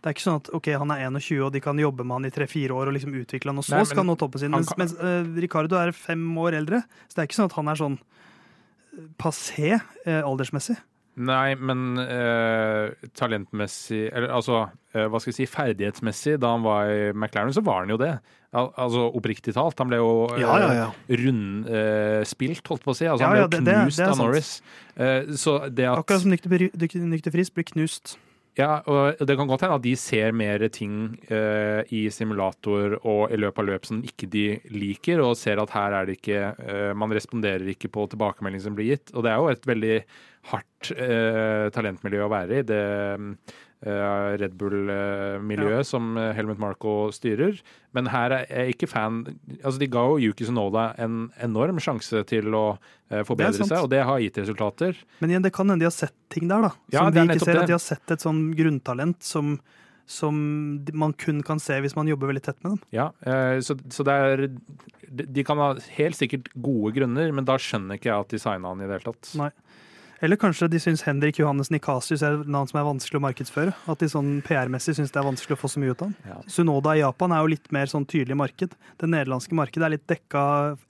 det 0.00 0.06
er 0.06 0.14
ikke 0.14 0.22
sånn 0.22 0.36
at 0.38 0.50
ok, 0.54 0.66
han 0.78 0.90
er 0.94 1.00
21 1.10 1.40
og 1.42 1.52
de 1.52 1.60
kan 1.60 1.76
jobbe 1.76 2.04
med 2.06 2.14
han 2.14 2.26
i 2.28 2.30
tre-fire 2.30 2.70
år 2.76 2.86
og 2.88 2.94
liksom 2.94 3.16
utvikle 3.18 3.50
han, 3.50 3.58
og 3.58 3.64
så 3.66 3.72
Nei, 3.74 3.80
men 3.80 3.88
skal 3.90 4.00
han 4.04 4.06
nå 4.06 4.14
toppen 4.20 4.38
sin. 4.38 4.52
Mens, 4.54 4.70
mens 4.78 4.94
uh, 5.00 5.24
Ricardo 5.42 5.74
er 5.80 5.90
fem 5.90 6.22
år 6.38 6.54
eldre, 6.60 6.84
så 7.08 7.16
det 7.16 7.24
er 7.24 7.26
ikke 7.26 7.38
sånn 7.40 7.50
at 7.50 7.56
han 7.58 7.72
er 7.72 7.80
sånn 7.80 7.96
eh, 7.98 9.08
passé 9.18 9.72
eh, 9.80 10.22
aldersmessig. 10.22 10.78
Nei, 11.16 11.54
men 11.58 11.98
eh, 11.98 12.92
talentmessig 13.18 14.06
Eller 14.14 14.30
altså, 14.32 14.70
eh, 14.94 15.06
hva 15.10 15.18
skal 15.20 15.32
jeg 15.32 15.38
si, 15.40 15.46
ferdighetsmessig, 15.50 16.36
da 16.40 16.52
han 16.54 16.62
var 16.62 16.86
i 16.88 17.10
McLaren, 17.12 17.52
så 17.52 17.62
var 17.66 17.82
han 17.82 17.90
jo 17.90 17.98
det. 18.00 18.12
Al 18.54 18.70
altså 18.82 19.04
oppriktig 19.14 19.52
talt. 19.54 19.78
Han 19.78 19.90
ble 19.90 19.98
jo 20.00 20.12
eh, 20.34 20.40
Ja, 20.42 20.54
ja, 20.62 20.70
ja. 20.74 20.86
rundspilt, 21.20 22.66
holdt 22.70 22.86
på 22.86 22.94
å 22.94 22.96
si. 22.96 23.06
Altså, 23.10 23.26
han 23.26 23.36
ble 23.36 23.42
jo 23.44 23.48
det- 23.48 23.64
det- 23.64 23.76
knust 23.84 23.96
det 23.98 24.06
er 24.06 24.10
av. 24.10 24.18
Norris. 24.18 24.62
Eh, 24.96 25.22
så 25.36 25.58
det 25.74 25.84
at 25.86 25.98
Akkurat 25.98 26.20
som 26.20 26.30
Nykter 26.30 27.30
Frisk 27.32 27.54
blir 27.54 27.64
knust. 27.64 28.16
Ja, 28.58 28.80
og 28.90 29.20
det 29.22 29.36
kan 29.38 29.46
godt 29.46 29.62
hende 29.62 29.76
at 29.78 29.84
de 29.84 29.92
ser 29.98 30.34
mer 30.34 30.64
ting 30.74 30.94
eh, 31.30 31.86
i 31.94 32.00
simulator 32.10 32.96
og 32.98 33.30
i 33.30 33.38
løpet 33.38 33.62
av 33.62 33.68
løp 33.68 33.86
som 33.86 34.00
ikke 34.02 34.26
de 34.32 34.44
liker, 34.74 35.22
og 35.22 35.38
ser 35.38 35.62
at 35.62 35.70
her 35.70 35.94
er 35.94 36.08
det 36.08 36.16
ikke 36.18 36.40
eh, 36.58 36.90
Man 36.98 37.14
responderer 37.14 37.70
ikke 37.70 37.92
på 37.94 38.08
tilbakemelding 38.10 38.64
som 38.64 38.74
blir 38.74 38.90
gitt. 38.90 39.14
Og 39.14 39.24
det 39.24 39.30
er 39.32 39.38
jo 39.38 39.52
et 39.54 39.70
veldig 39.70 39.96
hardt 40.50 40.92
eh, 40.96 41.70
talentmiljø 41.76 42.26
å 42.26 42.32
være 42.32 42.58
i, 42.58 42.66
det 42.66 42.84
Red 43.82 44.56
Bull-miljøet 44.60 45.88
som 45.88 46.12
eh, 46.20 46.32
Helmut 46.36 46.60
Marko 46.60 46.94
styrer. 47.16 47.60
Men 47.96 48.10
her 48.12 48.34
er 48.36 48.44
jeg 48.44 48.76
ikke 48.76 48.88
fan 48.90 49.22
Altså, 49.62 49.78
de 49.80 49.88
ga 49.90 50.02
jo 50.12 50.18
Yuki 50.20 50.44
Sonoda 50.44 50.90
en 51.00 51.30
enorm 51.40 51.80
sjanse 51.82 52.22
til 52.28 52.52
å 52.56 52.64
eh, 53.10 53.24
forbedre 53.26 53.64
seg, 53.64 53.78
og 53.80 53.90
det 53.92 54.02
har 54.04 54.20
gitt 54.20 54.40
resultater. 54.42 55.00
Men 55.24 55.32
igjen, 55.32 55.46
det 55.46 55.54
kan 55.56 55.68
hende 55.68 55.84
de 55.84 55.88
har 55.88 55.96
sett 55.96 56.16
ting 56.32 56.50
der, 56.50 56.68
da. 56.68 56.74
Som 56.92 57.08
er 57.08 57.16
vi 57.16 57.26
ikke 57.26 57.46
ser. 57.46 57.56
det. 57.56 57.64
At 57.64 57.72
de 57.72 57.78
har 57.78 57.84
sett 57.86 58.16
et 58.16 58.26
sånn 58.26 58.42
grunntalent 58.58 59.24
som, 59.24 59.56
som 60.04 60.44
man 60.92 61.16
kun 61.16 61.40
kan 61.46 61.62
se 61.62 61.80
hvis 61.80 61.96
man 61.96 62.10
jobber 62.10 62.34
veldig 62.34 62.44
tett 62.50 62.60
med 62.60 62.76
dem. 62.76 62.84
Ja, 62.94 63.10
eh, 63.24 63.58
så, 63.64 63.78
så 63.88 64.06
det 64.06 64.20
er 64.28 64.46
de 65.10 65.26
de 65.26 65.42
kan 65.42 65.58
ha 65.58 65.72
helt 65.96 66.14
sikkert 66.14 66.52
gode 66.54 66.92
grunner, 66.94 67.32
men 67.34 67.46
da 67.46 67.56
skjønner 67.58 67.98
ikke 67.98 68.12
jeg 68.12 68.26
at 68.26 68.30
de 68.30 68.38
signa 68.38 68.70
han 68.70 68.82
i 68.82 68.86
det 68.86 68.98
hele 68.98 69.08
tatt. 69.10 69.32
Nei. 69.40 69.50
Eller 70.20 70.36
kanskje 70.36 70.68
de 70.68 70.80
syns 70.82 71.02
Henrik 71.06 71.38
Johannes 71.40 71.70
Nikasius 71.72 72.22
er 72.26 72.36
et 72.36 72.48
navn 72.50 72.68
som 72.68 72.80
er 72.80 72.84
vanskelig 72.84 73.16
å 73.16 73.24
markedsføre. 73.24 73.72
At 73.88 74.02
de 74.02 74.08
sånn 74.12 74.42
PR-messig 74.44 74.98
syns 74.98 75.14
det 75.14 75.20
er 75.20 75.26
vanskelig 75.26 75.56
å 75.56 75.60
få 75.62 75.70
så 75.72 75.80
mye 75.80 75.94
ut 75.94 76.04
av 76.04 76.10
han. 76.10 76.16
Ja. 76.28 76.36
Sunoda 76.52 76.92
i 76.96 77.00
Japan 77.00 77.32
er 77.32 77.40
jo 77.40 77.52
litt 77.54 77.70
mer 77.72 77.88
sånn 77.90 78.04
tydelig 78.08 78.36
marked. 78.36 78.76
Det 79.00 79.08
nederlandske 79.08 79.56
markedet 79.56 79.88
er 79.88 79.94
litt 79.94 80.04
dekka 80.10 80.42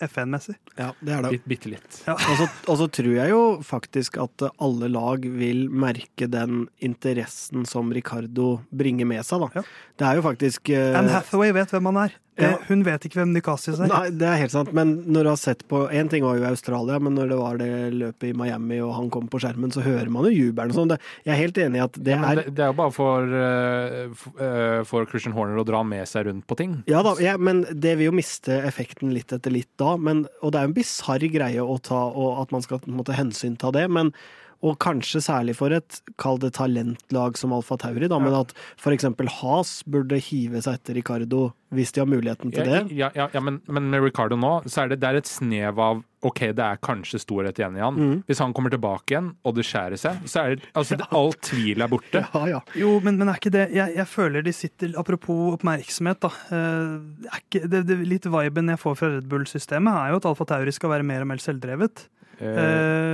FN-messig. 0.09 0.57
Ja, 0.75 0.91
det 0.99 1.15
er 1.15 1.27
det. 1.27 1.33
Bitt, 1.37 1.47
bitte 1.55 1.75
litt. 1.77 2.01
Og 2.11 2.35
så, 2.41 2.49
og 2.67 2.81
så 2.83 2.89
tror 2.99 3.13
jeg 3.15 3.35
jo 3.35 3.45
faktisk 3.67 4.19
at 4.23 4.49
alle 4.51 4.91
lag 4.91 5.23
vil 5.23 5.69
merke 5.71 6.27
den 6.31 6.67
interessen 6.83 7.69
som 7.71 7.95
Ricardo 7.95 8.57
bringer 8.75 9.07
med 9.07 9.23
seg, 9.27 9.47
da. 9.47 9.61
Ja. 9.61 9.67
Det 10.01 10.11
er 10.11 10.19
jo 10.19 10.27
faktisk 10.27 10.75
uh... 10.75 10.99
Anne 10.99 11.15
Hathaway 11.15 11.55
vet 11.55 11.71
hvem 11.77 11.93
han 11.93 12.03
er. 12.09 12.19
Ja. 12.41 12.51
Eh, 12.57 12.67
Hun 12.71 12.85
vet 12.87 13.05
ikke 13.07 13.21
hvem 13.21 13.33
Nikasius 13.35 13.81
er. 13.81 13.91
Nei, 13.91 14.11
det 14.15 14.27
er 14.29 14.41
helt 14.43 14.55
sant, 14.55 14.73
men 14.77 14.95
når 15.07 15.27
du 15.27 15.31
har 15.33 15.41
sett 15.41 15.65
på 15.71 15.83
Én 15.95 16.11
ting 16.13 16.25
var 16.27 16.39
jo 16.39 16.47
Australia, 16.49 16.99
men 17.03 17.17
når 17.19 17.33
det 17.33 17.39
var 17.41 17.61
det 17.61 17.71
løpet 17.95 18.31
i 18.31 18.33
Miami 18.37 18.81
og 18.85 18.95
han 18.97 19.11
kom 19.13 19.29
på 19.31 19.41
skjermen, 19.43 19.73
så 19.75 19.85
hører 19.85 20.11
man 20.13 20.29
jo 20.29 20.33
jubelen 20.35 20.75
og 20.75 20.79
sånn. 20.79 20.97
Jeg 21.27 21.35
er 21.35 21.41
helt 21.41 21.61
enig 21.63 21.81
i 21.81 21.85
at 21.85 21.99
det 22.01 22.19
Men 22.19 22.29
er 22.31 22.43
det, 22.43 22.55
det 22.59 22.65
er 22.67 22.73
jo 22.73 22.79
bare 22.81 22.95
for, 22.97 23.35
uh, 23.37 24.83
for 24.89 25.09
Christian 25.11 25.35
Horner 25.37 25.61
å 25.63 25.67
dra 25.69 25.83
med 25.87 26.09
seg 26.09 26.29
rundt 26.29 26.47
på 26.51 26.59
ting. 26.59 26.81
Ja 26.91 27.03
da, 27.07 27.15
ja, 27.23 27.37
men 27.41 27.65
det 27.71 27.97
vil 28.01 28.11
jo 28.11 28.17
miste 28.17 28.61
effekten 28.67 29.15
litt 29.15 29.33
etter 29.37 29.53
litt 29.55 29.71
da. 29.81 29.97
Men, 30.01 30.27
og 30.41 30.53
det 30.53 30.61
er 30.61 30.69
jo 30.69 30.73
en 30.73 30.79
bisarr 30.81 31.27
greie 31.33 31.65
å 31.65 31.79
ta, 31.83 32.03
og 32.11 32.43
at 32.45 32.55
man 32.55 32.65
skal 32.65 32.83
på 32.83 32.91
en 32.91 32.99
måte 33.01 33.17
hensynta 33.17 33.73
det. 33.75 33.87
Men, 33.93 34.15
og 34.61 34.77
kanskje 34.83 35.23
særlig 35.25 35.55
for 35.57 35.73
et, 35.73 36.03
kall 36.21 36.41
det 36.43 36.53
talentlag 36.59 37.39
som 37.41 37.55
Alfa 37.57 37.79
Tauri, 37.81 38.11
da, 38.11 38.19
men 38.21 38.37
at 38.37 38.53
f.eks. 38.77 39.09
Has 39.41 39.81
burde 39.89 40.19
hive 40.21 40.61
seg 40.61 40.77
etter 40.81 40.99
Ricardo 41.01 41.51
hvis 41.71 41.93
de 41.95 42.03
har 42.03 42.09
muligheten 42.11 42.51
til 42.51 42.67
det. 42.67 42.81
ja, 42.99 43.09
ja, 43.15 43.29
ja 43.33 43.41
men, 43.41 43.61
men 43.71 43.87
med 43.93 44.03
Ricardo 44.03 44.37
nå, 44.37 44.57
så 44.67 44.83
er 44.83 44.91
det, 44.91 45.01
det 45.05 45.11
er 45.11 45.19
et 45.21 45.31
snev 45.31 45.79
av 45.81 46.03
OK, 46.27 46.43
det 46.59 46.65
er 46.65 46.81
kanskje 46.85 47.23
storhet 47.23 47.57
igjen 47.57 47.79
i 47.79 47.85
han. 47.85 47.97
Mm. 47.97 48.17
Hvis 48.29 48.43
han 48.43 48.53
kommer 48.57 48.73
tilbake 48.75 49.15
igjen, 49.15 49.31
og 49.47 49.55
det 49.57 49.65
skjærer 49.65 50.01
seg, 50.01 50.19
så 50.29 50.43
er 50.43 50.59
det 50.59 50.69
altså, 50.75 50.99
det, 51.01 51.09
all 51.17 51.33
tvil 51.47 51.87
er 51.87 51.93
borte. 51.93 52.25
Ja, 52.27 52.43
ja. 52.51 52.61
Jo, 52.77 52.99
men, 53.05 53.17
men 53.23 53.31
er 53.31 53.41
ikke 53.41 53.55
det 53.55 53.69
jeg, 53.73 53.95
jeg 53.97 54.09
føler 54.11 54.45
de 54.45 54.53
sitter 54.57 54.93
Apropos 55.01 55.55
oppmerksomhet, 55.55 56.21
da. 56.27 56.33
eh, 56.53 57.31
er 57.31 57.45
ikke, 57.45 57.65
det, 57.71 57.85
det, 57.89 58.01
litt 58.11 58.29
viben 58.29 58.75
jeg 58.75 58.83
får 58.83 58.99
fra 58.99 59.15
Red 59.15 59.31
Bull-systemet, 59.31 59.95
er 59.95 60.13
jo 60.13 60.21
at 60.21 60.29
Alfa 60.35 60.51
Tauri 60.53 60.75
skal 60.75 60.93
være 60.99 61.07
mer 61.07 61.25
og 61.25 61.31
mer 61.33 61.41
selvdrevet. 61.41 62.11
Eh, 62.41 62.61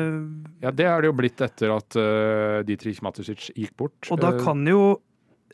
Eh, 0.06 0.20
ja, 0.62 0.70
det 0.70 0.86
har 0.86 1.02
det 1.02 1.08
jo 1.10 1.16
blitt 1.18 1.40
etter 1.42 1.72
at 1.74 1.96
uh, 1.98 2.62
Dietrich 2.66 3.00
Matisic 3.02 3.50
gikk 3.56 3.72
bort. 3.76 4.06
og 4.10 4.20
da 4.22 4.30
Eh, 4.34 4.38
kan 4.44 4.64
jo 4.66 5.00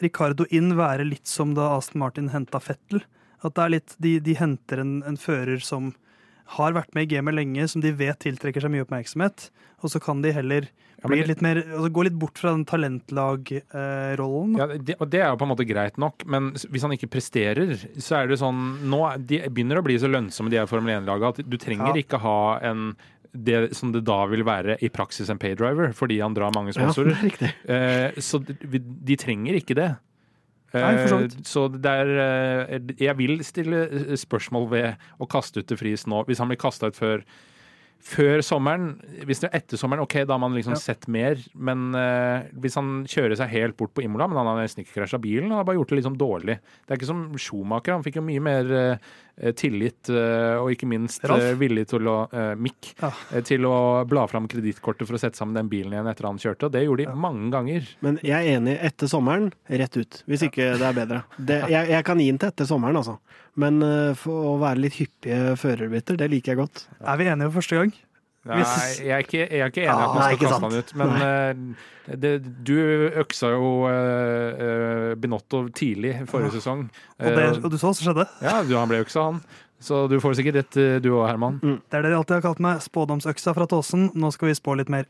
Ricardo 0.02 0.44
inn 0.50 0.74
være 0.76 1.04
litt 1.08 1.26
som 1.26 1.54
da 1.54 1.76
Aston 1.78 2.00
Martin 2.00 2.28
henta 2.30 2.60
Fettel. 2.60 3.02
At 3.42 3.54
det 3.54 3.62
er 3.64 3.70
litt, 3.70 3.96
de, 3.98 4.18
de 4.20 4.34
henter 4.38 4.78
en, 4.84 5.02
en 5.06 5.16
fører 5.16 5.58
som 5.62 5.94
har 6.58 6.72
vært 6.76 6.92
med 6.94 7.06
i 7.08 7.14
gamet 7.16 7.34
lenge, 7.34 7.64
som 7.70 7.80
de 7.80 7.90
vet 7.96 8.18
tiltrekker 8.20 8.60
seg 8.60 8.70
mye 8.74 8.84
oppmerksomhet. 8.84 9.48
Og 9.82 9.90
så 9.90 9.98
kan 10.02 10.20
de 10.22 10.32
heller 10.36 10.68
ja, 11.02 11.08
det- 11.08 11.26
litt 11.26 11.40
mer, 11.42 11.56
altså 11.64 11.90
gå 11.90 12.04
litt 12.04 12.18
bort 12.18 12.38
fra 12.38 12.52
den 12.52 12.64
talentlag-rollen. 12.68 14.56
Ja, 14.58 14.66
det, 14.76 14.96
og 15.00 15.10
det 15.10 15.20
er 15.22 15.30
jo 15.32 15.38
på 15.40 15.46
en 15.48 15.52
måte 15.54 15.66
greit 15.68 15.98
nok, 15.98 16.24
men 16.26 16.52
hvis 16.54 16.82
han 16.86 16.92
ikke 16.94 17.10
presterer, 17.10 17.74
så 17.98 18.20
er 18.22 18.28
det 18.30 18.38
sånn 18.42 18.60
Nå 18.88 19.00
er- 19.10 19.18
de 19.18 19.40
begynner 19.48 19.78
å 19.80 19.84
bli 19.86 19.96
så 19.98 20.10
lønnsomme, 20.10 20.50
de 20.50 20.58
her 20.60 20.66
Formel 20.70 21.00
1-laga, 21.02 21.28
at 21.34 21.42
du 21.48 21.56
trenger 21.58 21.94
Ja. 21.96 22.02
ikke 22.02 22.20
ha 22.20 22.58
en 22.62 22.94
det 23.32 23.74
som 23.76 23.92
det 23.94 24.04
da 24.04 24.20
vil 24.28 24.44
være 24.44 24.76
i 24.84 24.90
praksis 24.92 25.30
en 25.32 25.38
paydriver, 25.40 25.92
fordi 25.96 26.20
han 26.20 26.34
drar 26.36 26.52
mange 26.54 26.74
ja, 26.76 26.90
det 26.96 27.12
er 27.16 27.22
riktig. 27.24 27.52
Eh, 27.64 28.20
så 28.20 28.40
de, 28.44 28.78
de 28.82 29.16
trenger 29.16 29.56
ikke 29.60 29.78
det. 29.78 29.90
Nei, 30.72 30.92
så 31.04 31.16
Eh, 31.18 31.22
vidt. 31.26 31.34
så 31.44 31.66
det 31.68 31.90
er 31.92 32.10
eh, 32.16 32.92
Jeg 32.96 33.16
vil 33.18 33.42
stille 33.44 33.82
eh, 33.92 34.14
spørsmål 34.16 34.70
ved 34.72 35.02
å 35.20 35.26
kaste 35.28 35.60
ut 35.60 35.66
til 35.68 35.76
Friis 35.76 36.06
nå, 36.08 36.22
hvis 36.24 36.40
han 36.40 36.48
blir 36.48 36.60
kasta 36.60 36.88
ut 36.88 36.96
før 36.96 37.24
før 38.02 38.40
sommeren, 38.42 38.96
hvis 39.28 39.38
det 39.44 39.46
er 39.52 39.60
etter 39.60 39.78
sommeren, 39.78 40.02
ok, 40.02 40.24
da 40.26 40.34
har 40.34 40.40
man 40.42 40.56
liksom 40.56 40.72
Ja. 40.74 40.80
sett 40.82 41.06
mer. 41.06 41.38
Men 41.54 41.94
uh, 41.94 42.42
hvis 42.58 42.74
han 42.74 43.04
kjører 43.06 43.36
seg 43.38 43.52
helt 43.52 43.76
bort 43.78 43.92
på 43.94 44.02
Imola, 44.02 44.26
men 44.26 44.40
han 44.40 44.48
har 44.50 44.58
nesten 44.58 44.82
ikke 44.82 44.96
krasja 44.96 45.20
bilen, 45.22 45.52
han 45.52 45.60
har 45.60 45.68
bare 45.68 45.78
gjort 45.78 45.92
det 45.94 46.00
liksom 46.00 46.16
dårlig. 46.18 46.56
Det 46.82 46.90
er 46.90 46.98
ikke 46.98 47.06
som 47.12 47.20
Schumacher, 47.38 47.94
han 47.94 48.02
fikk 48.02 48.18
jo 48.18 48.24
mye 48.26 48.42
mer 48.42 48.72
eh, 48.74 49.12
tillit, 49.56 50.08
eh, 50.12 50.56
og 50.60 50.70
ikke 50.74 50.86
minst 50.86 51.24
Ralf? 51.24 51.42
eh, 51.42 51.54
villig 51.58 51.86
til 51.88 52.00
å 52.10 52.28
eh, 52.32 52.54
Mick, 52.54 52.94
Ja. 53.00 53.10
eh, 53.32 53.40
til 53.42 53.64
å 53.64 54.04
bla 54.06 54.26
fram 54.28 54.46
kredittkortet 54.48 55.06
for 55.08 55.14
å 55.16 55.20
sette 55.20 55.36
sammen 55.36 55.54
den 55.54 55.68
bilen 55.72 55.92
igjen 55.92 56.06
etter 56.10 56.26
han 56.28 56.38
kjørte. 56.38 56.64
Og 56.68 56.72
det 56.72 56.84
gjorde 56.84 57.04
de 57.04 57.08
Ja. 57.10 57.14
mange 57.14 57.50
ganger. 57.50 57.88
Men 58.02 58.18
jeg 58.22 58.32
er 58.46 58.58
enig. 58.60 58.78
Etter 58.82 59.06
sommeren, 59.08 59.52
rett 59.68 59.96
ut. 59.96 60.22
Hvis 60.28 60.42
ikke 60.42 60.78
det 60.78 60.82
er 60.82 60.92
bedre. 60.92 61.22
Det, 61.38 61.60
jeg, 61.70 61.88
jeg 61.88 62.04
kan 62.04 62.18
gi 62.18 62.30
den 62.30 62.38
til 62.38 62.48
etter 62.52 62.64
sommeren, 62.66 62.96
altså. 62.96 63.18
Men 63.56 63.82
eh, 63.82 64.14
for 64.14 64.54
å 64.54 64.58
være 64.60 64.78
litt 64.80 64.94
hyppige 65.00 65.56
førerbytter, 65.60 66.16
det 66.16 66.30
liker 66.30 66.52
jeg 66.54 66.60
godt. 66.62 66.86
Er 67.00 67.16
vi 67.16 67.24
enige 67.24 67.50
for 67.50 67.60
første 67.60 67.76
gang? 67.80 67.92
Nei, 68.42 68.58
jeg 68.98 69.12
er 69.14 69.22
ikke, 69.22 69.38
jeg 69.44 69.60
er 69.62 69.70
ikke 69.70 69.82
enig 69.84 69.90
i 69.90 69.92
at 69.92 70.02
Ah, 70.02 70.14
man 70.14 70.22
skal 70.22 70.38
kaste 70.40 70.54
sant. 70.54 70.64
han 70.64 70.78
ut. 70.82 70.94
Men 70.98 71.10
uh, 71.22 72.16
det, 72.24 72.32
du 72.66 72.72
øksa 73.22 73.52
jo 73.54 73.68
uh, 73.86 75.12
Binotto 75.22 75.60
tidlig 75.78 76.16
forrige 76.30 76.56
sesong. 76.58 76.88
Og, 77.20 77.28
det, 77.38 77.44
og 77.62 77.70
du 77.70 77.78
så 77.78 77.92
hva 77.92 77.94
som 77.94 78.08
skjedde? 78.08 78.26
ja, 78.42 78.56
du, 78.66 78.74
han 78.74 78.90
ble 78.90 79.02
øksa, 79.04 79.28
han. 79.30 79.38
Så 79.82 80.04
du 80.10 80.16
får 80.22 80.34
sikkert 80.38 80.58
rett, 80.60 80.80
du 81.02 81.08
òg, 81.16 81.24
Herman. 81.30 81.60
Det 81.62 81.98
er 81.98 82.02
det 82.06 82.10
de 82.12 82.18
alltid 82.18 82.36
har 82.40 82.44
kalt 82.50 82.60
meg. 82.62 82.82
Spådomsøksa 82.84 83.54
fra 83.56 83.66
Tåsen. 83.70 84.10
Nå 84.14 84.30
skal 84.34 84.50
vi 84.52 84.58
spå 84.58 84.74
litt 84.78 84.90
mer. 84.94 85.06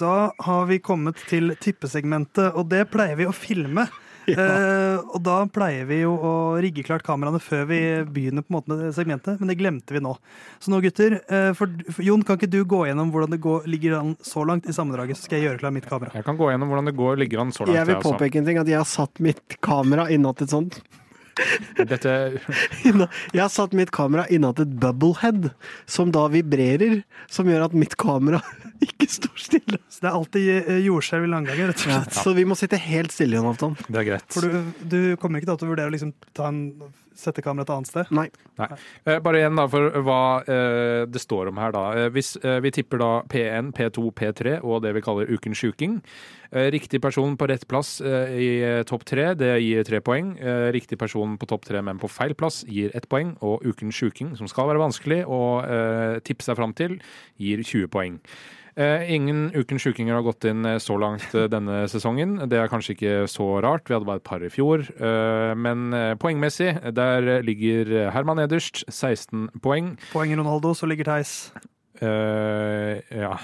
Da 0.00 0.32
har 0.38 0.66
vi 0.66 0.78
kommet 0.82 1.20
til 1.30 1.54
tippesegmentet, 1.60 2.52
og 2.56 2.68
det 2.72 2.86
pleier 2.92 3.18
vi 3.18 3.28
å 3.28 3.36
filme. 3.36 3.88
Eh, 4.26 4.96
og 5.14 5.20
da 5.22 5.36
pleier 5.54 5.84
vi 5.86 6.00
jo 6.00 6.16
å 6.18 6.30
rigge 6.58 6.82
klart 6.82 7.04
kameraene 7.06 7.38
før 7.38 7.60
vi 7.68 7.76
begynner 8.10 8.42
på 8.42 8.50
en 8.50 8.56
måte 8.56 8.72
med 8.72 8.96
segmentet, 8.96 9.38
men 9.38 9.52
det 9.52 9.54
glemte 9.60 9.94
vi 9.94 10.02
nå. 10.02 10.16
Så 10.58 10.72
nå, 10.72 10.80
gutter, 10.82 11.20
eh, 11.30 11.52
for, 11.54 11.70
for, 11.86 12.02
Jon, 12.02 12.24
kan 12.26 12.34
ikke 12.34 12.50
du 12.50 12.58
gå 12.66 12.80
gjennom 12.88 13.12
hvordan 13.14 13.36
det 13.36 13.38
går, 13.44 13.70
ligger 13.70 13.94
an 14.00 14.16
så 14.26 14.42
langt 14.42 14.66
i 14.66 14.74
sammendraget, 14.74 15.20
så 15.20 15.28
skal 15.28 15.38
jeg 15.38 15.46
gjøre 15.46 15.62
klar 15.62 15.76
mitt 15.78 15.86
kamera. 15.86 16.10
Jeg 16.18 16.26
kan 16.26 16.42
gå 16.42 16.50
gjennom 16.50 16.74
hvordan 16.74 16.90
det 16.90 16.96
går, 16.98 17.22
ligger 17.22 17.44
an 17.44 17.54
så 17.54 17.68
langt. 17.68 17.78
Jeg 17.78 17.90
vil 17.92 18.02
påpeke 18.02 18.42
en 18.42 18.50
ting, 18.50 18.58
at 18.64 18.74
jeg 18.74 18.82
har 18.82 18.90
satt 18.96 19.22
mitt 19.22 19.60
kamera 19.62 20.10
innat 20.10 20.42
et 20.42 20.58
sånt 20.58 20.82
Dette, 21.76 22.12
Jeg 22.84 23.40
har 23.42 23.50
satt 23.52 23.74
mitt 23.76 23.92
kamera 23.94 24.24
innat 24.32 24.60
et 24.62 24.72
bubblehead, 24.80 25.50
som 25.90 26.12
da 26.14 26.26
vibrerer, 26.32 27.02
som 27.32 27.48
gjør 27.50 27.66
at 27.68 27.76
mitt 27.76 27.96
kamera 28.00 28.40
ikke 28.86 29.08
står 29.10 29.40
stille. 29.40 29.80
Så 29.92 30.04
det 30.04 30.10
er 30.10 30.18
alltid 30.18 30.48
eh, 30.56 30.78
jordskjelv 30.86 31.28
i 31.28 31.32
langgangen, 31.32 31.70
rett 31.72 31.82
og 31.82 31.88
slett. 31.90 32.20
Så 32.22 32.34
vi 32.36 32.46
må 32.48 32.56
sitte 32.58 32.80
helt 32.80 33.14
stille, 33.14 33.38
Jonathan. 33.40 33.76
Det 33.86 34.02
er 34.02 34.08
greit. 34.10 34.28
For 34.34 34.46
du, 34.48 34.86
du 34.86 35.00
kommer 35.20 35.42
ikke 35.42 35.52
da 35.52 35.58
til 35.60 35.68
å 35.68 35.74
vurdere 35.74 35.92
å 35.92 35.96
liksom 35.96 36.14
ta 36.36 36.48
en, 36.52 36.62
sette 37.20 37.42
kameraet 37.44 37.68
et 37.68 37.74
annet 37.74 37.90
sted? 37.90 38.10
Nei. 38.14 38.26
Eh, 39.06 39.18
Bare 39.24 39.40
igjen 39.40 39.58
da 39.58 39.66
for 39.70 39.98
hva 40.06 40.20
eh, 40.44 41.02
det 41.10 41.22
står 41.22 41.50
om 41.52 41.60
her 41.62 41.74
da. 41.74 41.84
Eh, 41.96 42.08
hvis 42.14 42.34
eh, 42.42 42.58
vi 42.64 42.72
tipper 42.76 43.00
da 43.02 43.10
P1, 43.32 43.72
P2, 43.76 44.06
P3 44.16 44.56
og 44.62 44.82
det 44.84 44.94
vi 44.96 45.02
kaller 45.04 45.30
Ukens 45.32 45.60
sjuking. 45.62 45.98
Eh, 46.52 46.68
riktig 46.74 47.00
person 47.02 47.36
på 47.36 47.48
rett 47.50 47.66
plass 47.70 47.96
eh, 48.00 48.34
i 48.38 48.50
topp 48.88 49.06
tre, 49.08 49.30
det 49.38 49.52
gir 49.64 49.86
tre 49.88 50.00
poeng. 50.04 50.34
Eh, 50.38 50.68
riktig 50.76 50.98
person 51.00 51.36
på 51.40 51.48
topp 51.50 51.66
tre, 51.68 51.82
men 51.82 51.98
på 52.02 52.10
feil 52.10 52.36
plass, 52.38 52.62
gir 52.68 52.94
ett 52.96 53.08
poeng. 53.12 53.34
Og 53.44 53.64
Ukens 53.66 53.96
sjuking, 53.98 54.34
som 54.38 54.48
skal 54.50 54.70
være 54.70 54.82
vanskelig 54.84 55.22
å 55.26 55.40
eh, 55.64 56.20
tippe 56.26 56.46
seg 56.46 56.58
fram 56.60 56.76
til, 56.78 56.98
gir 57.42 57.64
20 57.66 57.90
poeng. 57.92 58.20
Eh, 58.76 59.10
ingen 59.14 59.48
Ukens 59.56 59.86
sjukinger 59.86 60.18
har 60.18 60.24
gått 60.26 60.44
inn 60.44 60.66
eh, 60.68 60.76
så 60.82 60.98
langt 61.00 61.32
eh, 61.32 61.46
denne 61.48 61.86
sesongen. 61.88 62.36
Det 62.44 62.58
er 62.60 62.68
kanskje 62.68 62.92
ikke 62.92 63.14
så 63.32 63.46
rart, 63.64 63.88
vi 63.88 63.96
hadde 63.96 64.08
bare 64.08 64.20
et 64.20 64.26
par 64.28 64.44
i 64.44 64.52
fjor. 64.52 64.84
Men 65.56 65.88
poengmessig, 66.20 66.74
der 66.96 67.40
ligger 67.46 68.10
Herman 68.12 68.42
nederst, 68.42 68.84
16 68.92 69.48
poeng. 69.64 69.94
Poeng 70.12 70.36
Ronaldo, 70.36 70.74
så 70.76 70.88
ligger 70.90 71.08
Theis. 71.08 71.36
Uh, 72.02 73.00
ja. 73.08 73.38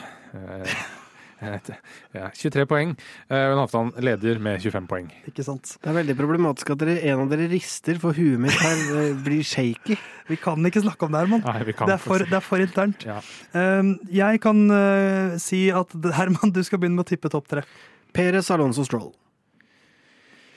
Ja 1.42 2.28
23 2.37 2.66
poeng. 2.70 2.94
Men 3.28 3.59
Halvdan 3.61 3.92
leder 4.02 4.40
med 4.42 4.62
25 4.62 4.88
poeng. 4.90 5.09
Ikke 5.28 5.44
sant? 5.46 5.74
Det 5.83 5.90
er 5.90 5.96
veldig 6.00 6.16
problematisk 6.18 6.72
at 6.74 6.83
dere, 6.83 6.98
en 7.11 7.24
av 7.24 7.33
dere 7.33 7.48
rister, 7.52 7.98
for 8.02 8.16
huet 8.16 8.40
mitt 8.42 8.59
her 8.62 8.83
eh, 8.98 9.14
blir 9.24 9.42
shaky. 9.46 9.96
Vi 10.31 10.38
kan 10.40 10.62
ikke 10.68 10.85
snakke 10.85 11.07
om 11.07 11.14
det, 11.14 11.24
Herman. 11.24 11.42
Nei, 11.46 11.64
vi 11.68 11.74
kan 11.76 11.90
Det 11.90 11.96
er 11.96 12.02
for, 12.02 12.26
det 12.28 12.38
er 12.38 12.44
for 12.44 12.62
internt. 12.62 13.07
Ja. 13.09 13.18
Um, 13.57 13.96
jeg 14.12 14.42
kan 14.44 14.62
eh, 14.76 15.35
si 15.42 15.64
at 15.74 15.96
Herman, 16.18 16.55
du 16.55 16.62
skal 16.66 16.81
begynne 16.83 17.00
med 17.00 17.07
å 17.07 17.12
tippe 17.12 17.33
topp 17.33 17.50
tre. 17.50 17.66
Perez 18.12 18.50
Alonso 18.52 18.85
Stroll. 18.87 19.11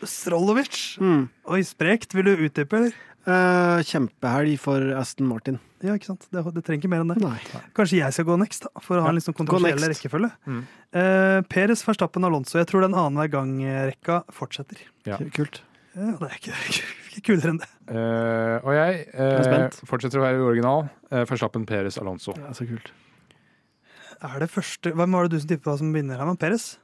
Strollovic. 0.06 1.00
Mm. 1.02 1.28
Oi, 1.56 1.62
sprekt. 1.66 2.14
Vil 2.16 2.28
du 2.28 2.46
utdype, 2.48 2.78
eller? 2.78 2.96
Eh, 3.26 3.80
kjempehelg 3.90 4.58
for 4.62 4.92
Aston 5.00 5.26
Martin. 5.30 5.56
Ja, 5.82 5.96
ikke 5.98 6.12
sant? 6.12 6.28
Det, 6.30 6.42
det 6.54 6.62
trenger 6.66 6.84
ikke 6.84 6.92
mer 6.94 7.02
enn 7.02 7.14
det. 7.14 7.18
Nei. 7.24 7.62
Kanskje 7.78 8.00
jeg 8.00 8.14
skal 8.14 8.28
gå 8.28 8.36
next, 8.38 8.68
da, 8.68 8.84
for 8.86 9.02
å 9.02 9.06
ha 9.06 9.14
en 9.14 9.18
liksom 9.18 9.36
kontroversiell 9.38 9.88
rekkefølge. 9.90 10.30
Mm. 10.46 10.60
Uh, 10.94 11.40
Peres, 11.50 11.82
Verstappen, 11.88 12.28
Alonso. 12.28 12.60
Jeg 12.62 12.70
tror 12.70 12.86
den 12.86 12.98
annenhver 12.98 13.32
gang-rekka 13.34 14.20
fortsetter. 14.34 14.84
Ja. 15.10 15.18
Kult. 15.34 15.64
Ja, 15.96 16.12
det 16.20 16.30
er 16.30 16.38
ikke, 16.40 16.60
ikke 17.10 17.24
kulere 17.32 17.56
enn 17.56 17.62
det. 17.64 17.70
Eh, 17.86 18.56
og 18.66 18.72
jeg 18.76 18.96
Jeg 19.14 19.46
er 19.46 19.68
eh, 19.70 19.80
fortsetter 19.90 20.22
å 20.22 20.26
være 20.26 20.46
original. 20.46 20.86
Uh, 21.10 21.24
Verstappen, 21.30 21.66
Peres, 21.70 21.98
Alonso. 22.02 22.36
Ja, 22.38 22.52
så 22.58 22.68
kult. 22.70 22.92
Er 24.26 24.38
det 24.42 24.48
første 24.48 24.94
Hvem 24.96 25.16
var 25.18 25.26
det 25.26 25.36
du 25.36 25.42
som 25.44 25.50
tippet 25.50 25.68
hva 25.70 25.80
som 25.80 25.90
vinner, 25.96 26.22
her? 26.22 26.38
Peres? 26.40 26.76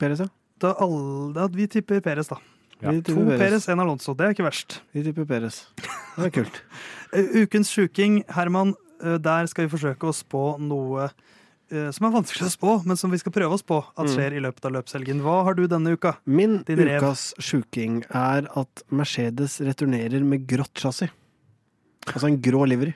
Peres, 0.00 0.22
ja. 0.22 0.28
Da, 0.62 0.72
alle, 0.80 1.32
da 1.36 1.48
vi 1.52 1.66
tipper 1.70 2.04
Peres, 2.04 2.30
da. 2.32 2.38
Ja. 2.82 2.90
Vi 2.92 3.00
To 3.08 3.24
Peres, 3.38 3.66
én 3.72 3.80
Alonso. 3.80 4.12
Det 4.14 4.26
er 4.26 4.34
ikke 4.34 4.44
verst. 4.44 4.80
Vi 4.92 5.02
tipper 5.06 5.24
Peres. 5.24 5.62
Det 6.16 6.26
er 6.28 6.34
kult. 6.42 6.62
Eh, 7.14 7.22
Ukens 7.46 7.70
sjuking, 7.70 8.24
Herman. 8.34 8.74
eh, 9.00 9.16
Der 9.22 9.46
skal 9.46 9.68
vi 9.68 9.70
forsøke 9.76 10.08
å 10.10 10.12
spå 10.12 10.58
noe 10.58 11.04
eh, 11.70 11.90
som 11.94 12.08
er 12.08 12.10
vanskelig 12.16 12.48
å 12.48 12.50
spå, 12.52 12.72
men 12.84 12.96
som 12.98 13.10
vi 13.14 13.18
skal 13.22 13.32
prøve 13.32 13.54
oss 13.54 13.62
på 13.62 13.78
at 13.78 14.04
Mm. 14.04 14.10
skjer 14.12 14.34
i 14.36 14.40
løpet 14.42 14.64
av 14.66 14.72
løpshelgen. 14.74 15.20
Hva 15.22 15.44
har 15.46 15.54
du 15.54 15.66
denne 15.70 15.94
uka? 15.96 16.16
Min 16.26 16.58
Din 16.66 16.78
ukas 16.82 17.32
sjuking 17.38 18.02
er 18.10 18.48
at 18.58 18.82
Mercedes 18.90 19.60
returnerer 19.62 20.20
med 20.26 20.46
grått 20.50 20.74
chassis. 20.74 21.10
Altså 22.06 22.26
en 22.26 22.40
grå 22.42 22.66
livery. 22.68 22.92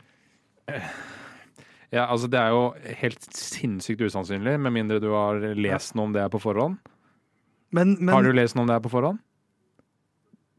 Ja, 1.91 2.07
altså 2.07 2.29
Det 2.31 2.39
er 2.39 2.51
jo 2.55 2.75
helt 3.01 3.25
sinnssykt 3.35 4.03
usannsynlig, 4.07 4.59
med 4.61 4.73
mindre 4.75 5.01
du 5.03 5.09
har 5.15 5.41
lest 5.59 5.95
noe 5.95 6.07
om 6.07 6.13
det 6.15 6.23
her 6.23 6.31
på 6.31 6.39
forhånd. 6.43 6.77
Men, 7.73 7.97
Har 8.09 8.23
du 8.23 8.33
lest 8.33 8.55
noe 8.55 8.63
om 8.63 8.69
det 8.71 8.75
her 8.75 8.85
på 8.85 8.91
forhånd? 8.93 9.19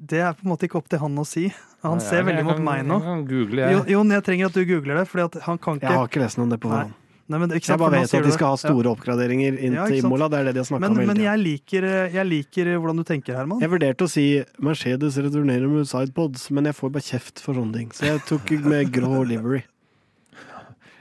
Det 0.03 0.19
er 0.19 0.33
på 0.33 0.43
en 0.45 0.49
måte 0.51 0.65
ikke 0.67 0.79
opp 0.81 0.87
til 0.89 0.99
han 0.99 1.15
å 1.21 1.25
si. 1.27 1.45
Han 1.83 1.97
Nei, 1.97 2.05
ser 2.05 2.17
jeg 2.21 2.25
veldig 2.25 2.43
mot 2.45 2.55
kan- 2.57 2.63
meg 2.65 2.85
nå. 2.85 2.97
Jeg 3.01 3.27
google, 3.27 3.61
Jo- 3.71 3.83
jeg. 3.85 3.89
Jon, 3.95 4.09
jeg 4.11 4.23
trenger 4.23 4.45
at 4.47 4.53
du 4.53 4.65
googler 4.65 4.97
det, 5.01 5.07
Fordi 5.09 5.23
at 5.25 5.41
han 5.43 5.57
kan 5.57 5.79
Jeg 5.79 5.89
har 5.91 6.07
ikke 6.07 6.21
lest 6.21 6.37
noe 6.37 6.43
om 6.43 6.49
det 6.49 6.59
på 6.59 6.69
forhånd. 6.69 6.93
Nei, 7.31 7.37
men, 7.39 7.49
ikke 7.51 7.69
Jeg 7.71 7.79
bare 7.79 7.91
vet 7.91 8.13
at 8.13 8.23
de 8.25 8.31
skal 8.31 8.47
ha 8.49 8.55
store 8.57 8.83
Ja. 8.83 8.91
oppgraderinger 8.91 9.57
inn 9.57 9.73
Ja, 9.73 9.85
til. 9.87 10.03
Imola. 10.03 10.27
Det 10.29 10.39
er 10.39 10.43
det 10.51 10.53
de 10.55 10.63
har 10.67 10.79
Men, 10.79 10.91
om 10.91 10.97
hele 10.97 11.07
men 11.07 11.17
jeg 11.17 11.39
liker, 11.39 12.11
jeg 12.11 12.25
liker 12.27 12.65
hvordan 12.77 12.97
du 12.97 13.03
tenker, 13.03 13.35
Herman. 13.37 13.59
Jeg 13.61 13.69
vurderte 13.69 14.03
å 14.03 14.09
si 14.09 14.43
Mercedes 14.59 15.15
returnerer 15.17 15.69
med 15.69 15.85
sidepods, 15.87 16.51
men 16.51 16.65
jeg 16.65 16.75
får 16.75 16.91
bare 16.91 17.01
kjeft 17.07 17.39
for 17.39 17.53
sånne 17.55 17.73
ting. 17.73 17.89
Så 17.91 18.03
jeg 18.03 18.19
tok 18.27 18.51
med 18.65 18.91
grå 18.91 19.23
livery. 19.31 19.63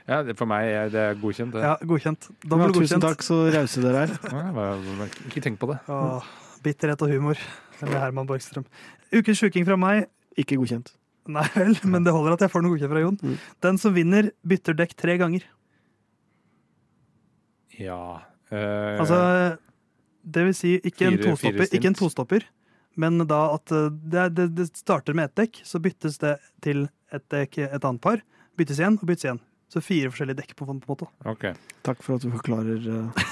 Ja, 0.07 0.23
for 0.35 0.45
meg 0.49 0.65
er 0.67 0.89
det 0.89 1.21
godkjent. 1.21 1.51
Det. 1.53 1.61
Ja, 1.61 1.75
Godkjent. 1.83 2.29
Ja, 2.43 2.67
tusen 2.73 2.99
takk, 3.01 3.21
så 3.23 3.51
rause 3.53 3.81
dere 3.81 4.07
er. 4.07 4.15
Ja, 4.31 4.77
ikke 5.29 5.41
tenk 5.43 5.59
på 5.59 5.67
det. 5.71 5.79
Åh, 5.87 6.23
bitterhet 6.63 7.01
og 7.01 7.09
humor 7.09 7.37
med 7.89 7.99
Herman 8.01 8.27
Borgstrøm. 8.29 8.65
Ukens 9.13 9.39
sjuking 9.41 9.65
fra 9.67 9.77
meg. 9.79 10.05
Ikke 10.39 10.57
godkjent. 10.59 10.93
Nei 11.31 11.45
vel, 11.55 11.75
men 11.85 12.03
det 12.05 12.13
holder 12.15 12.33
at 12.37 12.45
jeg 12.45 12.51
får 12.53 12.63
noe 12.65 12.73
godkjent 12.75 12.91
fra 12.93 13.03
Jon. 13.03 13.17
Mm. 13.21 13.35
Den 13.65 13.77
som 13.81 13.93
vinner, 13.95 14.31
bytter 14.47 14.77
dekk 14.77 14.95
tre 14.97 15.17
ganger. 15.21 15.45
Ja 17.79 17.99
eh, 18.51 18.97
Altså, 18.99 19.19
det 20.21 20.43
vil 20.45 20.57
si 20.57 20.73
ikke 20.85 21.07
en 21.07 21.15
Fire- 21.17 21.29
en 21.31 21.37
tostopper, 21.37 21.71
ikke 21.77 21.89
en 21.89 21.97
tostopper 21.97 22.43
men 22.99 23.21
da 23.27 23.39
at 23.55 23.71
eh, 23.71 23.87
det, 24.11 24.25
det, 24.35 24.47
det 24.57 24.67
starter 24.75 25.15
med 25.17 25.29
ett 25.29 25.37
dekk, 25.39 25.61
så 25.67 25.79
byttes 25.79 26.17
det 26.21 26.35
til 26.65 26.83
et 27.15 27.23
dekk, 27.31 27.61
et 27.63 27.85
annet 27.87 28.03
par. 28.03 28.19
Byttes 28.59 28.81
igjen 28.81 28.97
og 28.99 29.07
byttes 29.07 29.25
igjen. 29.27 29.39
Så 29.71 29.79
fire 29.83 30.11
forskjellige 30.11 30.41
dekk 30.41 30.51
på, 30.59 30.67
på 30.67 30.75
en 30.75 30.81
måte. 30.83 31.07
Ok. 31.31 31.45
Takk 31.87 32.03
for 32.03 32.17
at 32.19 32.25
du 32.25 32.31
forklarer. 32.33 32.83
eh, 32.91 33.23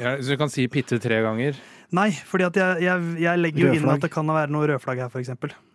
Ja, 0.00 0.16
så 0.18 0.34
du 0.34 0.38
kan 0.40 0.50
si 0.52 0.66
pitte 0.72 0.98
tre 1.02 1.20
ganger? 1.24 1.58
Nei, 1.94 2.10
for 2.26 2.42
jeg, 2.42 2.54
jeg, 2.82 3.10
jeg 3.22 3.42
legger 3.42 3.68
jo 3.68 3.74
inn 3.78 3.90
at 3.90 4.02
det 4.02 4.10
kan 4.14 4.28
være 4.30 4.50
noe 4.52 4.68
rødflagg 4.70 5.04
her, 5.04 5.12
for 5.12 5.22
eksempel. 5.22 5.54
Eh, 5.54 5.68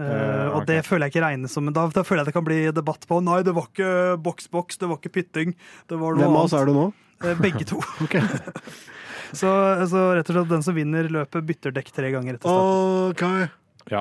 Eh, 0.00 0.46
og 0.54 0.66
det 0.68 0.80
føler 0.86 1.08
jeg 1.08 1.16
ikke 1.16 1.24
regnes 1.26 1.52
som 1.54 1.66
men 1.66 1.74
da, 1.76 1.82
da 1.92 2.04
føler 2.06 2.22
jeg 2.22 2.30
det 2.30 2.36
kan 2.36 2.46
bli 2.46 2.58
debatt 2.72 3.02
på 3.10 3.18
Nei, 3.24 3.40
det 3.44 3.52
var 3.56 3.66
ikke 3.68 4.16
boks-boks, 4.24 4.78
det 4.80 4.88
var 4.88 5.00
ikke 5.00 5.12
pytting. 5.18 5.54
Det 5.90 5.98
var 6.00 6.16
noe 6.16 6.24
Hvem 6.24 6.38
av 6.38 6.46
oss 6.46 6.54
er 6.56 6.70
du 6.70 6.76
nå? 6.76 6.86
Eh, 7.20 7.34
Begge 7.42 7.66
to. 7.68 7.80
Så, 9.30 9.46
så 9.86 10.00
rett 10.18 10.26
og 10.26 10.34
slett 10.34 10.48
den 10.50 10.64
som 10.66 10.74
vinner 10.74 11.06
løpet, 11.06 11.44
bytter 11.46 11.74
dekk 11.76 11.92
tre 11.94 12.08
ganger 12.10 12.34
etter 12.34 12.50
starten. 12.50 13.12
Ok. 13.14 13.92
Ja. 13.92 14.00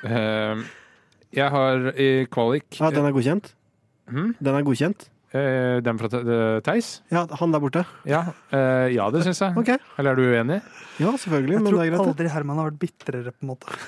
Uh, 0.00 0.62
jeg 1.36 1.52
har 1.52 1.90
i 1.92 2.06
kvalik 2.32 2.78
Ja, 2.80 2.88
den 2.94 3.04
er 3.04 3.12
godkjent? 3.12 3.50
Hm? 4.08 4.30
Den 4.40 4.56
er 4.56 4.64
godkjent? 4.64 5.10
Eh, 5.30 5.78
den 5.86 5.98
fra 6.00 6.08
eh, 6.18 6.58
Theis? 6.66 6.88
Ja, 7.14 7.22
han 7.38 7.52
der 7.54 7.62
borte? 7.62 7.84
Ja, 8.08 8.24
eh, 8.50 8.88
ja 8.96 9.06
det 9.14 9.22
syns 9.28 9.38
jeg. 9.44 9.54
Okay. 9.62 9.78
Eller 10.00 10.12
er 10.12 10.18
du 10.18 10.24
uenig? 10.26 10.60
Ja, 10.98 11.12
selvfølgelig, 11.14 11.54
Jeg 11.54 11.62
men 11.62 11.70
tror 11.72 11.78
det 11.80 11.86
er 11.86 11.92
greit. 11.94 12.06
aldri 12.08 12.30
Herman 12.34 12.58
har 12.62 12.70
vært 12.72 12.80
bitrere, 12.82 13.34
på 13.36 13.46
en 13.46 13.52
måte. 13.54 13.80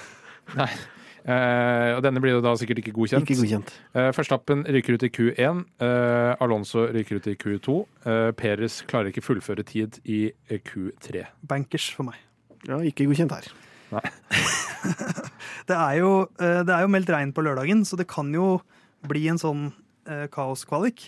Eh, 1.23 1.93
og 1.95 2.01
denne 2.03 2.19
blir 2.19 2.33
jo 2.35 2.41
da 2.43 2.51
sikkert 2.59 2.81
ikke 2.83 2.91
godkjent. 2.97 3.23
Ikke 3.31 3.39
godkjent. 3.39 3.69
Eh, 3.95 4.09
Verstappen 4.17 4.65
ryker 4.75 4.97
ut 4.99 5.05
i 5.07 5.11
Q1. 5.15 5.61
eh, 5.87 6.31
Alonso 6.43 6.83
ryker 6.91 7.21
ut 7.21 7.29
i 7.31 7.37
Q2. 7.39 7.75
Uh, 8.03 8.33
Peres 8.35 8.81
klarer 8.91 9.13
ikke 9.13 9.23
fullføre 9.23 9.63
tid 9.63 10.01
i 10.03 10.33
eh, 10.51 10.59
Q3. 10.67 11.23
Bankers 11.47 11.87
for 11.95 12.09
meg. 12.09 12.19
Ja, 12.67 12.81
ikke 12.83 13.07
godkjent 13.07 13.37
her. 13.39 13.47
Det 15.71 15.77
er 15.79 15.95
jo, 16.01 16.27
det 16.43 16.75
er 16.75 16.83
jo 16.83 16.91
meldt 16.91 17.11
regn 17.15 17.31
på 17.31 17.43
lørdagen, 17.47 17.85
så 17.87 17.95
det 17.95 18.09
kan 18.11 18.33
jo 18.35 18.57
bli 19.07 19.29
en 19.31 19.39
sånn 19.39 19.69
kaoskvalik. 20.35 21.05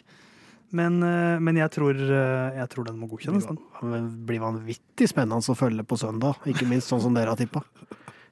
Men, 0.75 0.99
eh, 1.07 1.41
men 1.43 1.59
jeg, 1.61 1.71
tror, 1.77 1.95
eh, 1.95 2.57
jeg 2.59 2.71
tror 2.73 2.89
den 2.89 2.99
må 2.99 3.09
godkjennes. 3.11 3.47
Den. 3.47 3.61
Det 3.93 4.01
blir 4.27 4.43
vanvittig 4.43 5.09
spennende 5.11 5.39
å 5.39 5.59
følge 5.59 5.87
på 5.87 5.99
søndag. 6.01 6.41
Ikke 6.51 6.67
minst 6.69 6.91
sånn 6.91 7.03
som 7.05 7.15
dere 7.15 7.35
har 7.35 7.39
tippa. 7.39 7.63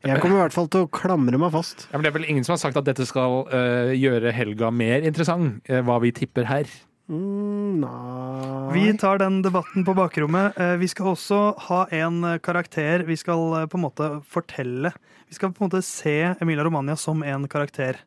Jeg 0.02 0.18
kommer 0.18 0.40
i 0.40 0.42
hvert 0.42 0.54
fall 0.56 0.66
til 0.66 0.88
å 0.88 0.90
klamre 0.90 1.38
meg 1.38 1.52
fast. 1.54 1.86
Ja, 1.92 1.94
men 1.94 2.02
det 2.02 2.10
er 2.10 2.16
vel 2.16 2.30
ingen 2.32 2.46
som 2.46 2.56
har 2.56 2.62
sagt 2.64 2.78
at 2.80 2.88
dette 2.88 3.04
skal 3.06 3.44
uh, 3.52 3.92
gjøre 3.94 4.32
helga 4.34 4.72
mer 4.74 5.04
interessant, 5.06 5.60
uh, 5.70 5.78
hva 5.86 6.00
vi 6.02 6.10
tipper 6.16 6.48
her. 6.48 6.72
Mm, 7.06 7.82
nei 7.82 8.72
Vi 8.74 8.82
tar 8.98 9.20
den 9.22 9.38
debatten 9.44 9.86
på 9.86 9.94
bakrommet. 9.94 10.58
Uh, 10.58 10.74
Vi 10.82 10.88
skal 10.90 11.12
også 11.12 11.40
ha 11.68 11.84
en 11.94 12.18
karakter. 12.42 13.06
Vi 13.06 13.14
skal 13.20 13.68
på 13.70 13.78
en 13.78 13.84
måte 13.84 14.08
fortelle 14.26 14.90
Vi 15.28 15.38
skal 15.38 15.54
på 15.54 15.62
en 15.62 15.70
måte 15.70 15.84
se 15.86 16.16
Emilia 16.34 16.66
Romania 16.66 16.98
som 16.98 17.22
en 17.22 17.46
karakter. 17.46 18.02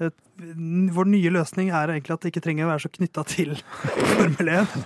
Vår 0.00 1.04
nye 1.12 1.30
løsning 1.34 1.68
er 1.76 1.90
egentlig 1.92 2.14
at 2.16 2.22
det 2.24 2.30
ikke 2.32 2.42
trenger 2.46 2.64
å 2.64 2.70
være 2.72 2.80
så 2.86 2.90
knytta 2.94 3.24
til 3.28 3.50
Formel 4.16 4.48
1. 4.54 4.78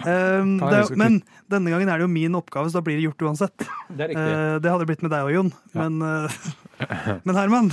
Um, 0.00 0.56
det, 0.58 0.70
jeg 0.72 0.80
er- 0.80 0.86
skal 0.88 0.96
men 0.98 1.18
denne 1.52 1.70
gangen 1.70 1.90
er 1.92 2.00
det 2.00 2.06
jo 2.06 2.10
min 2.10 2.34
oppgave, 2.38 2.70
så 2.72 2.80
da 2.80 2.82
blir 2.86 2.96
det 2.98 3.04
gjort 3.06 3.22
uansett. 3.28 3.66
Det 3.94 4.08
er 4.08 4.14
Eh, 4.16 4.58
det 4.58 4.70
hadde 4.72 4.86
blitt 4.88 5.02
med 5.04 5.12
deg 5.12 5.28
òg, 5.28 5.32
Jon. 5.36 5.52
Men, 5.74 6.00
eh, 6.02 6.38
men 7.24 7.36
Herman, 7.36 7.70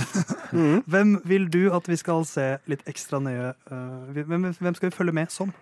Mhm. 0.52 0.82
hvem 0.92 1.16
vil 1.24 1.48
du 1.50 1.72
at 1.74 1.88
vi 1.88 1.96
skal 1.96 2.24
se 2.28 2.58
litt 2.68 2.84
ekstra 2.86 3.18
nøye 3.24 3.54
eh, 3.70 4.22
hvem, 4.22 4.52
skal 4.76 4.90
vi 4.90 4.96
følge 4.96 5.14
med 5.14 5.30
som? 5.32 5.52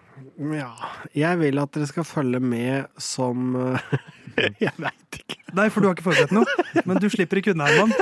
Ja, 0.53 0.73
jeg 1.15 1.39
vil 1.39 1.59
at 1.63 1.73
dere 1.73 1.87
skal 1.87 2.05
følge 2.05 2.41
med 2.43 2.87
som 2.99 3.55
Jeg 4.67 4.73
veit 4.83 5.19
ikke. 5.21 5.39
Nei, 5.57 5.67
for 5.73 5.81
du 5.81 5.89
har 5.89 5.95
ikke 5.97 6.07
forberedt 6.07 6.33
noe. 6.37 6.83
Men 6.89 7.01
du 7.01 7.07
slipper 7.13 7.41
ikke 7.41 7.55
unna, 7.55 7.69
Herman. 7.71 7.93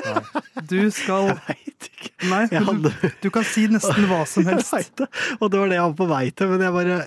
Du 0.70 0.78
skal 0.94 1.28
Jeg 1.30 1.38
veit 1.48 1.88
ikke. 1.90 2.10
Nei, 2.30 2.42
du, 2.50 2.56
hadde 2.68 2.92
du 3.22 3.28
kan 3.34 3.44
si 3.48 3.66
nesten 3.70 4.06
hva 4.10 4.22
som 4.28 4.44
Jeg 4.48 4.58
helst. 4.58 4.72
vet 4.74 4.94
det, 5.04 5.08
og 5.38 5.50
det 5.52 5.60
var 5.60 5.70
det 5.72 5.78
jeg 5.78 5.86
var 5.90 5.96
på 6.00 6.08
vei 6.10 6.24
til, 6.32 6.50
men 6.54 6.64
jeg 6.66 6.74
bare 6.78 6.98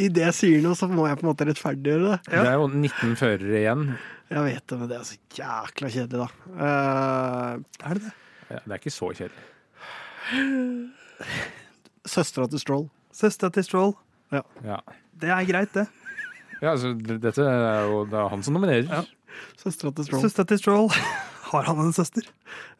Idet 0.00 0.22
jeg 0.22 0.34
sier 0.38 0.60
noe, 0.64 0.76
så 0.78 0.86
må 0.88 1.04
jeg 1.08 1.18
på 1.18 1.24
en 1.26 1.28
måte 1.32 1.44
rettferdiggjøre 1.48 2.04
det. 2.12 2.18
Det 2.30 2.40
er 2.46 2.54
jo 2.56 2.68
19 2.70 3.16
førere 3.20 3.56
igjen. 3.58 3.82
Jeg 4.30 4.44
vet 4.46 4.64
det, 4.70 4.76
men 4.80 4.88
det 4.88 4.96
er 4.96 5.06
så 5.08 5.16
jækla 5.36 5.90
kjedelig, 5.92 6.20
da. 6.22 6.28
Uh, 6.54 7.88
Er 7.90 7.98
det 7.98 8.04
det? 8.06 8.12
Ja, 8.52 8.60
Det 8.62 8.70
er 8.70 8.78
ikke 8.78 8.92
så 8.94 9.08
kjedelig. 9.18 9.42
Søstera 12.08 12.46
til 12.50 12.62
Stroll. 12.62 12.86
Søstera 13.14 13.50
til 13.58 13.66
Stroll. 13.66 13.92
Ja. 14.32 14.78
Det 15.20 15.28
er 15.34 15.44
greit, 15.50 15.74
det. 15.76 15.86
Ja, 16.60 16.74
altså, 16.74 16.92
dette 17.00 17.44
er 17.46 17.88
jo 17.88 18.04
det 18.10 18.18
er 18.20 18.28
han 18.32 18.42
som 18.46 18.54
nominerer. 18.56 18.86
Ja. 18.90 19.02
Søstera 19.60 19.92
til 19.96 20.04
Stroll. 20.08 20.22
Søstera 20.26 20.46
til 20.50 20.58
Stroll. 20.60 20.88
Har 21.50 21.64
han 21.66 21.80
en 21.82 21.92
søster? 21.96 22.22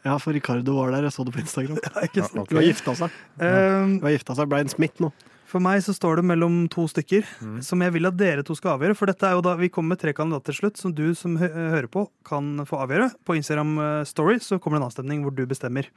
Ja, 0.07 0.15
for 0.23 0.31
Ricardo 0.37 0.77
var 0.77 0.93
der, 0.95 1.03
jeg 1.09 1.13
så 1.17 1.25
det 1.27 1.35
på 1.35 1.41
Instagram. 1.43 1.81
Ja, 1.89 2.05
ikke 2.07 2.23
sant? 2.23 2.39
Ok. 2.45 2.53
Hun 2.55 2.61
har 2.61 2.69
gifta 2.69 2.95
seg. 3.01 3.17
Um, 3.41 3.97
Hun 3.99 4.07
har 4.07 4.15
gifta 4.15 4.37
seg 4.39 4.49
Brian 4.53 4.71
Smith 4.71 5.03
nå. 5.03 5.11
For 5.51 5.59
meg 5.59 5.81
så 5.83 5.91
står 5.91 6.21
det 6.21 6.25
mellom 6.31 6.61
to 6.71 6.85
stykker 6.87 7.27
Mm. 7.43 7.57
som 7.67 7.81
jeg 7.83 7.91
vil 7.97 8.07
at 8.07 8.15
dere 8.21 8.45
to 8.47 8.55
skal 8.55 8.77
avgjøre. 8.77 8.95
For 8.95 9.11
dette 9.11 9.27
er 9.27 9.35
jo 9.35 9.41
da, 9.43 9.57
Vi 9.59 9.67
kommer 9.75 9.97
med 9.97 9.99
tre 10.05 10.13
kandidater 10.15 10.53
til 10.53 10.61
slutt, 10.61 10.79
som 10.79 10.93
du 10.95 11.09
som 11.19 11.35
hø 11.41 11.49
hører 11.51 11.89
på, 11.91 12.05
kan 12.25 12.61
få 12.69 12.79
avgjøre. 12.85 13.09
På 13.27 13.35
Instagram 13.35 13.73
eh, 13.83 14.05
Story 14.07 14.39
så 14.39 14.61
kommer 14.63 14.79
det 14.79 14.85
en 14.85 14.89
avstemning 14.93 15.25
hvor 15.27 15.35
du 15.35 15.43
bestemmer. 15.51 15.89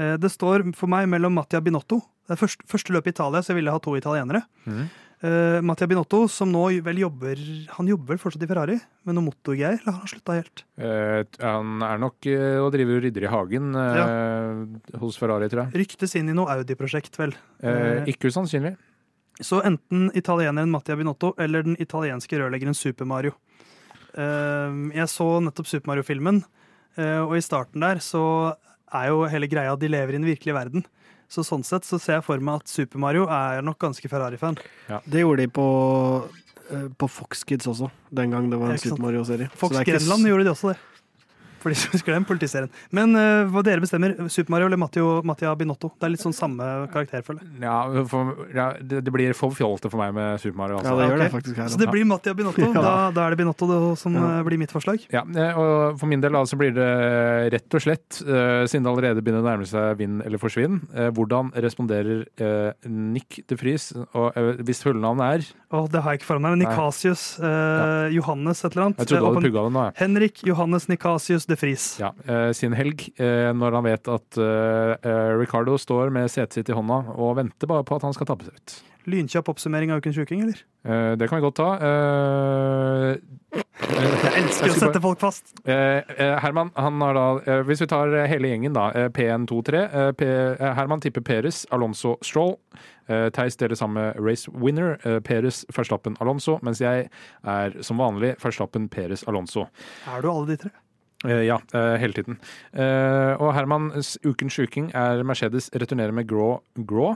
Eh, 0.00 0.16
Det 0.16 0.30
står 0.32 0.64
for 0.74 0.88
meg 0.88 1.04
mellom 1.12 1.36
Mattia 1.36 1.60
Binotto. 1.60 2.00
Det 2.24 2.38
er 2.38 2.40
første, 2.40 2.64
første 2.72 2.96
løpet 2.96 3.12
i 3.12 3.16
Italia, 3.18 3.42
så 3.44 3.52
jeg 3.52 3.60
ville 3.60 3.74
ha 3.76 3.78
to 3.84 3.92
italienere. 4.00 4.46
Mhm. 4.64 4.88
Eh, 5.24 5.58
Mattia 5.64 5.86
Binotto, 5.88 6.26
som 6.28 6.50
nå 6.52 6.66
vel 6.84 6.98
jobber 7.00 7.38
Han 7.78 7.88
jobber 7.88 8.18
fortsatt 8.20 8.42
i 8.44 8.48
Ferrari, 8.48 8.74
med 9.08 9.16
noe 9.16 9.24
motorgreier? 9.30 9.78
Eller 9.78 9.94
har 9.94 10.02
han 10.02 10.10
slutta 10.10 10.36
helt? 10.36 10.64
Uh, 10.76 11.22
han 11.40 11.84
er 11.86 12.02
nok 12.02 12.28
uh, 12.28 12.58
og 12.60 12.72
driver 12.74 13.00
rydder 13.06 13.24
i 13.24 13.30
hagen 13.32 13.78
eh, 13.80 14.98
hos 15.00 15.16
Ferrari, 15.20 15.48
tror 15.48 15.64
jeg. 15.64 15.84
Ryktes 15.84 16.16
inn 16.20 16.28
i 16.28 16.36
noe 16.36 16.52
Audi-prosjekt, 16.58 17.16
vel. 17.20 17.32
Ikke 18.10 18.28
usannsynlig. 18.28 18.74
Så 19.40 19.62
enten 19.66 20.10
italieneren 20.14 20.72
Mattia 20.72 20.96
Binotto 20.98 21.32
eller 21.40 21.64
den 21.64 21.78
italienske 21.80 22.38
rørleggeren 22.38 22.76
Super 22.76 23.08
Mario. 23.08 23.32
Jeg 24.14 25.08
så 25.10 25.26
nettopp 25.42 25.66
Super 25.66 25.90
Mario-filmen, 25.90 26.44
og 27.00 27.32
i 27.34 27.42
starten 27.42 27.82
der 27.82 27.98
så 28.04 28.22
er 28.94 29.08
jo 29.10 29.24
hele 29.32 29.48
greia 29.50 29.72
at 29.74 29.82
de 29.82 29.90
lever 29.90 30.14
i 30.14 30.20
den 30.20 30.28
virkelige 30.28 30.54
verden. 30.54 30.86
Så 31.28 31.44
sånn 31.46 31.64
sett 31.66 31.86
så 31.88 31.98
ser 32.00 32.18
jeg 32.20 32.24
for 32.26 32.38
meg 32.44 32.62
at 32.62 32.70
Super 32.70 33.00
Mario 33.02 33.26
er 33.32 33.62
nok 33.64 33.78
ganske 33.82 34.08
Ferrari-fan. 34.10 34.58
Det 35.08 35.24
gjorde 35.24 35.44
de 35.46 35.48
på, 35.56 35.66
eh, 36.70 36.88
på 36.98 37.08
Fox 37.10 37.44
Kids 37.44 37.66
også, 37.66 37.90
den 38.14 38.30
gang 38.30 38.50
det 38.50 38.58
var 38.60 38.74
en. 38.74 38.78
Super 38.78 39.02
Mario-serie. 39.02 39.50
Fox 39.56 39.76
Grenland 39.88 40.28
gjorde 40.28 40.44
de 40.44 40.52
også 40.54 40.72
det. 40.74 40.78
For 41.64 41.72
de 41.72 41.78
som 41.80 41.94
husker 41.96 42.12
den 42.12 42.26
politiserien. 42.28 42.68
Men 42.92 43.14
uh, 43.16 43.48
hva 43.48 43.62
dere 43.64 43.80
bestemmer, 43.80 44.12
Super 44.28 44.52
Mario 44.52 44.68
eller 44.68 44.76
Mattio, 44.80 45.22
Mattia 45.24 45.54
Binotto? 45.56 45.88
Det 45.96 46.04
er 46.04 46.12
litt 46.12 46.20
sånn 46.24 46.34
samme 46.36 46.66
karakter, 46.92 47.22
føler 47.24 47.40
jeg. 47.40 47.62
Ja, 47.64 48.04
for, 48.10 48.34
ja, 48.52 48.66
det, 48.84 49.00
det 49.06 49.12
blir 49.14 49.32
for 49.38 49.54
fjollete 49.56 49.88
for 49.88 50.02
meg 50.02 50.12
med 50.16 50.42
Super 50.42 50.58
Mario. 50.60 50.76
Ja, 50.76 50.82
Altså. 50.84 50.98
det 51.00 51.06
Ja, 51.06 51.08
gjør 51.14 51.22
det 51.24 51.30
faktisk 51.32 51.56
her. 51.62 51.70
Så 51.72 51.80
det 51.80 51.88
blir 51.94 52.04
Mattia 52.10 52.34
Binotto. 52.36 52.60
Ja. 52.74 52.82
Da, 52.84 52.92
da 53.16 53.24
er 53.26 53.32
det 53.34 53.38
Binotto 53.40 53.66
det, 53.70 53.78
som 54.02 54.12
Ja. 54.18 54.26
eh, 54.40 54.42
blir 54.44 54.58
mitt 54.60 54.72
forslag. 54.74 55.00
Ja, 55.14 55.22
eh, 55.24 55.56
og 55.56 55.96
For 56.00 56.10
min 56.10 56.20
del 56.20 56.36
altså 56.36 56.58
blir 56.60 56.74
det 56.76 56.88
rett 57.54 57.74
og 57.78 57.80
slett, 57.86 58.20
uh, 58.28 58.66
siden 58.68 58.84
det 58.84 58.92
allerede 58.92 59.22
begynner 59.24 59.40
å 59.44 59.48
nærme 59.48 59.66
seg 59.68 59.96
vinn 60.02 60.20
eller 60.26 60.40
forsvinn, 60.42 60.82
uh, 60.92 61.08
hvordan 61.14 61.52
responderer 61.64 62.26
Nick 62.84 63.40
de 63.48 63.56
Vries, 63.56 63.92
og 64.14 64.36
hvis 64.66 64.82
fullnavnet 64.84 65.24
er 65.38 65.46
Åh, 65.74 65.88
det 65.90 66.02
har 66.04 66.14
jeg 66.14 66.20
ikke 66.22 66.28
foran 66.28 66.44
meg. 66.46 66.54
men 66.54 66.62
Nikasius 66.64 67.24
eh, 67.42 68.06
Johannes 68.14 68.62
et 68.64 68.70
eller 68.76 68.86
annet. 68.86 69.02
Jeg 69.02 69.10
trodde 69.10 69.20
du 69.24 69.28
hadde 69.32 69.44
pugga 69.48 69.66
det 69.66 69.74
nå. 69.74 69.84
jeg. 69.88 69.96
Henrik 70.04 70.42
Johannes 70.46 70.88
Nikasius 70.92 71.46
de 71.50 71.58
Vries. 71.58 71.86
Ja, 72.02 72.12
eh, 72.30 72.50
sin 72.54 72.76
helg, 72.78 73.08
eh, 73.18 73.50
når 73.58 73.78
han 73.80 73.88
vet 73.90 74.10
at 74.14 74.38
eh, 74.38 74.94
eh, 75.02 75.34
Ricardo 75.40 75.76
står 75.80 76.14
med 76.14 76.30
setet 76.32 76.60
sitt 76.60 76.70
i 76.70 76.76
hånda 76.78 77.02
og 77.18 77.36
venter 77.42 77.70
bare 77.70 77.82
på 77.88 77.98
at 77.98 78.06
han 78.06 78.14
skal 78.16 78.30
tabbe 78.30 78.46
seg 78.46 78.54
ut. 78.60 78.76
Lynkjapp 79.04 79.50
oppsummering 79.52 79.90
av 79.92 79.98
Ukens 80.00 80.16
Uking, 80.16 80.46
eller? 80.46 80.60
Eh, 80.88 81.10
det 81.20 81.26
kan 81.28 81.36
vi 81.36 81.44
godt 81.44 81.58
ta. 81.58 81.66
Eh, 81.76 83.18
Jeg 83.54 84.40
elsker 84.40 84.70
å 84.70 84.72
skulle 84.72 84.80
sette 84.80 85.02
folk 85.04 85.20
fast. 85.20 85.52
Herman, 85.68 86.70
han 86.78 87.02
har 87.04 87.14
da 87.18 87.60
Hvis 87.68 87.82
vi 87.84 87.88
tar 87.90 88.14
hele 88.30 88.48
gjengen, 88.50 88.72
da. 88.74 88.86
Eh, 88.96 89.08
P123. 89.14 89.82
Eh, 89.84 90.10
P, 90.16 90.24
eh, 90.26 90.72
Herman 90.78 91.02
tipper 91.04 91.20
Peres, 91.26 91.64
Alonso, 91.74 92.16
Stroll. 92.24 92.56
Eh, 93.08 93.28
Theis 93.30 93.56
deler 93.56 93.76
med 93.92 94.16
race 94.18 94.50
winner. 94.50 94.98
Eh, 95.04 95.20
Peres, 95.20 95.64
Verstappen, 95.76 96.16
Alonso. 96.20 96.58
Mens 96.62 96.80
jeg 96.80 97.08
er 97.44 97.82
som 97.82 97.98
vanlig 97.98 98.34
Verstappen, 98.42 98.88
Peres, 98.88 99.24
Alonso. 99.28 99.66
Er 100.08 100.22
du 100.22 100.30
alle 100.30 100.46
de 100.46 100.56
tre? 100.56 100.70
Eh, 101.24 101.44
ja, 101.46 101.60
eh, 101.74 101.96
hele 102.00 102.12
tiden. 102.12 102.38
Eh, 102.72 103.32
og 103.40 103.54
Herman, 103.56 103.90
ukens 104.26 104.52
sjuking 104.52 104.90
er 104.94 105.22
Mercedes 105.24 105.70
returnerer 105.72 106.12
med 106.12 106.28
grå 106.28 106.60
grå. 106.84 107.14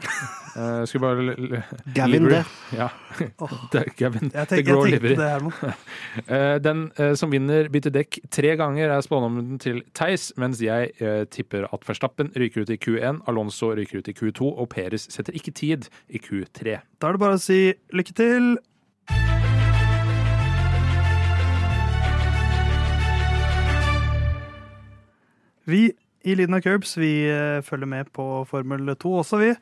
Skulle 0.89 1.03
bare 1.03 1.63
Gavin, 1.95 2.29
det. 2.29 2.45
Ja. 2.73 2.89
Det 3.73 3.81
er 3.81 3.91
Gavin. 3.97 4.31
Jeg, 4.35 4.49
The 4.49 4.63
grå 4.63 4.85
livery. 4.85 5.15
tenkte 5.15 5.23
det, 5.23 5.31
Herman. 5.31 6.63
Den 6.67 7.17
som 7.17 7.31
vinner 7.33 7.69
bytter 7.69 7.93
dekk 7.95 8.21
tre 8.31 8.55
ganger, 8.57 8.91
er 8.91 9.05
spådommen 9.05 9.59
til 9.63 9.83
Theis, 9.95 10.33
mens 10.37 10.63
jeg 10.63 10.91
tipper 11.31 11.69
at 11.73 11.87
Verstappen 11.89 12.33
ryker 12.37 12.65
ut 12.65 12.73
i 12.75 12.79
Q1, 12.81 13.23
Alonso 13.29 13.71
ryker 13.75 14.01
ut 14.01 14.09
i 14.09 14.17
Q2, 14.17 14.55
og 14.55 14.69
Peres 14.73 15.07
setter 15.13 15.37
ikke 15.37 15.53
tid 15.53 15.91
i 16.09 16.19
Q3. 16.23 16.81
Da 16.99 17.11
er 17.11 17.19
det 17.19 17.23
bare 17.23 17.39
å 17.39 17.43
si 17.43 17.61
lykke 17.95 18.19
til. 18.19 18.57
Vi 25.69 25.91
i 26.25 26.35
Lyden 26.35 26.57
av 26.57 26.63
Curbs 26.65 26.95
vi 26.97 27.13
eh, 27.29 27.61
følger 27.65 27.89
med 27.89 28.09
på 28.17 28.25
Formel 28.49 28.89
2 28.97 29.11
også, 29.21 29.39
vi. 29.43 29.53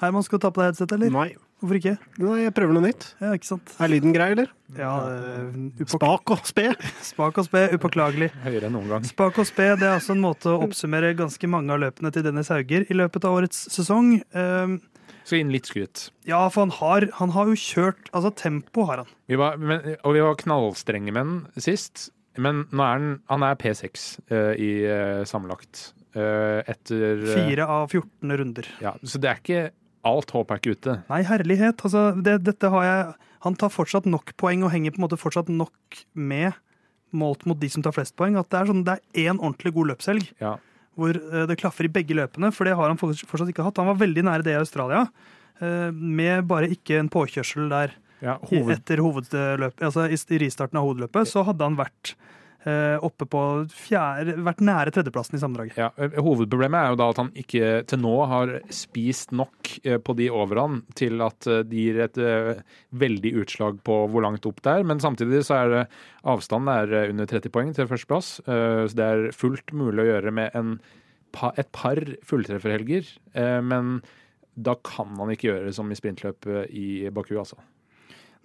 Herman, 0.00 0.24
skal 0.24 0.40
du 0.40 0.44
ta 0.46 0.50
på 0.54 0.62
deg 0.62 0.70
headset, 0.70 0.94
eller? 0.96 1.12
Nei. 1.12 1.28
Hvorfor 1.60 1.76
ikke? 1.76 1.92
Nei, 2.16 2.36
jeg 2.46 2.52
prøver 2.56 2.72
noe 2.72 2.86
nytt. 2.86 3.04
Ja, 3.20 3.34
ikke 3.36 3.48
sant? 3.50 3.72
Er 3.76 3.90
lyden 3.92 4.14
grei, 4.16 4.30
eller? 4.32 4.48
Ja, 4.78 4.94
uh, 5.04 5.82
Spak 5.92 6.32
og 6.32 6.46
spe. 6.48 6.70
Spak 7.10 7.36
og 7.42 7.44
spe, 7.44 7.66
upåklagelig. 7.76 8.30
Høyere 8.46 8.70
enn 8.70 8.78
noen 8.78 8.88
gang. 8.88 9.04
Spak 9.04 9.36
og 9.42 9.48
spe 9.48 9.66
det 9.74 9.84
er 9.84 9.98
altså 9.98 10.14
en 10.16 10.22
måte 10.24 10.48
å 10.48 10.62
oppsummere 10.64 11.12
ganske 11.18 11.50
mange 11.52 11.76
av 11.76 11.82
løpene 11.84 12.12
til 12.16 12.24
Dennis 12.24 12.48
Hauger 12.54 12.88
i 12.88 12.96
løpet 12.96 13.28
av 13.28 13.36
årets 13.42 13.66
sesong. 13.74 14.14
Um, 14.32 14.78
Skal 15.28 15.42
inn 15.42 15.52
litt 15.52 15.68
skryt. 15.68 16.06
ja, 16.24 16.40
for 16.48 16.64
han 16.64 16.72
har, 16.78 17.10
han 17.20 17.36
har 17.36 17.52
jo 17.52 17.60
kjørt 17.60 18.08
Altså, 18.16 18.32
tempo 18.32 18.88
har 18.88 19.04
han. 19.04 19.12
Vi 19.28 19.36
var, 19.36 19.60
men, 19.60 19.98
og 20.00 20.16
vi 20.16 20.24
var 20.24 20.40
knallstrenge 20.40 21.12
med 21.12 21.36
den 21.52 21.68
sist, 21.68 22.08
men 22.38 22.64
nå 22.70 22.84
er 22.84 22.92
han, 22.98 23.08
han 23.30 23.42
er 23.46 23.58
P6 23.58 24.04
uh, 24.30 24.52
i 24.54 24.70
uh, 24.86 25.22
sammenlagt. 25.28 25.90
Uh, 26.10 26.58
etter 26.66 27.20
eh, 27.22 27.34
Fire 27.36 27.66
av 27.70 27.92
14 27.94 28.32
runder. 28.40 28.66
Ja, 28.82 28.96
så 29.06 29.20
det 29.22 29.28
er 29.30 29.42
ikke 29.42 29.60
Alt 30.08 30.30
håp 30.32 30.48
er 30.50 30.58
ikke 30.58 30.72
ute. 30.78 30.94
Nei, 31.10 31.20
herlighet. 31.28 31.82
Altså, 31.84 32.06
det, 32.16 32.38
dette 32.46 32.70
har 32.72 32.84
jeg 32.86 33.02
Han 33.44 33.56
tar 33.60 33.68
fortsatt 33.68 34.06
nok 34.08 34.32
poeng 34.40 34.62
og 34.64 34.72
henger 34.72 34.94
på 34.94 35.00
en 35.00 35.04
måte 35.04 35.18
fortsatt 35.20 35.50
nok 35.52 35.98
med 36.16 36.56
målt 37.12 37.44
mot 37.48 37.58
de 37.60 37.68
som 37.68 37.84
tar 37.84 37.92
flest 37.92 38.14
poeng. 38.16 38.38
At 38.40 38.48
det 38.52 38.58
er 38.62 38.70
sånn, 38.70 38.80
det 38.86 38.94
er 38.96 39.26
én 39.28 39.36
ordentlig 39.38 39.74
god 39.76 39.90
løpshelg 39.92 40.30
Ja. 40.40 40.54
hvor 40.96 41.16
eh, 41.16 41.44
det 41.50 41.58
klaffer 41.60 41.84
i 41.84 41.92
begge 41.92 42.16
løpene. 42.16 42.48
For 42.54 42.64
det 42.68 42.76
har 42.78 42.88
han 42.88 43.00
fortsatt 43.00 43.52
ikke 43.52 43.66
hatt. 43.66 43.80
Han 43.82 43.90
var 43.92 44.00
veldig 44.00 44.24
nære 44.28 44.46
det 44.46 44.54
i 44.56 44.60
Australia, 44.60 45.04
eh, 45.60 45.90
med 45.92 46.48
bare 46.48 46.70
ikke 46.72 46.96
en 47.00 47.12
påkjørsel 47.12 47.68
der 47.72 47.92
Ja, 48.20 48.36
hoved, 48.50 48.74
etter 48.76 49.00
hovedløpet. 49.04 49.80
Altså 49.86 50.06
i 50.10 50.42
ristarten 50.42 50.80
av 50.80 50.86
hovedløpet 50.86 51.28
så 51.30 51.44
hadde 51.46 51.66
han 51.66 51.78
vært 51.78 52.14
eh, 52.68 52.96
oppe 53.04 53.26
på 53.30 53.42
fjerde 53.72 54.36
Vært 54.44 54.62
nære 54.64 54.92
tredjeplassen 54.94 55.38
i 55.38 55.40
sammendraget. 55.42 55.78
Ja, 55.80 55.88
eh, 55.96 56.18
Hovedproblemet 56.20 56.80
er 56.80 56.92
jo 56.92 57.00
da 57.00 57.08
at 57.12 57.20
han 57.22 57.32
ikke 57.40 57.72
til 57.88 58.02
nå 58.02 58.12
har 58.30 58.54
spist 58.74 59.34
nok 59.36 59.72
eh, 59.84 59.96
på 60.02 60.16
de 60.18 60.28
over 60.34 60.60
han 60.60 60.82
til 60.98 61.24
at 61.24 61.48
de 61.48 61.64
det 61.70 61.80
gir 61.80 62.00
et 62.04 62.18
veldig 63.00 63.34
utslag 63.42 63.80
på 63.86 63.96
hvor 64.12 64.24
langt 64.24 64.46
opp 64.48 64.60
det 64.64 64.76
er. 64.80 64.86
Men 64.86 65.02
samtidig 65.02 65.42
så 65.48 65.60
er 65.62 65.74
det 65.74 65.82
avstanden 66.28 66.72
er 66.72 67.10
under 67.10 67.28
30 67.30 67.54
poeng 67.54 67.74
til 67.76 67.88
førsteplass. 67.88 68.32
Så 68.44 68.96
det 68.96 69.06
er 69.06 69.28
fullt 69.36 69.72
mulig 69.76 70.04
å 70.04 70.08
gjøre 70.10 70.32
med 70.34 70.56
en, 70.58 70.74
et 71.54 71.70
par 71.72 72.00
fulltrefferhelger. 72.26 73.08
Men 73.64 74.00
da 74.58 74.76
kan 74.84 75.12
man 75.16 75.32
ikke 75.32 75.48
gjøre 75.52 75.70
det 75.70 75.76
som 75.78 75.90
i 75.90 75.98
sprintløpet 75.98 76.74
i 76.76 76.88
Baku, 77.14 77.36
altså. 77.40 77.60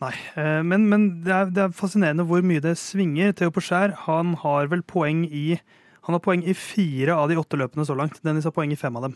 Nei, 0.04 0.12
eh, 0.36 0.60
men, 0.68 0.90
men 0.92 1.06
det, 1.24 1.32
er, 1.32 1.52
det 1.56 1.62
er 1.64 1.76
fascinerende 1.76 2.26
hvor 2.28 2.44
mye 2.44 2.60
det 2.64 2.74
svinger. 2.82 3.32
Theo 3.40 3.52
Porcher 3.56 3.94
han 4.06 4.34
har 4.42 4.68
vel 4.72 4.82
poeng 4.84 5.24
i 5.30 5.60
Han 6.06 6.14
har 6.18 6.22
poeng 6.22 6.44
i 6.46 6.54
fire 6.54 7.16
av 7.16 7.30
de 7.32 7.38
åtte 7.40 7.58
løpene 7.58 7.86
så 7.88 7.96
langt. 7.98 8.20
Dennis 8.22 8.46
har 8.46 8.54
poeng 8.54 8.74
i 8.76 8.78
fem 8.78 8.96
av 9.00 9.08
dem. 9.08 9.16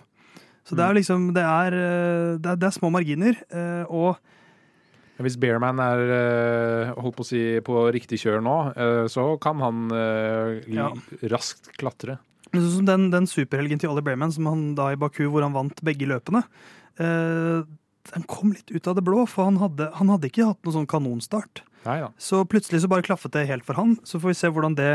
Så 0.66 0.76
det 0.78 0.86
er 0.86 0.96
liksom 0.98 1.28
Det 1.36 1.44
er, 1.44 1.76
eh, 1.76 2.38
det 2.42 2.50
er, 2.54 2.56
det 2.64 2.68
er 2.70 2.78
små 2.80 2.90
marginer. 2.96 3.36
eh, 3.52 3.84
Og 3.90 4.18
Hvis 5.20 5.36
Bearman 5.38 5.80
er 5.84 6.94
holdt 6.96 7.18
på 7.18 7.26
å 7.26 7.28
si 7.28 7.44
på 7.60 7.84
riktig 7.92 8.22
kjør 8.24 8.40
nå, 8.42 8.56
så 9.12 9.26
kan 9.44 9.60
han 9.60 9.90
Ja. 10.72 10.94
raskt 11.28 11.74
klatre. 11.78 12.20
Den, 12.54 13.10
den 13.12 13.28
superhelgen 13.28 13.78
til 13.82 13.90
Ollie 13.92 14.02
Bearman 14.02 14.32
som 14.32 14.48
han 14.48 14.76
da 14.76 14.94
i 14.94 14.96
Baku, 14.96 15.26
hvor 15.30 15.44
han 15.44 15.52
vant 15.54 15.84
begge 15.84 16.08
løpene, 16.08 16.42
den 18.14 18.24
kom 18.30 18.52
litt 18.56 18.72
ut 18.72 18.88
av 18.88 18.96
det 18.98 19.04
blå, 19.06 19.26
for 19.30 19.46
han 19.50 19.58
hadde, 19.62 19.90
han 20.00 20.10
hadde 20.14 20.30
ikke 20.32 20.48
hatt 20.50 20.62
noen 20.66 20.78
sånn 20.82 20.90
kanonstart. 20.90 21.64
Nei 21.86 22.00
da. 22.04 22.10
Så 22.20 22.42
plutselig 22.50 22.82
så 22.84 22.90
bare 22.92 23.06
klaffet 23.06 23.32
det 23.36 23.46
helt 23.48 23.64
for 23.68 23.78
han. 23.80 23.98
Så 24.04 24.20
får 24.20 24.34
vi 24.34 24.38
se 24.42 24.50
hvordan 24.52 24.76
det 24.80 24.94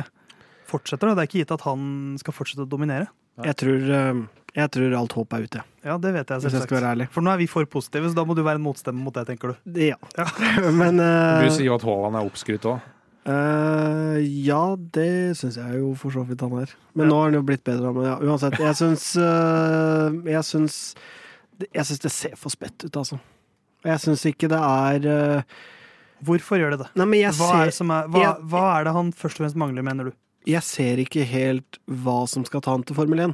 fortsetter. 0.69 1.09
Da. 1.11 1.15
Det 1.15 1.23
er 1.25 1.31
ikke 1.31 1.43
gitt 1.45 1.55
at 1.57 1.65
han 1.69 2.17
skal 2.21 2.37
fortsette 2.37 2.67
å 2.67 2.71
dominere. 2.71 3.09
Jeg 3.45 3.57
tror, 3.59 3.87
eh, 3.91 4.19
jeg 4.55 4.71
tror 4.77 4.93
alt 5.01 5.13
håp 5.19 5.33
er 5.35 5.47
ute, 5.49 5.63
Ja, 5.85 5.97
det 5.99 6.13
vet 6.15 6.29
jeg 6.31 6.41
hvis 6.41 6.53
jeg 6.55 6.63
skal 6.63 6.77
være 6.77 6.85
selvsagt. 6.85 6.91
ærlig. 6.95 7.09
For 7.11 7.21
nå 7.27 7.33
er 7.33 7.39
vi 7.43 7.47
for 7.51 7.65
positive, 7.67 8.09
så 8.11 8.15
da 8.15 8.25
må 8.25 8.37
du 8.37 8.43
være 8.47 8.61
en 8.61 8.67
motstemme 8.67 9.03
mot 9.03 9.13
det, 9.15 9.27
tenker 9.27 9.55
du. 9.55 9.81
Ja. 9.81 9.97
Men 10.81 11.01
uh... 11.03 11.43
Du 11.43 11.51
sier 11.51 11.67
jo 11.73 11.75
at 11.79 11.83
Haaland 11.83 12.17
er 12.21 12.29
oppskrytt 12.31 12.69
òg. 12.71 12.81
Uh, 13.27 14.21
Ja, 14.45 14.77
det 14.77 15.35
syns 15.41 15.57
jeg 15.57 15.81
jo 15.81 15.95
for 15.99 16.13
så 16.15 16.23
vidt 16.29 16.41
han 16.45 16.53
er. 16.61 16.71
Men 16.95 17.07
Ja. 17.09 17.11
nå 17.11 17.17
har 17.19 17.31
han 17.31 17.39
jo 17.41 17.43
blitt 17.43 17.65
bedre. 17.65 17.93
Men 17.97 18.05
ja, 18.11 18.17
uansett, 18.21 18.59
jeg 18.61 18.77
syns 18.79 19.07
uh, 19.17 20.13
Jeg 20.29 20.45
syns 20.45 20.95
Jeg 21.71 21.87
syns 21.89 22.03
det 22.05 22.13
ser 22.13 22.35
for 22.41 22.51
spett 22.55 22.85
ut, 22.87 22.97
altså. 22.97 23.21
Jeg 23.85 24.01
syns 24.03 24.25
ikke 24.31 24.49
det 24.51 24.59
er 24.59 25.09
uh... 25.11 25.57
Hvorfor 26.25 26.57
gjør 26.57 26.73
det 26.75 26.79
det? 26.85 26.91
Nei, 26.97 27.07
Hva 27.21 27.29
er, 27.29 27.35
ser, 27.37 27.65
det 27.69 27.75
som 27.77 27.91
er, 27.93 28.07
hva, 28.09 28.21
jeg- 28.23 28.47
hva 28.49 28.63
er 28.79 28.87
det 28.89 28.93
han 28.97 29.11
først 29.13 29.39
og 29.41 29.45
fremst 29.45 29.59
mangler, 29.61 29.85
mener 29.87 30.11
du? 30.11 30.15
jeg 30.45 30.61
ser 30.61 31.01
ikke 31.01 31.23
helt 31.25 31.79
hva 31.89 32.27
som 32.29 32.43
skal 32.45 32.61
ta 32.61 32.75
han 32.75 32.83
til 32.85 32.97
Formel 32.99 33.23
1. 33.31 33.33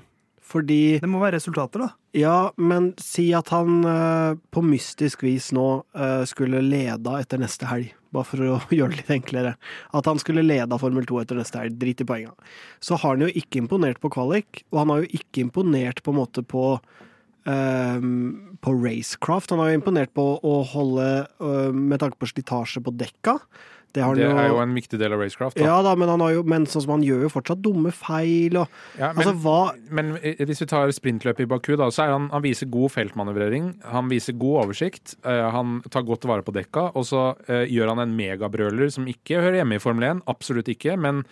Fordi 0.51 0.99
Det 1.03 1.09
må 1.11 1.19
være 1.23 1.37
resultater, 1.39 1.83
da. 1.83 1.89
Ja, 2.15 2.51
men 2.59 2.93
si 3.03 3.29
at 3.35 3.51
han 3.55 3.85
uh, 3.87 4.35
på 4.55 4.63
mystisk 4.67 5.23
vis 5.27 5.49
nå 5.55 5.65
uh, 5.95 6.23
skulle 6.27 6.63
leda 6.63 7.17
etter 7.23 7.39
neste 7.43 7.67
helg. 7.71 7.91
Bare 8.15 8.27
for 8.27 8.43
å 8.47 8.61
gjøre 8.79 8.95
det 8.95 9.03
litt 9.05 9.13
enklere. 9.21 9.53
At 9.95 10.07
han 10.11 10.19
skulle 10.23 10.43
leda 10.47 10.79
Formel 10.79 11.07
2 11.07 11.21
etter 11.23 11.39
neste 11.39 11.63
helg. 11.63 11.77
Drit 11.83 12.03
i 12.03 12.07
poenga. 12.07 12.31
Så 12.83 12.99
har 12.99 13.15
han 13.17 13.27
jo 13.27 13.31
ikke 13.43 13.63
imponert 13.63 13.99
på 14.03 14.11
kvalik, 14.15 14.65
og 14.71 14.83
han 14.85 14.95
har 14.95 15.03
jo 15.05 15.11
ikke 15.21 15.45
imponert 15.49 16.03
på 16.07 16.15
en 16.15 16.19
måte 16.23 16.43
på 16.47 16.65
eh, 17.51 18.07
på 18.61 18.77
racecraft. 18.79 19.51
Han 19.55 19.63
har 19.63 19.73
jo 19.73 19.81
imponert 19.81 20.15
på 20.17 20.25
å 20.39 20.55
holde 20.71 21.11
uh, 21.43 21.71
med 21.75 22.03
tanke 22.03 22.21
på 22.21 22.29
slitasje 22.31 22.83
på 22.85 22.95
dekka. 22.95 23.39
Det 23.91 24.03
har 24.05 24.13
han 24.13 24.19
Det 24.19 24.27
jo, 24.29 24.37
er 24.39 24.49
jo 24.53 24.59
en 24.63 24.75
viktig 24.77 24.99
del 25.01 25.15
av 25.15 25.19
racecraft. 25.19 25.57
Da. 25.59 25.67
Ja 25.67 25.81
da, 25.83 25.97
men 25.99 26.11
han, 26.13 26.23
har 26.23 26.35
jo, 26.37 26.45
men 26.47 26.67
sånn 26.71 26.85
som 26.85 26.93
han 26.95 27.03
gjør 27.03 27.25
jo 27.27 27.33
fortsatt 27.33 27.63
dumme 27.65 27.91
feil 27.95 28.61
og 28.61 28.69
Ja, 29.01 29.11
men, 29.11 29.25
Altså, 29.25 29.35
hva 29.43 29.73
men 29.91 30.13
eh, 30.21 30.45
hvis 30.47 30.63
vi 30.63 30.69
tar 30.71 30.95
sprintløpet 30.95 31.43
i 31.45 31.51
Baku, 31.51 31.73
da, 31.81 31.91
så 31.91 32.07
er 32.07 32.15
han, 32.15 32.29
han 32.31 32.45
viser 32.45 32.71
god 32.71 32.95
feltmanøvrering. 32.95 33.73
Han 33.91 34.11
viser 34.13 34.39
god 34.39 34.67
oversikt. 34.67 35.17
Uh, 35.27 35.49
han 35.51 35.81
tar 35.91 36.07
godt 36.07 36.29
vare 36.31 36.47
på 36.47 36.55
dekka. 36.55 36.93
Og 36.95 37.09
så 37.11 37.33
uh, 37.35 37.65
gjør 37.67 37.95
han 37.95 38.05
en 38.05 38.15
megabrøler 38.19 38.95
som 38.95 39.11
ikke 39.11 39.43
hører 39.43 39.63
hjemme 39.63 39.81
i 39.81 39.83
Formel 39.83 40.07
1. 40.13 40.25
Absolutt 40.31 40.71
ikke. 40.71 40.95
Men 41.01 41.25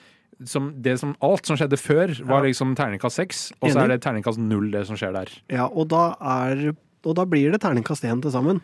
som, 0.46 0.72
det 0.82 0.98
som, 1.00 1.16
alt 1.24 1.46
som 1.46 1.56
skjedde 1.56 1.78
før, 1.80 2.12
var 2.26 2.42
Ja. 2.44 2.48
liksom 2.50 2.74
terningkast 2.78 3.16
seks. 3.16 3.52
Og 3.62 3.70
så 3.72 3.80
er 3.84 3.88
det 3.88 4.00
terningkast 4.02 4.38
null, 4.38 4.70
det 4.70 4.86
som 4.86 4.96
skjer 4.96 5.12
der. 5.12 5.28
Ja, 5.50 5.66
og 5.66 5.88
da 5.88 6.14
er 6.20 6.74
Og 7.06 7.14
da 7.14 7.24
blir 7.24 7.52
det 7.52 7.60
terningkast 7.62 8.02
én 8.04 8.20
til 8.20 8.30
sammen. 8.34 8.60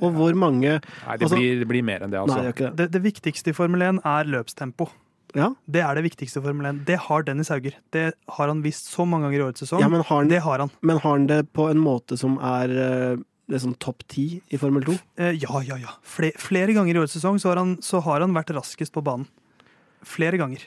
Og 0.00 0.12
hvor 0.14 0.34
mange 0.34 0.80
Nei, 0.80 1.16
det, 1.16 1.22
Altså- 1.24 1.36
blir, 1.36 1.58
det 1.60 1.68
blir 1.68 1.82
mer 1.82 2.00
enn 2.00 2.10
det, 2.10 2.20
Nei, 2.20 2.24
altså. 2.24 2.42
det 2.42 2.56
det. 2.56 2.76
Det, 2.76 2.90
det 2.92 3.02
viktigste 3.02 3.48
i 3.50 3.52
Formel 3.52 3.80
1 3.82 4.00
er 4.04 4.24
løpstempo. 4.24 4.88
Ja, 5.34 5.54
Det 5.70 5.80
er 5.82 5.94
det 5.94 6.04
viktigste 6.04 6.38
i 6.40 6.42
Formel 6.42 6.66
1. 6.66 6.84
Det 6.84 6.98
har 6.98 7.22
Dennis 7.22 7.48
Hauger. 7.48 7.72
Det 7.92 8.12
har 8.28 8.48
han 8.48 8.62
visst 8.62 8.88
så 8.92 9.06
mange 9.06 9.28
ganger 9.28 9.38
i 9.38 9.42
årets 9.48 9.60
sesong. 9.64 9.80
ja 9.80 9.88
men, 9.88 10.02
har 10.02 10.16
han, 10.18 10.28
det 10.28 10.40
har 10.42 10.58
han. 10.58 10.70
men 10.82 10.98
har 10.98 11.10
han 11.18 11.26
det 11.26 11.52
på 11.52 11.70
en 11.70 11.78
måte 11.78 12.18
som 12.18 12.36
er 12.38 12.68
eh, 13.14 13.16
liksom 13.48 13.74
topp 13.78 14.02
ti 14.08 14.40
i 14.50 14.56
Formel 14.56 14.82
2? 14.84 14.92
Eh, 15.18 15.32
ja, 15.40 15.60
ja, 15.62 15.76
ja. 15.76 15.88
Fle 16.02 16.32
flere 16.36 16.72
ganger 16.74 16.94
i 16.94 16.98
årets 17.00 17.16
sesong 17.16 17.38
så 17.40 17.48
har, 17.50 17.56
han, 17.56 17.76
så 17.80 18.00
har 18.02 18.20
han 18.20 18.32
vært 18.34 18.50
raskest 18.54 18.92
på 18.92 19.02
banen. 19.02 19.26
Flere 20.04 20.36
ganger. 20.38 20.60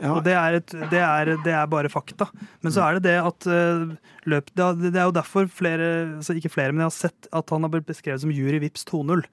Ja, 0.00 0.14
Og 0.16 0.22
det 0.24 0.32
er, 0.38 0.56
et, 0.60 0.72
det, 0.90 1.00
er, 1.02 1.32
det 1.44 1.52
er 1.52 1.66
bare 1.70 1.90
fakta. 1.92 2.28
Men 2.64 2.72
så 2.72 2.84
er 2.86 2.96
det 2.98 3.02
det 3.10 3.16
at 3.20 3.46
eh, 3.50 3.84
løp 4.30 4.48
Det 4.56 4.64
er 4.64 4.78
det 4.86 4.94
er 4.96 5.08
jo 5.10 5.14
derfor 5.18 5.48
flere 5.52 5.88
altså 6.20 6.36
Ikke 6.38 6.50
flere, 6.54 6.72
men 6.72 6.84
jeg 6.86 6.90
har 6.90 6.96
sett 6.96 7.28
at 7.32 7.50
han 7.52 7.62
har 7.66 7.72
blitt 7.74 7.86
beskrevet 7.90 8.22
som 8.24 8.32
Juri 8.32 8.58
Vips 8.62 8.86
2.0. 8.88 9.24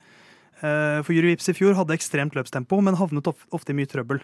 Eh, 0.60 1.00
For 1.06 1.16
Juri 1.16 1.32
Vips 1.34 1.50
i 1.50 1.56
fjor 1.58 1.78
hadde 1.80 1.96
ekstremt 1.96 2.36
løpstempo, 2.38 2.82
men 2.84 2.98
havnet 3.00 3.30
ofte 3.32 3.72
i 3.72 3.78
mye 3.78 3.88
trøbbel. 3.90 4.20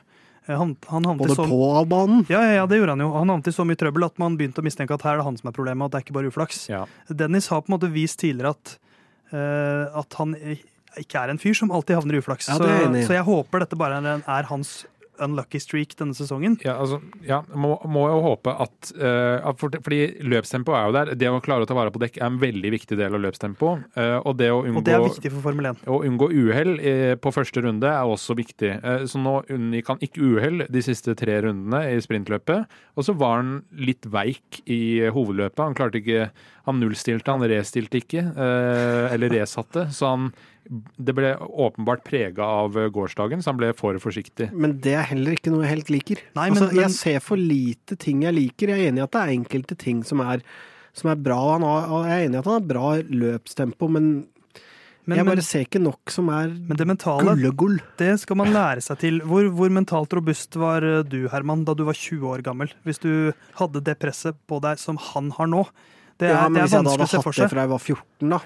Eh, 0.47 0.53
Han, 0.59 0.75
han 0.91 1.07
Både 1.17 1.35
så, 1.37 1.47
på 1.49 1.59
av 1.71 1.87
banen. 1.89 2.25
ja, 2.29 2.41
ja, 2.43 2.53
ja, 2.61 2.65
det 2.69 2.77
gjorde 2.81 2.97
han 2.97 3.05
jo. 3.05 3.11
Han 3.15 3.31
havnet 3.33 3.47
i 3.49 3.55
så 3.55 3.65
mye 3.65 3.79
trøbbel 3.79 4.05
at 4.09 4.19
man 4.21 4.35
begynte 4.37 4.61
å 4.61 4.67
mistenke 4.67 4.93
at 4.93 5.05
her 5.07 5.15
er 5.15 5.23
det 5.23 5.27
han 5.29 5.37
som 5.39 5.49
er 5.49 5.55
problemet, 5.57 5.81
og 5.81 5.87
at 5.89 5.95
det 5.95 6.01
er 6.01 6.07
ikke 6.09 6.17
bare 6.19 6.29
uflaks. 6.33 6.65
Ja. 6.69 6.83
Dennis 7.09 7.47
har 7.53 7.63
på 7.63 7.71
en 7.71 7.77
måte 7.79 7.89
vist 7.95 8.19
tidligere 8.21 8.53
at, 8.57 8.75
eh, 9.31 9.99
at 10.03 10.19
han 10.19 10.35
ikke 10.95 11.19
er 11.25 11.31
en 11.33 11.39
fyr 11.41 11.55
som 11.57 11.71
alltid 11.75 11.97
havner 11.97 12.15
i 12.15 12.21
uflaks. 12.21 12.47
Ja, 12.51 12.55
så, 12.59 12.67
så 13.07 13.15
jeg 13.17 13.25
håper 13.27 13.65
dette 13.65 13.75
bare 13.79 13.97
er, 13.99 14.21
er 14.27 14.47
hans 14.51 14.85
unlucky 15.23 15.59
streak 15.61 15.95
denne 15.99 16.15
sesongen. 16.17 16.57
Ja, 16.65 16.77
altså, 16.81 16.99
ja, 17.25 17.41
må, 17.55 17.75
må 17.89 18.05
jo 18.11 18.21
håpe 18.25 18.53
at, 18.65 18.91
uh, 18.97 19.41
at 19.51 19.59
for, 19.61 19.73
Fordi 19.85 20.23
løpstempo 20.25 20.75
er 20.75 20.87
jo 20.87 20.95
der. 20.95 21.11
Det 21.19 21.29
å 21.31 21.41
klare 21.43 21.65
å 21.65 21.69
ta 21.69 21.77
vare 21.77 21.93
på 21.93 22.01
dekk 22.03 22.19
er 22.19 22.27
en 22.27 22.39
veldig 22.41 22.71
viktig 22.75 22.97
del 22.99 23.17
av 23.17 23.23
løpstempo. 23.25 23.75
Uh, 23.97 24.19
og 24.21 24.37
det 24.39 24.49
å 24.53 24.61
unngå, 24.63 24.81
Og 24.81 24.87
det 24.87 24.95
er 24.97 25.05
viktig 25.05 25.33
for 25.33 25.47
Formel 25.49 25.69
1. 25.71 25.83
å 25.91 25.99
unngå 26.07 26.29
uhell 26.33 26.73
uh, 26.79 27.13
på 27.21 27.33
første 27.35 27.65
runde 27.65 27.91
er 27.91 28.15
også 28.15 28.37
viktig. 28.37 28.71
Eh, 28.75 29.05
så 29.09 29.19
nå 29.21 29.37
unngikk 29.51 29.91
han 29.91 30.01
ikke 30.05 30.23
uhell 30.23 30.65
de 30.71 30.83
siste 30.85 31.15
tre 31.17 31.37
rundene 31.45 31.83
i 31.93 32.01
sprintløpet. 32.03 32.71
Og 32.95 33.07
så 33.07 33.15
var 33.17 33.39
han 33.41 33.55
litt 33.77 34.07
veik 34.11 34.61
i 34.71 35.05
hovedløpet. 35.13 35.63
Han 35.63 35.77
klarte 35.77 36.01
ikke 36.01 36.29
Han 36.65 36.79
nullstilte, 36.81 37.29
han 37.29 37.45
restilte 37.45 37.99
ikke. 37.99 38.23
eller 39.13 39.29
resatte. 39.29 39.83
Så 39.93 40.07
han 40.09 40.31
det 40.97 41.13
ble 41.13 41.31
åpenbart 41.37 42.03
prega 42.07 42.43
av 42.63 42.73
gårsdagen, 42.91 43.41
så 43.43 43.51
han 43.53 43.59
ble 43.59 43.71
for 43.77 43.97
forsiktig. 44.01 44.47
Men 44.53 44.79
det 44.81 44.95
er 44.97 45.03
heller 45.11 45.35
ikke 45.37 45.51
noe 45.53 45.65
jeg 45.65 45.75
helt 45.75 45.91
liker. 45.93 46.21
Nei, 46.35 46.49
altså, 46.49 46.69
jeg 46.71 46.75
men- 46.75 46.83
Jeg 46.85 46.91
ser 46.97 47.19
for 47.21 47.37
lite 47.37 47.97
ting 47.97 48.21
jeg 48.23 48.33
liker. 48.33 48.67
Jeg 48.73 48.79
er 48.85 48.91
enig 48.91 48.99
i 48.99 49.03
at 49.03 49.11
det 49.11 49.21
er 49.21 49.33
enkelte 49.37 49.77
ting 49.77 50.03
som 50.03 50.21
er, 50.21 50.41
som 50.93 51.11
er 51.11 51.15
bra. 51.15 51.37
Han 51.53 51.61
har, 51.61 52.07
jeg 52.09 52.15
er 52.15 52.29
enig 52.29 52.35
i 52.35 52.39
at 52.39 52.45
han 52.49 52.57
har 52.61 52.67
bra 52.73 52.87
løpstempo, 53.03 53.89
men, 53.91 54.27
Men, 55.05 55.17
jeg 55.19 55.25
men, 55.25 55.35
bare 55.35 55.43
ser 55.45 55.65
ikke 55.67 55.81
nok 55.83 56.09
som 56.09 56.29
er 56.29 56.47
men 56.49 56.75
det 56.77 56.87
mentale, 56.87 57.35
gullegull. 57.35 57.79
det 57.97 58.19
skal 58.19 58.35
man 58.37 58.47
lære 58.49 58.81
seg 58.81 58.97
til. 58.97 59.19
Hvor, 59.21 59.51
hvor 59.53 59.69
mentalt 59.69 60.09
robust 60.17 60.55
var 60.57 60.81
eh, 60.81 61.03
du, 61.03 61.27
Herman, 61.29 61.63
da 61.63 61.75
du 61.75 61.83
var 61.85 61.93
20 61.93 62.25
år 62.25 62.41
gammel? 62.41 62.71
Hvis 62.83 62.97
du 62.99 63.31
hadde 63.59 63.83
det 63.85 63.99
presset 63.99 64.33
på 64.49 64.59
deg 64.65 64.79
som 64.81 64.97
han 64.97 65.29
har 65.37 65.45
nå? 65.45 65.67
Det 66.17 66.29
er, 66.31 66.33
Ja, 66.33 66.49
men 66.49 66.53
det 66.53 66.61
er 66.61 66.65
hvis 66.65 66.71
jeg 66.73 66.83
da 66.83 66.89
hadde 66.89 67.05
hatt 67.05 67.35
det 67.35 67.49
fra 67.51 67.61
jeg 67.61 67.69
var 67.69 67.79
14, 67.79 68.29
da. 68.31 68.39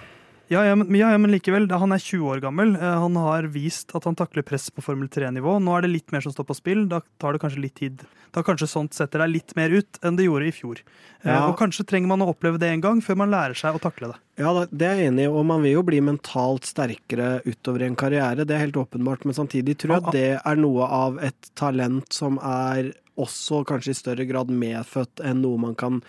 Ja, 0.50 0.64
ja, 0.66 0.74
men, 0.76 0.90
ja, 0.98 1.12
men 1.22 1.30
likevel. 1.30 1.68
da 1.70 1.78
Han 1.78 1.92
er 1.94 2.02
20 2.02 2.26
år 2.26 2.40
gammel. 2.42 2.72
Eh, 2.76 2.82
Han 3.04 3.16
har 3.22 3.44
vist 3.54 3.92
at 3.94 4.04
han 4.08 4.16
takler 4.18 4.42
press 4.42 4.70
på 4.74 4.82
Formel 4.82 5.08
3-nivå. 5.08 5.60
Nå 5.62 5.76
er 5.78 5.82
det 5.86 5.92
litt 5.92 6.12
mer 6.12 6.22
som 6.26 6.34
står 6.34 6.48
på 6.50 6.56
spill. 6.58 6.88
Da 6.90 7.02
tar 7.22 7.34
det 7.38 7.42
kanskje 7.44 7.62
litt 7.62 7.76
tid. 7.78 8.02
Da 8.34 8.42
kanskje 8.46 8.66
sånt 8.70 8.94
setter 8.98 9.22
deg 9.22 9.30
litt 9.36 9.54
mer 9.56 9.70
ut 9.70 10.00
enn 10.02 10.18
det 10.18 10.26
gjorde 10.26 10.48
i 10.50 10.54
fjor. 10.56 10.82
Eh, 11.24 11.30
Ja. 11.30 11.48
Og 11.50 11.58
kanskje 11.60 11.86
trenger 11.86 12.08
man 12.10 12.22
å 12.26 12.30
oppleve 12.34 12.58
det 12.58 12.70
en 12.74 12.82
gang 12.82 13.02
før 13.02 13.18
man 13.22 13.30
lærer 13.30 13.54
seg 13.58 13.76
å 13.78 13.82
takle 13.82 14.10
det. 14.14 14.18
Ja, 14.42 14.54
det 14.72 14.88
er 14.88 14.96
jeg 14.98 15.12
enig 15.12 15.28
i, 15.28 15.30
og 15.30 15.46
man 15.46 15.62
vil 15.62 15.74
jo 15.78 15.84
bli 15.84 16.00
mentalt 16.02 16.66
sterkere 16.66 17.44
utover 17.46 17.82
i 17.82 17.90
en 17.92 17.96
karriere, 17.96 18.46
det 18.48 18.56
er 18.56 18.66
helt 18.66 18.78
åpenbart, 18.80 19.26
men 19.26 19.36
samtidig 19.36 19.78
tror 19.78 19.98
jeg 19.98 20.06
at 20.08 20.14
det 20.14 20.42
er 20.46 20.56
noe 20.56 20.88
av 20.88 21.20
et 21.22 21.50
talent 21.60 22.08
som 22.14 22.40
er 22.40 22.94
også 23.20 23.66
kanskje 23.68 23.92
i 23.92 24.00
større 24.00 24.26
grad 24.26 24.48
medfødt 24.50 25.20
enn 25.22 25.42
noe 25.44 25.58
man 25.60 25.76
kan 25.76 26.02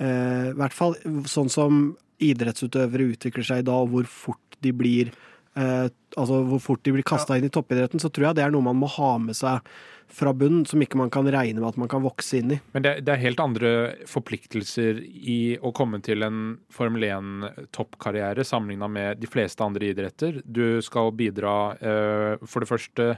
I 0.00 0.54
hvert 0.56 0.74
fall 0.74 0.96
sånn 1.30 1.50
som 1.52 1.82
idrettsutøvere 2.22 3.12
utvikler 3.14 3.46
seg 3.46 3.62
i 3.62 3.66
dag, 3.66 3.84
og 3.84 3.92
hvor 3.92 4.08
fort 4.10 4.60
de 4.62 4.72
blir 4.74 5.12
eh, 5.58 5.88
Altså 6.12 6.42
hvor 6.44 6.60
fort 6.60 6.82
de 6.84 6.92
blir 6.92 7.06
kasta 7.08 7.38
inn 7.38 7.46
i 7.48 7.52
toppidretten, 7.52 8.00
så 8.02 8.10
tror 8.12 8.28
jeg 8.28 8.36
det 8.36 8.42
er 8.44 8.50
noe 8.52 8.66
man 8.66 8.76
må 8.76 8.88
ha 8.98 9.14
med 9.16 9.32
seg 9.32 9.64
fra 10.12 10.34
bunnen, 10.36 10.66
som 10.68 10.82
ikke 10.84 10.98
man 11.00 11.08
kan 11.08 11.24
regne 11.32 11.56
med 11.56 11.70
at 11.70 11.78
man 11.80 11.88
kan 11.88 12.02
vokse 12.04 12.36
inn 12.36 12.52
i. 12.52 12.58
Men 12.74 12.84
det, 12.84 12.90
det 13.06 13.14
er 13.14 13.22
helt 13.22 13.40
andre 13.40 13.70
forpliktelser 14.10 15.00
i 15.00 15.56
å 15.56 15.72
komme 15.72 16.02
til 16.04 16.26
en 16.26 16.42
Formel 16.72 17.06
1-toppkarriere 17.08 18.44
sammenligna 18.44 18.90
med 18.92 19.22
de 19.22 19.30
fleste 19.32 19.64
andre 19.64 19.88
idretter. 19.88 20.42
Du 20.44 20.82
skal 20.84 21.14
bidra 21.16 21.54
eh, 21.80 22.44
for 22.44 22.60
det 22.60 22.68
første 22.74 23.08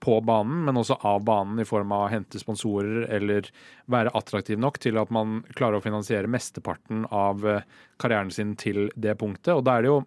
på 0.00 0.16
banen, 0.24 0.62
men 0.66 0.80
også 0.80 0.96
av 1.06 1.20
banen 1.28 1.60
i 1.60 1.66
form 1.68 1.92
av 1.92 2.06
å 2.06 2.12
hente 2.12 2.40
sponsorer 2.40 3.04
eller 3.12 3.50
være 3.92 4.12
attraktiv 4.16 4.60
nok 4.60 4.80
til 4.80 4.98
at 5.00 5.12
man 5.12 5.42
klarer 5.58 5.78
å 5.78 5.84
finansiere 5.84 6.30
mesteparten 6.30 7.04
av 7.12 7.44
eh, 7.46 7.66
karrieren 8.00 8.32
sin 8.32 8.54
til 8.60 8.88
det 8.96 9.18
punktet. 9.20 9.52
Og 9.54 9.66
da 9.66 9.76
er 9.76 9.84
det 9.84 9.92
jo 9.92 10.00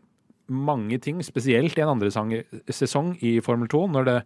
mange 0.53 0.97
ting, 1.01 1.21
spesielt 1.23 1.77
i 1.77 1.83
en 1.85 1.93
andre 1.93 2.09
sesong 2.11 3.13
i 3.23 3.37
Formel 3.45 3.69
2, 3.71 3.83
når 3.93 4.09
det 4.09 4.17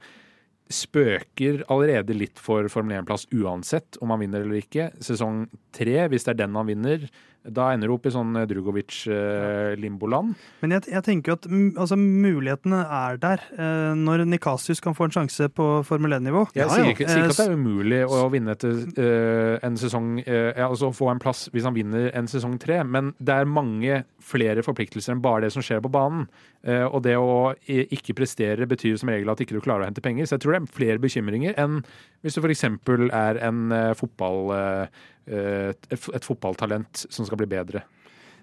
spøker 0.70 1.64
allerede 1.72 2.16
litt 2.18 2.40
for 2.42 2.68
Formel 2.72 3.00
1-plass 3.02 3.28
uansett 3.34 3.98
om 4.02 4.12
han 4.14 4.20
vinner 4.26 4.44
eller 4.46 4.60
ikke. 4.62 4.92
Sesong 5.04 5.46
tre, 5.76 6.08
hvis 6.12 6.26
det 6.28 6.36
er 6.36 6.44
den 6.46 6.56
han 6.60 6.68
vinner, 6.70 7.10
Da 7.48 7.70
ender 7.72 7.88
du 7.88 7.94
opp 7.94 8.04
i 8.04 8.12
sånn 8.12 8.36
Drugovic-limboland. 8.50 10.34
Men 10.60 10.74
jeg, 10.76 10.88
jeg 10.92 11.04
tenker 11.06 11.38
at 11.38 11.46
altså, 11.48 11.96
mulighetene 12.00 12.82
er 12.84 13.20
der. 13.22 13.44
Eh, 13.56 13.94
når 13.96 14.26
Nikasius 14.28 14.82
kan 14.84 14.96
få 14.98 15.08
en 15.08 15.16
sjanse 15.16 15.48
på 15.56 15.68
Formel 15.88 16.18
1-nivå. 16.18 16.42
Jeg 16.58 16.66
Ja, 16.66 16.74
sier 16.74 16.92
ikke, 16.92 17.08
sier 17.08 17.24
ikke 17.24 17.32
at 17.32 17.40
det 17.40 17.46
Eh, 17.48 17.54
er 17.54 17.56
umulig 17.56 18.02
å 18.04 18.20
vinne 18.34 18.52
etter 18.58 18.82
eh, 19.00 19.60
en 19.64 19.78
sesong 19.80 20.10
eh, 20.26 20.52
ja, 20.58 20.68
Altså 20.68 20.90
få 20.92 21.08
en 21.14 21.22
plass 21.24 21.46
hvis 21.54 21.64
han 21.68 21.76
vinner 21.78 22.10
en 22.18 22.28
sesong 22.28 22.58
tre, 22.60 22.82
men 22.84 23.14
det 23.24 23.38
er 23.38 23.48
mange 23.48 24.02
flere 24.28 24.64
forpliktelser 24.66 25.16
enn 25.16 25.24
bare 25.24 25.46
det 25.46 25.54
som 25.56 25.64
skjer 25.64 25.80
på 25.86 25.92
banen. 25.94 26.26
Eh, 26.68 26.84
og 26.84 27.00
det 27.06 27.16
å 27.16 27.54
ikke 27.70 28.16
prestere 28.18 28.68
betyr 28.68 28.98
som 29.00 29.10
regel 29.14 29.30
at 29.32 29.40
ikke 29.44 29.56
du 29.56 29.62
klarer 29.64 29.86
å 29.86 29.88
hente 29.88 30.04
penger. 30.04 30.28
Så 30.28 30.36
jeg 30.36 30.44
tror 30.44 30.57
det 30.57 30.57
er 30.58 30.72
flere 30.74 31.02
bekymringer 31.04 31.58
enn 31.62 31.82
hvis 32.26 32.36
du 32.36 32.42
f.eks. 32.42 32.66
er 32.68 33.40
en 33.46 33.72
eh, 33.72 33.94
fotball, 33.96 34.50
eh, 34.56 35.04
eh, 35.30 35.70
et, 35.72 36.10
et 36.18 36.26
fotballtalent 36.26 37.06
som 37.08 37.28
skal 37.28 37.40
bli 37.40 37.48
bedre. 37.52 37.84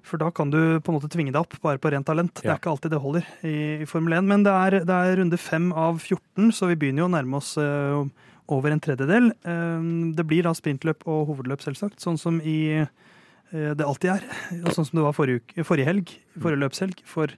For 0.05 0.21
da 0.21 0.29
kan 0.35 0.51
du 0.53 0.59
på 0.85 0.93
en 0.93 0.99
måte 0.99 1.09
tvinge 1.13 1.33
deg 1.33 1.41
opp 1.41 1.57
bare 1.65 1.81
på 1.81 1.91
rent 1.93 2.07
talent. 2.07 2.37
Det 2.37 2.51
er 2.51 2.61
ikke 2.61 2.75
alltid 2.75 2.93
det 2.93 3.01
holder 3.01 3.29
i, 3.49 3.57
i 3.85 3.89
Formel 3.89 4.19
1. 4.19 4.29
Men 4.29 4.45
det 4.45 4.53
er, 4.53 4.77
det 4.85 4.99
er 4.99 5.19
runde 5.21 5.41
fem 5.41 5.71
av 5.73 5.97
14, 6.03 6.51
så 6.53 6.69
vi 6.69 6.77
begynner 6.81 7.05
jo 7.05 7.09
å 7.09 7.15
nærme 7.15 7.41
oss 7.41 7.55
uh, 7.57 8.05
over 8.53 8.75
en 8.75 8.83
tredjedel. 8.85 9.31
Uh, 9.49 10.13
det 10.17 10.27
blir 10.29 10.45
da 10.45 10.53
sprintløp 10.57 11.09
og 11.09 11.31
hovedløp, 11.31 11.65
selvsagt, 11.65 12.05
sånn 12.05 12.21
som 12.21 12.37
i 12.45 12.59
uh, 12.85 12.91
det 13.55 13.87
alltid 13.87 14.19
er. 14.19 14.29
Og 14.61 14.77
sånn 14.77 14.91
som 14.91 15.01
det 15.01 15.07
var 15.07 15.17
forrige, 15.17 15.41
uke, 15.41 15.65
forrige 15.65 15.89
helg. 15.89 16.15
Forrige 16.37 16.67
løpshelg. 16.67 17.01
For, 17.09 17.33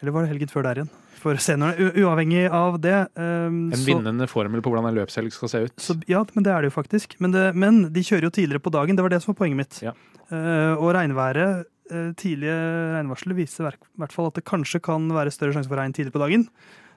eller 0.00 0.12
var 0.12 0.22
det 0.26 0.30
helgen 0.34 0.50
før 0.52 0.62
der 0.68 0.80
igjen? 0.82 0.90
For 1.16 1.38
seniorene. 1.40 1.92
Uavhengig 1.96 2.42
av 2.52 2.76
det. 2.80 2.96
um, 3.16 3.72
En 3.72 3.78
så- 3.78 3.86
vinnende 3.88 4.28
formel 4.28 4.60
på 4.62 4.70
hvordan 4.70 4.88
en 4.90 4.98
løpshelg 4.98 5.32
skal 5.32 5.48
se 5.48 5.58
ut. 5.64 5.76
så, 5.76 5.96
ja, 6.06 6.24
men 6.34 6.44
det 6.44 6.52
er 6.52 6.62
det 6.62 6.70
jo 6.72 6.76
faktisk. 6.82 7.16
Men, 7.20 7.32
det, 7.32 7.54
men 7.56 7.92
de 7.92 8.00
kjører 8.00 8.28
jo 8.28 8.30
tidligere 8.30 8.62
på 8.62 8.70
dagen. 8.70 8.94
Det 8.96 9.02
var 9.02 9.08
det 9.10 9.22
som 9.22 9.32
var 9.34 9.40
poenget 9.40 9.56
mitt. 9.56 9.82
Ja. 9.82 9.92
Uh, 10.30 10.76
og 10.76 10.92
regnværet, 10.94 11.64
uh, 11.90 12.12
tidlige 12.14 12.54
regnvarsler, 12.94 13.34
viser 13.34 13.64
i 13.64 13.70
hvert- 13.72 14.12
fall 14.12 14.26
at 14.26 14.34
det 14.34 14.44
kanskje 14.44 14.82
kan 14.82 15.08
være 15.08 15.32
større 15.32 15.54
sjanse 15.56 15.68
for 15.68 15.76
regn 15.80 15.92
tidlig 15.96 16.12
på 16.12 16.20
dagen. 16.22 16.48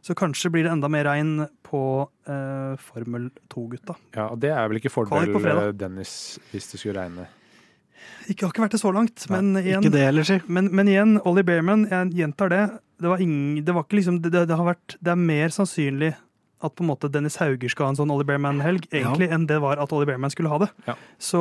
Så 0.02 0.14
kanskje 0.16 0.52
blir 0.52 0.64
det 0.64 0.72
enda 0.72 0.88
mer 0.88 1.04
regn 1.06 1.48
på 1.64 2.08
uh, 2.28 2.76
Formel 2.78 3.32
2-gutta. 3.50 3.96
Ja, 4.16 4.28
og 4.32 4.40
Det 4.40 4.50
er 4.52 4.68
vel 4.68 4.80
ikke 4.80 4.92
fordel, 4.92 5.74
Dennis, 5.76 6.40
hvis 6.52 6.72
det 6.72 6.80
skulle 6.80 7.00
regne. 7.02 7.28
Ikke 8.30 8.46
har 8.46 8.54
ikke 8.54 8.66
vært 8.68 8.78
det 8.78 8.82
så 8.84 8.94
langt, 8.94 9.26
men 9.32 9.52
igjen, 9.58 9.82
Ikke 9.84 9.94
det 9.96 10.06
heller, 10.06 10.24
si. 10.28 10.40
men, 10.48 10.70
men 10.76 10.88
igjen 10.92 11.18
Ollie 11.26 11.44
Bearman, 11.48 11.88
jeg 11.90 12.14
gjentar 12.22 12.50
det. 12.54 12.64
Det, 13.00 13.08
var 13.10 13.22
ingen, 13.24 13.64
det 13.66 13.74
var 13.76 13.86
ikke 13.88 14.00
liksom 14.02 14.22
det, 14.22 14.34
det, 14.36 14.56
har 14.56 14.68
vært 14.68 14.98
Det 15.00 15.14
er 15.14 15.22
mer 15.22 15.50
sannsynlig 15.56 16.14
at 16.60 16.74
på 16.76 16.84
en 16.84 16.90
måte 16.90 17.08
Dennis 17.08 17.38
Hauger 17.40 17.72
skal 17.72 17.86
ha 17.88 17.92
en 17.94 17.98
sånn 18.02 18.10
Ollie 18.12 18.28
Bearman-helg, 18.28 18.90
egentlig, 18.92 19.30
enn 19.32 19.46
det 19.48 19.62
var 19.64 19.80
at 19.80 19.94
Ollie 19.96 20.10
Bearman 20.10 20.34
skulle 20.34 20.52
ha 20.52 20.58
det. 20.60 20.68
Ja. 20.90 20.96
Så, 21.16 21.40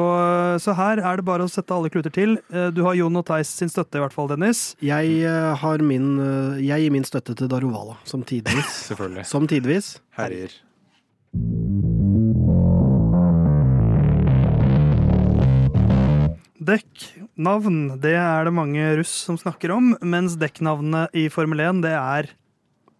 så 0.62 0.74
her 0.78 1.02
er 1.02 1.18
det 1.18 1.24
bare 1.26 1.42
å 1.42 1.50
sette 1.50 1.74
alle 1.74 1.90
kluter 1.90 2.14
til. 2.14 2.36
Eh, 2.54 2.68
Du 2.70 2.84
har 2.86 2.94
Jon 2.94 3.18
og 3.18 3.26
Theis 3.26 3.50
sin 3.50 3.72
støtte, 3.72 3.98
i 3.98 4.04
hvert 4.04 4.14
fall, 4.14 4.30
Dennis. 4.30 4.76
Jeg, 4.78 5.18
eh, 5.26 5.50
har 5.58 5.82
min, 5.82 6.12
eh, 6.22 6.62
jeg 6.68 6.86
gir 6.86 6.94
min 6.94 7.08
støtte 7.08 7.34
til 7.34 7.50
Daruvala, 7.50 7.98
som 8.06 8.22
tidvis. 8.22 8.70
Selvfølgelig. 8.92 9.26
som 9.26 9.50
tidvis. 9.50 9.96
Herjer. 10.20 10.54
Dekknavn, 16.68 18.00
det 18.02 18.12
er 18.20 18.44
det 18.44 18.52
mange 18.52 18.82
russ 18.98 19.12
som 19.24 19.38
snakker 19.40 19.72
om, 19.72 19.94
mens 20.04 20.34
dekknavnet 20.36 21.14
i 21.16 21.28
Formel 21.32 21.62
1, 21.64 21.78
det 21.86 21.94
er 21.96 22.28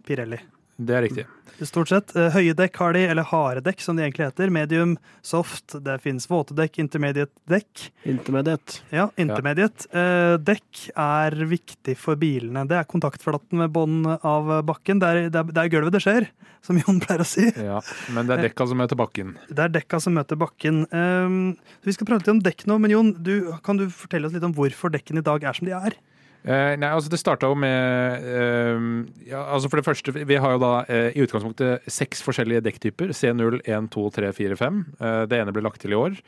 Pirelli. 0.09 0.39
Det 0.79 0.95
er 0.95 1.03
riktig. 1.03 1.25
Stort 1.67 1.91
sett. 1.91 2.13
Eh, 2.15 2.29
Høye 2.31 2.55
dekk 2.55 2.77
har 2.79 2.95
de, 2.95 3.01
eller 3.11 3.27
harde 3.27 3.65
dekk 3.67 3.81
som 3.83 3.99
de 3.99 4.05
egentlig 4.05 4.29
heter. 4.29 4.51
Medium, 4.55 4.93
soft, 5.27 5.75
det 5.83 5.97
fins 6.05 6.29
våte 6.31 6.55
dekk, 6.55 6.79
intermediate 6.85 7.35
dekk. 7.51 7.89
Intermediate. 8.07 8.79
Ja, 8.95 9.09
intermediate. 9.19 9.89
Ja. 9.91 10.37
dekk 10.39 10.85
er 10.95 11.35
viktig 11.51 11.97
for 11.99 12.19
bilene. 12.21 12.63
Det 12.71 12.79
er 12.79 12.87
kontaktflaten 12.87 13.59
med 13.59 13.75
bånn 13.75 14.05
av 14.07 14.53
bakken. 14.69 15.03
Det 15.03 15.09
er, 15.11 15.21
det, 15.27 15.43
er, 15.43 15.51
det 15.57 15.65
er 15.65 15.73
gulvet 15.73 15.97
det 15.97 16.03
skjer, 16.05 16.29
som 16.63 16.79
Jon 16.79 17.01
pleier 17.03 17.25
å 17.25 17.27
si. 17.27 17.49
Ja, 17.59 17.81
Men 18.15 18.31
det 18.31 18.37
er 18.37 18.47
dekka 18.47 18.69
som 18.71 18.79
møter 18.79 19.01
bakken. 19.03 19.35
Det 19.51 19.65
er 19.67 19.75
dekka 19.81 19.99
som 20.05 20.15
møter 20.15 20.39
bakken. 20.39 20.85
Um, 20.95 21.41
vi 21.83 21.97
skal 21.97 22.07
prate 22.07 22.23
litt 22.23 22.37
om 22.37 22.45
dekk 22.45 22.69
nå, 22.71 22.79
men 22.85 22.95
Jon, 22.95 23.11
du, 23.19 23.51
kan 23.67 23.83
du 23.83 23.89
fortelle 23.91 24.31
oss 24.31 24.37
litt 24.37 24.47
om 24.47 24.55
hvorfor 24.55 24.95
dekkene 24.95 25.25
i 25.25 25.27
dag 25.27 25.43
er 25.43 25.59
som 25.59 25.67
de 25.67 25.75
er? 25.75 25.99
Eh, 26.47 26.75
nei, 26.79 26.89
altså 26.95 27.11
Det 27.13 27.19
starta 27.21 27.51
jo 27.51 27.57
med 27.59 28.25
eh, 28.25 28.87
ja, 29.29 29.43
altså 29.43 29.71
For 29.71 29.81
det 29.81 29.87
første, 29.89 30.15
vi 30.15 30.39
har 30.39 30.55
jo 30.55 30.63
da 30.63 30.73
eh, 30.87 31.11
i 31.13 31.25
utgangspunktet 31.25 31.89
seks 31.91 32.23
forskjellige 32.25 32.65
dekktyper. 32.69 33.13
C0, 33.17 33.61
1, 33.65 33.89
2, 33.95 34.09
3, 34.19 34.33
4, 34.37 34.59
5. 34.61 34.83
Eh, 35.01 35.23
det 35.31 35.41
ene 35.41 35.55
ble 35.55 35.65
lagt 35.67 35.83
til 35.85 35.97
i 35.97 35.99
år. 35.99 36.21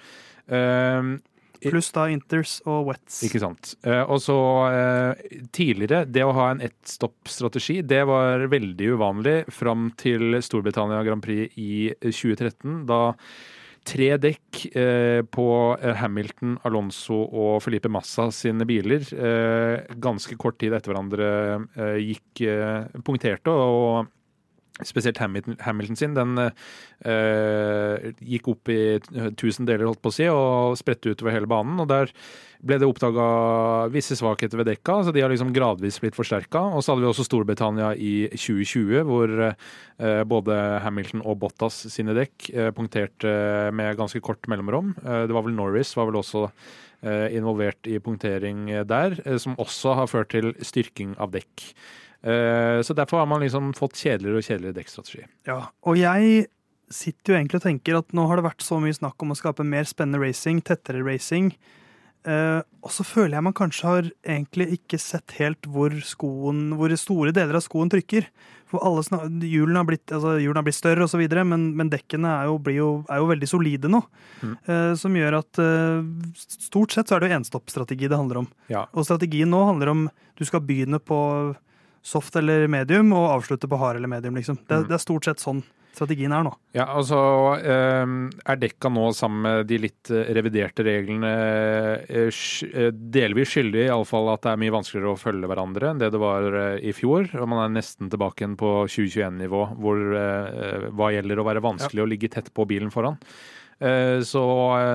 Pluss 1.61 1.91
da 1.93 2.07
inters 2.09 2.57
og 2.65 2.89
wets. 2.89 3.21
Ikke 3.27 3.43
sant. 3.43 3.75
Eh, 3.85 4.03
og 4.03 4.19
så 4.25 4.37
tidligere, 5.55 6.07
det 6.09 6.25
å 6.27 6.35
ha 6.35 6.51
en 6.51 6.65
ett-stopp-strategi, 6.65 7.81
det 7.87 8.03
var 8.09 8.49
veldig 8.51 8.93
uvanlig 8.97 9.37
fram 9.53 9.91
til 10.01 10.41
Storbritannia 10.43 11.05
Grand 11.07 11.23
Prix 11.25 11.55
i 11.61 11.93
2013. 12.01 12.83
Da 12.89 13.03
tre 13.91 14.11
dekk 14.23 14.61
eh, 14.77 15.21
på 15.27 15.49
eh, 15.81 15.97
Hamilton, 15.99 16.57
Alonso 16.69 17.19
og 17.27 17.61
Felipe 17.65 17.91
Massa 17.93 18.29
sine 18.35 18.67
biler 18.69 19.05
eh, 19.15 19.97
ganske 20.03 20.39
kort 20.41 20.61
tid 20.61 20.77
etter 20.77 20.93
hverandre 20.93 21.29
gikk 22.01 22.43
punkterte. 23.07 23.53
og 23.53 24.11
Spesielt 24.87 25.19
Hamilton, 25.21 25.57
Hamilton 25.61 25.99
sin. 25.99 26.15
Den 26.17 26.39
eh, 26.41 28.11
gikk 28.21 28.51
opp 28.53 28.71
i 28.73 28.99
tusen 29.39 29.69
deler, 29.69 29.89
holdt 29.89 30.03
på 30.03 30.13
å 30.13 30.15
si, 30.15 30.29
og 30.33 30.79
spredte 30.81 31.13
utover 31.13 31.35
hele 31.35 31.51
banen. 31.51 31.81
og 31.83 31.89
Der 31.91 32.13
ble 32.61 32.77
det 32.81 32.89
oppdaga 32.89 33.27
visse 33.93 34.17
svakheter 34.19 34.61
ved 34.61 34.69
dekka, 34.73 34.99
så 35.05 35.15
de 35.15 35.23
har 35.25 35.33
liksom 35.33 35.53
gradvis 35.57 36.01
blitt 36.03 36.19
forsterka. 36.19 36.63
Og 36.75 36.85
så 36.85 36.93
hadde 36.93 37.05
vi 37.05 37.11
også 37.11 37.27
Storbritannia 37.29 37.93
i 37.97 38.15
2020, 38.35 39.05
hvor 39.09 39.35
eh, 39.47 40.23
både 40.29 40.59
Hamilton 40.85 41.25
og 41.25 41.41
Bottas 41.45 41.83
sine 41.93 42.17
dekk 42.17 42.51
eh, 42.53 42.71
punkterte 42.77 43.33
med 43.77 43.97
ganske 44.01 44.21
kort 44.25 44.49
mellomrom. 44.51 44.95
Det 45.01 45.35
var 45.35 45.45
vel 45.47 45.57
Norris 45.57 45.95
var 45.97 46.11
vel 46.11 46.21
også 46.23 46.49
involvert 47.33 47.89
i 47.89 47.95
punktering 47.97 48.67
der, 48.85 49.15
som 49.41 49.55
også 49.57 49.95
har 49.97 50.09
ført 50.11 50.35
til 50.35 50.51
styrking 50.61 51.15
av 51.17 51.31
dekk. 51.33 51.65
Eh, 52.23 52.83
Så 52.83 52.95
derfor 52.95 53.23
har 53.23 53.27
man 53.27 53.41
liksom 53.41 53.73
fått 53.77 53.97
kjedeligere 53.97 54.41
og 54.41 54.45
kjedeligere 54.45 54.77
dekkstrategi. 54.77 55.27
Ja, 55.49 55.61
og 55.83 55.97
jeg 55.97 56.49
sitter 56.91 57.33
jo 57.33 57.39
egentlig 57.39 57.61
og 57.61 57.67
tenker 57.69 58.01
at 58.01 58.13
nå 58.17 58.27
har 58.29 58.41
det 58.41 58.49
vært 58.49 58.65
så 58.67 58.81
mye 58.83 58.97
snakk 58.97 59.23
om 59.23 59.33
å 59.33 59.39
skape 59.39 59.65
mer 59.65 59.87
spennende 59.89 60.21
racing, 60.21 60.61
tettere 60.61 61.05
racing. 61.07 61.53
Uh, 62.21 62.61
og 62.85 62.91
så 62.93 63.01
føler 63.07 63.39
jeg 63.39 63.45
man 63.47 63.55
kanskje 63.57 63.87
har 63.87 64.09
egentlig 64.29 64.67
ikke 64.75 64.99
sett 65.01 65.33
helt 65.39 65.65
hvor 65.73 65.95
skoen, 66.05 66.67
hvor 66.77 66.93
store 67.01 67.33
deler 67.33 67.57
av 67.57 67.65
skoen 67.65 67.89
trykker. 67.89 68.27
For 68.69 68.85
alle 68.85 69.01
hjulene 69.49 69.81
har 69.81 69.89
blitt, 69.89 70.13
altså, 70.13 70.35
hjulene 70.37 70.61
har 70.61 70.67
blitt 70.67 70.77
større 70.77 71.07
osv., 71.07 71.23
men, 71.49 71.71
men 71.79 71.91
dekkene 71.91 72.35
er 72.43 72.51
jo, 72.51 72.59
blir 72.61 72.77
jo, 72.77 72.91
er 73.09 73.23
jo 73.23 73.31
veldig 73.31 73.49
solide 73.49 73.89
nå. 73.91 74.03
Mm. 74.43 74.53
Uh, 74.69 74.93
som 75.01 75.17
gjør 75.17 75.39
at 75.41 75.63
uh, 75.65 76.05
stort 76.37 76.93
sett 76.93 77.09
så 77.09 77.17
er 77.17 77.25
det 77.25 77.31
jo 77.31 77.39
enstoppstrategi 77.41 78.11
det 78.11 78.21
handler 78.21 78.43
om. 78.45 78.53
Ja. 78.69 78.85
Og 78.93 79.09
strategien 79.09 79.51
nå 79.51 79.65
handler 79.71 79.95
om 79.95 80.07
du 80.37 80.45
skal 80.45 80.63
begynne 80.67 81.01
på 81.01 81.19
soft 82.03 82.37
eller 82.41 82.67
medium 82.69 83.13
og 83.13 83.29
avslutte 83.41 83.69
på 83.69 83.79
hard 83.79 83.97
eller 84.01 84.09
medium, 84.09 84.35
liksom. 84.41 84.57
Det, 84.67 84.83
Mm. 84.85 84.89
det 84.89 84.95
er 84.97 85.05
stort 85.05 85.25
sett 85.25 85.39
sånn 85.43 85.63
strategien 85.93 86.33
er 86.33 86.45
nå. 86.47 86.53
Ja, 86.73 86.85
altså 86.87 87.19
eh, 87.59 88.07
er 88.47 88.57
dekka 88.63 88.89
nå 88.95 89.09
sammen 89.13 89.43
med 89.43 89.67
de 89.67 89.77
litt 89.83 90.11
eh, 90.15 90.31
reviderte 90.37 90.85
reglene 90.87 91.33
eh, 92.09 92.31
eh, 92.31 92.93
delvis 92.95 93.51
skyldig 93.51 93.83
i 93.89 93.91
alle 93.91 94.07
fall 94.09 94.31
at 94.33 94.45
det 94.47 94.53
er 94.53 94.61
mye 94.63 94.75
vanskeligere 94.77 95.13
å 95.13 95.19
følge 95.21 95.51
hverandre 95.51 95.91
enn 95.91 95.99
det 96.01 96.13
det 96.15 96.21
var 96.23 96.47
i 96.79 96.95
fjor. 96.97 97.27
Og 97.35 97.49
man 97.51 97.65
er 97.67 97.75
nesten 97.75 98.09
tilbake 98.09 98.45
igjen 98.45 98.55
på 98.57 98.71
2021-nivå, 98.87 99.65
hvor 99.83 100.05
hva 100.95 101.11
gjelder 101.13 101.43
å 101.43 101.49
være 101.51 101.65
vanskelig 101.67 102.05
å 102.05 102.09
ligge 102.09 102.31
tett 102.33 102.53
på 102.55 102.65
bilen 102.71 102.95
foran. 102.95 103.19
Så 103.81 104.41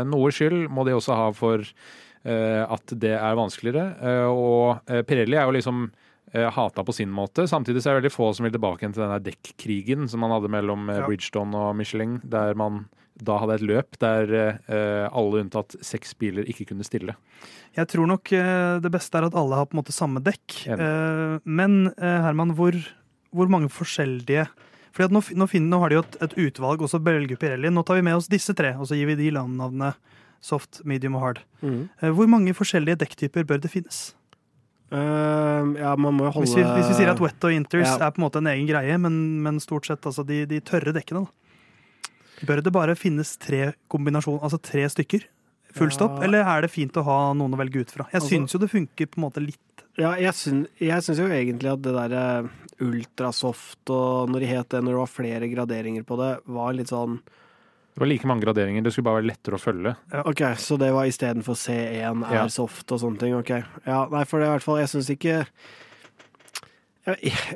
noe 0.07 0.31
skyld 0.33 0.67
må 0.71 0.85
de 0.87 0.93
også 0.95 1.15
ha 1.17 1.29
for 1.35 1.61
at 2.25 2.93
det 3.01 3.13
er 3.17 3.37
vanskeligere. 3.37 3.85
Og 4.31 4.79
Pirelli 5.09 5.37
er 5.37 5.49
jo 5.49 5.55
liksom 5.59 5.85
hata 6.55 6.83
på 6.83 6.93
sin 6.95 7.11
måte. 7.13 7.47
Samtidig 7.47 7.81
så 7.83 7.91
er 7.91 7.95
det 7.95 8.03
veldig 8.03 8.15
få 8.15 8.29
som 8.35 8.45
vil 8.47 8.53
tilbake 8.55 8.87
til 8.89 9.01
denne 9.01 9.21
dekkrigen 9.23 10.09
som 10.11 10.23
man 10.25 10.33
hadde 10.35 10.51
mellom 10.51 10.89
eh, 10.89 11.01
Ja. 11.01 11.07
Bridgestone 11.07 11.55
og 11.55 11.75
Michelin, 11.79 12.19
der 12.23 12.55
man 12.59 12.85
da 13.15 13.37
hadde 13.39 13.55
et 13.55 13.63
løp 13.63 13.95
der 14.01 14.31
eh, 14.35 15.05
alle 15.07 15.39
unntatt 15.45 15.77
seks 15.79 16.11
biler 16.19 16.43
ikke 16.51 16.65
kunne 16.73 16.83
stille. 16.83 17.15
Jeg 17.77 17.87
tror 17.87 18.09
nok 18.11 18.31
eh, 18.35 18.79
det 18.83 18.91
beste 18.91 19.15
er 19.19 19.29
at 19.29 19.37
alle 19.39 19.55
har 19.55 19.69
på 19.69 19.77
en 19.77 19.83
måte 19.83 19.95
samme 19.95 20.19
dekk. 20.23 20.65
Enig. 20.67 20.83
Eh, 20.89 21.37
men 21.47 21.77
eh, 21.95 22.19
Herman, 22.27 22.51
hvor, 22.57 22.75
hvor 23.31 23.51
mange 23.51 23.71
forskjellige 23.71 24.49
fordi 24.95 25.09
at 25.09 25.11
nå, 25.11 25.19
nå, 25.35 25.45
finner, 25.51 25.67
nå 25.73 25.79
har 25.81 25.91
de 25.91 25.97
jo 25.97 26.03
et, 26.05 26.13
et 26.23 26.35
utvalg, 26.45 26.79
og 26.79 26.87
så 26.87 27.01
velger 27.03 27.35
Pirelli. 27.35 27.67
Nå 27.67 27.81
tar 27.83 27.97
vi 27.99 28.03
med 28.07 28.15
oss 28.15 28.29
disse 28.31 28.53
tre, 28.55 28.69
og 28.79 28.87
så 28.87 28.95
gir 28.95 29.09
vi 29.09 29.17
de 29.19 29.33
landnavnene 29.35 29.89
soft, 30.39 30.79
medium 30.87 31.17
og 31.19 31.23
hard. 31.25 31.41
Eh, 31.65 32.11
hvor 32.15 32.29
mange 32.31 32.53
forskjellige 32.55 33.01
dekktyper 33.01 33.43
bør 33.49 33.59
det 33.59 33.73
finnes? 33.73 34.13
Eh, 34.91 35.81
ja, 35.81 35.95
man 35.97 36.13
må 36.13 36.27
jo 36.27 36.31
holde 36.35 36.45
Hvis 36.45 36.55
vi, 36.59 36.63
hvis 36.63 36.89
vi 36.91 36.97
sier 36.99 37.09
at 37.11 37.19
wet 37.19 37.43
og 37.47 37.51
inters 37.55 37.87
Ja. 37.87 38.07
er 38.07 38.11
på 38.11 38.21
en 38.21 38.25
måte 38.29 38.37
en 38.37 38.47
egen 38.51 38.67
greie, 38.69 38.97
men, 39.01 39.41
men 39.41 39.59
stort 39.59 39.85
sett 39.87 40.01
altså 40.05 40.25
de, 40.25 40.45
de 40.45 40.59
tørre 40.61 40.93
dekkene, 40.93 41.25
da. 41.25 41.31
Bør 42.45 42.61
det 42.61 42.71
bare 42.75 42.95
finnes 42.99 43.37
tre 43.41 43.73
kombinasjoner, 43.89 44.43
altså 44.43 44.61
tre 44.61 44.85
stykker? 44.89 45.25
full 45.75 45.89
stopp, 45.91 46.21
Ja. 46.21 46.23
eller 46.23 46.39
er 46.47 46.61
det 46.63 46.71
fint 46.71 46.93
å 46.95 47.03
ha 47.03 47.33
noen 47.35 47.51
å 47.51 47.57
velge 47.59 47.81
ut 47.83 47.89
fra? 47.91 48.05
Jeg 48.07 48.21
Altså- 48.21 48.29
syns 48.31 48.53
jo 48.53 48.59
det 48.59 48.69
funker 48.71 49.07
på 49.11 49.17
en 49.19 49.23
måte 49.27 49.41
litt. 49.43 49.83
Ja, 49.97 50.13
jeg 50.15 50.31
syns, 50.31 50.67
jeg 50.79 51.01
syns 51.03 51.17
jo 51.19 51.27
egentlig 51.27 51.67
at 51.73 51.81
det 51.81 51.91
derre 51.91 52.49
ultrasoft 52.79 53.89
og 53.91 54.29
når 54.31 54.39
de 54.39 54.45
het 54.53 54.69
det, 54.69 54.81
når 54.83 54.91
det 54.95 55.01
var 55.01 55.11
flere 55.11 55.49
graderinger 55.51 56.05
på 56.07 56.15
det, 56.17 56.31
var 56.47 56.71
litt 56.77 56.87
sånn 56.87 57.19
Det 57.95 58.01
var 58.03 58.09
like 58.11 58.27
mange 58.27 58.43
graderinger, 58.43 58.83
det 58.83 58.91
skulle 58.91 59.07
bare 59.07 59.21
være 59.21 59.29
lettere 59.29 59.55
å 59.55 59.61
følge. 59.63 59.93
OK, 60.27 60.41
så 60.59 60.75
det 60.77 60.89
var 60.91 61.07
istedenfor 61.07 61.55
C1 61.55 62.25
er 62.27 62.33
Ja. 62.35 62.47
soft 62.51 62.91
og 62.91 62.99
sånne 62.99 63.19
ting. 63.21 63.33
OK. 63.37 63.53
Ja, 63.87 64.01
nei, 64.11 64.25
for 64.27 64.39
det 64.39 64.47
er 64.49 64.51
i 64.51 64.55
hvert 64.57 64.65
fall 64.67 64.79
Jeg 64.83 64.89
syns 64.91 65.09
ikke 65.13 65.45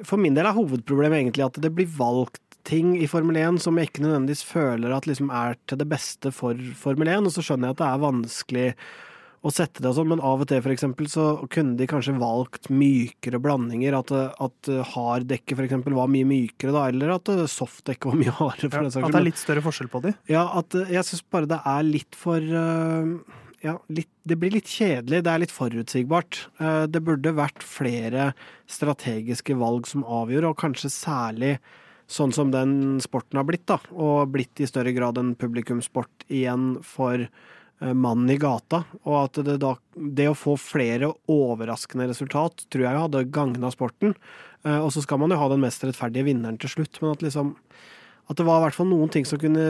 For 0.06 0.18
min 0.22 0.36
del 0.38 0.46
er 0.46 0.54
hovedproblemet 0.56 1.24
egentlig 1.26 1.46
at 1.48 1.60
det 1.60 1.72
blir 1.76 1.90
valgt 1.98 2.40
ting 2.70 2.92
i 3.02 3.08
Formel 3.10 3.36
1 3.40 3.58
som 3.64 3.76
jeg 3.80 3.90
ikke 3.90 4.04
nødvendigvis 4.06 4.44
føler 4.46 4.94
at 4.96 5.08
liksom 5.10 5.32
er 5.34 5.56
til 5.68 5.80
det 5.82 5.88
beste 5.90 6.32
for 6.36 6.54
Formel 6.78 7.08
1, 7.10 7.26
og 7.26 7.34
så 7.34 7.42
skjønner 7.42 7.72
jeg 7.72 7.78
at 7.78 7.82
det 7.82 7.88
er 7.90 8.04
vanskelig 8.04 8.68
å 9.40 9.52
sette 9.56 9.80
det 9.80 9.88
og 9.88 9.96
sånn, 9.96 10.10
men 10.12 10.22
av 10.26 10.42
og 10.44 10.50
til 10.50 10.60
for 10.66 10.74
eksempel 10.74 11.08
så 11.08 11.26
kunne 11.52 11.78
de 11.80 11.88
kanskje 11.88 12.18
valgt 12.20 12.68
mykere 12.74 13.40
blandinger, 13.40 13.96
at, 13.96 14.12
at 14.12 14.70
harddekket 14.92 15.56
for 15.56 15.64
eksempel 15.68 15.96
var 15.96 16.10
mye 16.12 16.28
mykere 16.28 16.74
da, 16.76 16.88
eller 16.92 17.14
at 17.16 17.32
softdekket 17.48 18.10
var 18.10 18.18
mye 18.20 18.34
hardere 18.36 18.90
saks 18.92 18.98
At 19.06 19.14
det 19.16 19.22
er 19.22 19.28
litt 19.30 19.40
større 19.40 19.64
forskjell 19.64 19.92
på 19.94 20.02
de. 20.04 20.14
Ja, 20.32 20.44
at 20.60 20.76
eh, 20.76 20.92
jeg 20.98 21.08
syns 21.08 21.24
bare 21.32 21.48
det 21.50 21.60
er 21.72 21.86
litt 21.88 22.18
for 22.20 22.44
eh, 22.44 23.14
Ja, 23.64 23.78
litt, 23.92 24.12
det 24.28 24.38
blir 24.40 24.54
litt 24.56 24.72
kjedelig. 24.72 25.22
Det 25.24 25.32
er 25.32 25.42
litt 25.44 25.56
forutsigbart. 25.56 26.42
Eh, 26.60 26.84
Det 26.92 27.02
burde 27.04 27.34
vært 27.36 27.64
flere 27.64 28.34
strategiske 28.72 29.56
valg 29.60 29.88
som 29.88 30.04
avgjør, 30.04 30.50
og 30.52 30.60
kanskje 30.62 30.92
særlig 30.94 31.54
sånn 32.10 32.32
som 32.34 32.52
den 32.52 33.00
sporten 33.04 33.38
har 33.38 33.46
blitt, 33.48 33.68
da. 33.70 33.78
Og 33.94 34.32
blitt 34.34 34.60
i 34.64 34.68
større 34.68 34.92
grad 34.96 35.20
en 35.22 35.36
publikumssport 35.38 36.24
igjen 36.28 36.78
for 36.84 37.28
mannen 37.80 38.30
i 38.34 38.38
gata. 38.40 38.84
Og 39.06 39.16
at 39.24 39.40
det 39.46 39.60
da 39.62 39.76
Det 39.96 40.28
å 40.30 40.38
få 40.38 40.58
flere 40.60 41.14
overraskende 41.28 42.08
resultat 42.10 42.66
tror 42.70 42.86
jeg 42.86 43.04
hadde 43.04 43.28
gagna 43.32 43.72
sporten. 43.72 44.16
Eh, 44.66 44.80
Og 44.80 44.92
så 44.92 45.04
skal 45.04 45.20
man 45.20 45.32
jo 45.32 45.40
ha 45.40 45.48
den 45.50 45.64
mest 45.64 45.84
rettferdige 45.84 46.28
vinneren 46.28 46.60
til 46.60 46.70
slutt, 46.70 47.02
men 47.02 47.12
at 47.12 47.24
liksom 47.24 47.56
at 48.30 48.38
det 48.38 48.46
var 48.46 48.60
i 48.60 48.64
hvert 48.68 48.76
fall 48.78 48.86
noen 48.92 49.10
ting 49.10 49.26
som 49.26 49.40
kunne 49.42 49.64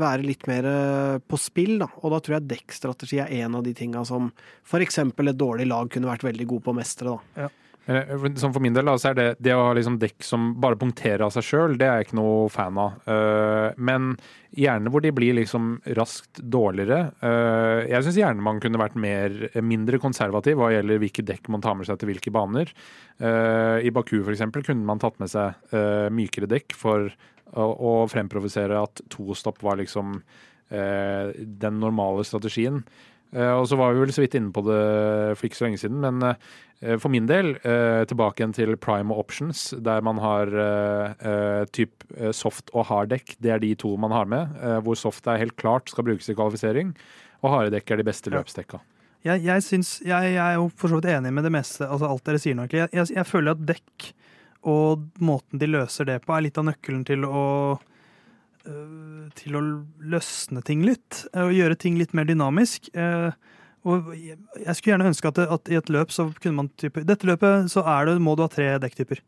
være 0.00 0.24
litt 0.24 0.46
mer 0.48 0.64
eh, 0.64 1.18
på 1.20 1.36
spill. 1.36 1.74
Da. 1.82 1.88
Og 2.00 2.14
da 2.14 2.20
tror 2.24 2.38
jeg 2.38 2.48
dekkstrategi 2.48 3.18
er 3.20 3.32
en 3.44 3.58
av 3.58 3.64
de 3.66 3.74
tinga 3.76 4.06
som 4.08 4.30
f.eks. 4.64 4.98
et 5.04 5.36
dårlig 5.36 5.66
lag 5.68 5.90
kunne 5.92 6.08
vært 6.08 6.24
veldig 6.24 6.46
god 6.48 6.64
på 6.64 6.72
å 6.72 6.78
mestre. 6.78 7.12
Da. 7.12 7.44
Eh, 7.44 7.65
Sånn 7.86 8.50
for 8.50 8.58
min 8.64 8.74
del 8.74 8.88
så 8.98 9.12
er 9.12 9.14
det 9.18 9.26
det 9.46 9.52
å 9.54 9.68
ha 9.68 9.74
liksom 9.76 10.00
dekk 10.02 10.24
som 10.26 10.48
bare 10.58 10.78
punkterer 10.80 11.22
av 11.22 11.30
seg 11.34 11.44
sjøl, 11.46 11.76
det 11.78 11.86
er 11.86 12.00
jeg 12.00 12.08
ikke 12.08 12.18
noe 12.18 12.48
fan 12.50 12.80
av. 12.82 12.96
Eh, 13.06 13.76
Men 13.78 14.16
gjerne 14.56 14.90
hvor 14.90 15.04
de 15.04 15.12
blir 15.14 15.36
liksom 15.38 15.76
raskt 15.94 16.40
dårligere. 16.42 17.12
Eh, 17.22 17.86
Jeg 17.92 18.02
syns 18.02 18.18
gjerne 18.18 18.42
man 18.42 18.58
kunne 18.58 18.80
vært 18.82 18.98
mer, 18.98 19.30
mindre 19.62 20.00
konservativ 20.02 20.58
hva 20.58 20.72
gjelder 20.74 20.98
hvilke 20.98 21.22
dekk 21.22 21.48
man 21.54 21.62
tar 21.62 21.78
med 21.78 21.86
seg 21.86 22.00
til 22.00 22.10
hvilke 22.10 22.34
baner. 22.34 22.72
Eh, 23.20 23.86
I 23.86 23.94
Baku 23.94 24.18
f.eks. 24.24 24.42
kunne 24.66 24.84
man 24.84 24.98
tatt 24.98 25.20
med 25.22 25.30
seg 25.30 25.54
eh, 25.70 26.10
mykere 26.10 26.50
dekk 26.50 26.74
for 26.74 27.12
å, 27.54 27.92
fremprovosere 28.10 28.82
at 28.82 29.00
tostopp 29.08 29.62
var 29.62 29.78
liksom 29.78 30.18
eh, 30.74 31.30
den 31.38 31.78
normale 31.78 32.24
strategien. 32.26 32.82
Eh, 33.34 33.52
og 33.52 33.66
så 33.68 33.78
var 33.78 33.94
vi 33.94 34.04
vel 34.04 34.14
så 34.14 34.22
vidt 34.22 34.36
inne 34.38 34.54
på 34.54 34.62
det 34.66 34.80
for 35.36 35.48
ikke 35.48 35.58
så 35.58 35.66
lenge 35.66 35.80
siden, 35.82 35.98
men 36.04 36.22
eh, 36.30 36.96
for 37.02 37.12
min 37.12 37.28
del 37.28 37.54
eh, 37.58 38.02
tilbake 38.08 38.42
igjen 38.42 38.54
til 38.56 38.76
prime 38.80 39.14
og 39.14 39.24
options, 39.26 39.68
der 39.82 40.04
man 40.06 40.20
har 40.22 40.52
typ 41.74 42.04
soft 42.36 42.70
og 42.74 42.86
hard 42.90 43.10
dekk. 43.14 43.36
Det 43.42 43.54
er 43.54 43.62
de 43.62 43.72
to 43.78 43.94
man 44.00 44.14
har 44.14 44.28
med, 44.30 44.52
hvor 44.84 44.98
soft 44.98 45.26
er 45.26 45.40
helt 45.40 45.56
klart 45.60 45.90
skal 45.90 46.06
brukes 46.06 46.28
i 46.30 46.36
kvalifisering, 46.36 46.92
og 47.42 47.52
harde 47.52 47.74
dekk 47.74 47.90
er 47.90 48.00
de 48.00 48.06
beste 48.06 48.32
løpsdekka. 48.32 48.80
Jeg, 49.26 49.42
jeg, 49.42 49.62
synes, 49.64 49.96
jeg, 50.06 50.36
jeg 50.36 50.42
er 50.42 50.60
jo 50.60 50.68
for 50.78 50.92
så 50.92 51.00
vidt 51.00 51.10
enig 51.10 51.32
med 51.34 51.48
det 51.48 51.50
meste, 51.56 51.88
altså 51.88 52.06
alt 52.12 52.28
dere 52.28 52.38
sier 52.38 52.54
nå. 52.54 52.68
Jeg, 52.70 52.92
jeg, 52.94 53.26
føler 53.26 53.56
at 53.56 53.64
dekk 53.66 54.10
og 54.70 55.08
måten 55.22 55.62
de 55.62 55.68
løser 55.70 56.06
det 56.06 56.20
på, 56.22 56.34
er 56.34 56.46
litt 56.46 56.58
av 56.60 56.68
nøkkelen 56.68 57.02
til 57.08 57.26
å 57.26 57.42
til 59.38 59.56
å 59.58 59.62
løsne 60.02 60.62
ting 60.66 60.82
litt. 60.86 61.26
øh, 61.34 61.48
Og 61.48 61.56
gjøre 61.56 61.78
ting 61.78 61.98
litt 62.00 62.14
mer 62.14 62.28
dynamisk. 62.28 62.90
Eh, 62.94 63.30
Og 63.86 64.08
jeg 64.16 64.74
skulle 64.74 64.96
gjerne 64.96 65.10
ønske 65.12 65.30
at, 65.30 65.38
at 65.38 65.68
i 65.70 65.76
et 65.78 65.90
løp 65.94 66.10
så 66.10 66.26
kunne 66.42 66.56
man 66.56 66.70
type 66.74 67.04
Dette 67.06 67.28
løpet 67.28 67.70
så 67.70 67.84
er 67.86 68.08
det, 68.08 68.16
må 68.18 68.34
du 68.34 68.42
ha 68.42 68.48
tre 68.50 68.72
dekktyper. 68.82 69.20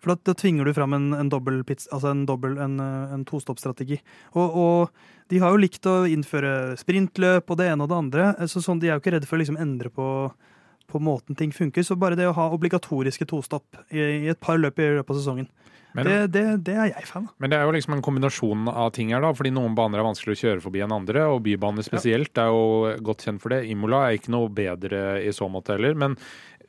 For 0.00 0.10
da, 0.10 0.16
da 0.24 0.34
tvinger 0.34 0.64
du 0.66 0.72
fram 0.74 0.96
en, 0.96 1.12
en 1.14 1.28
dobbel 1.30 1.60
altså 1.62 2.10
en, 2.10 2.24
dobbel, 2.26 2.56
en, 2.58 2.80
en 2.80 3.24
tostoppstrategi. 3.28 4.00
Og, 4.32 4.56
og 4.56 5.30
de 5.30 5.38
har 5.38 5.52
jo 5.52 5.60
likt 5.60 5.86
å 5.86 6.08
innføre 6.08 6.74
sprintløp 6.80 7.52
og 7.52 7.60
det 7.60 7.68
ene 7.70 7.84
og 7.84 7.92
det 7.92 7.98
andre. 8.00 8.30
Så 8.50 8.64
sånn, 8.64 8.80
de 8.80 8.88
er 8.88 8.96
jo 8.96 9.02
ikke 9.04 9.12
redde 9.14 9.28
for 9.28 9.36
å 9.38 9.42
liksom 9.44 9.60
endre 9.60 9.92
på, 9.92 10.06
på 10.90 11.00
måten 11.02 11.38
ting 11.38 11.54
funker. 11.54 11.86
Så 11.86 11.96
bare 12.00 12.18
det 12.18 12.28
å 12.28 12.36
ha 12.36 12.50
obligatoriske 12.54 13.28
tostopp 13.30 13.80
i, 13.88 14.00
i 14.00 14.30
et 14.32 14.40
par 14.42 14.60
løp 14.60 14.78
i 14.78 14.92
løpet 14.98 15.14
av 15.14 15.20
sesongen, 15.20 15.50
Men, 15.96 16.06
det, 16.06 16.18
det, 16.34 16.44
det 16.68 16.74
er 16.78 16.92
jeg 16.92 17.06
fan 17.08 17.24
av. 17.26 17.34
men 17.42 17.50
det 17.50 17.58
er 17.58 17.64
jo 17.66 17.72
liksom 17.74 17.96
en 17.96 18.02
kombinasjon 18.06 18.68
av 18.70 18.92
ting 18.94 19.10
her, 19.10 19.24
da. 19.24 19.32
Fordi 19.34 19.50
noen 19.54 19.74
baner 19.78 19.98
er 19.98 20.06
vanskelig 20.06 20.36
å 20.36 20.40
kjøre 20.44 20.62
forbi 20.62 20.84
enn 20.84 20.94
andre, 20.94 21.26
og 21.26 21.42
bybaner 21.46 21.86
spesielt 21.86 22.38
er 22.38 22.52
jo 22.52 22.94
godt 23.06 23.26
kjent 23.26 23.42
for 23.42 23.54
det. 23.54 23.64
Imola 23.72 24.04
er 24.06 24.20
ikke 24.20 24.34
noe 24.36 24.52
bedre 24.54 25.18
i 25.24 25.32
så 25.34 25.50
måte 25.50 25.74
heller. 25.74 25.98
Men 25.98 26.14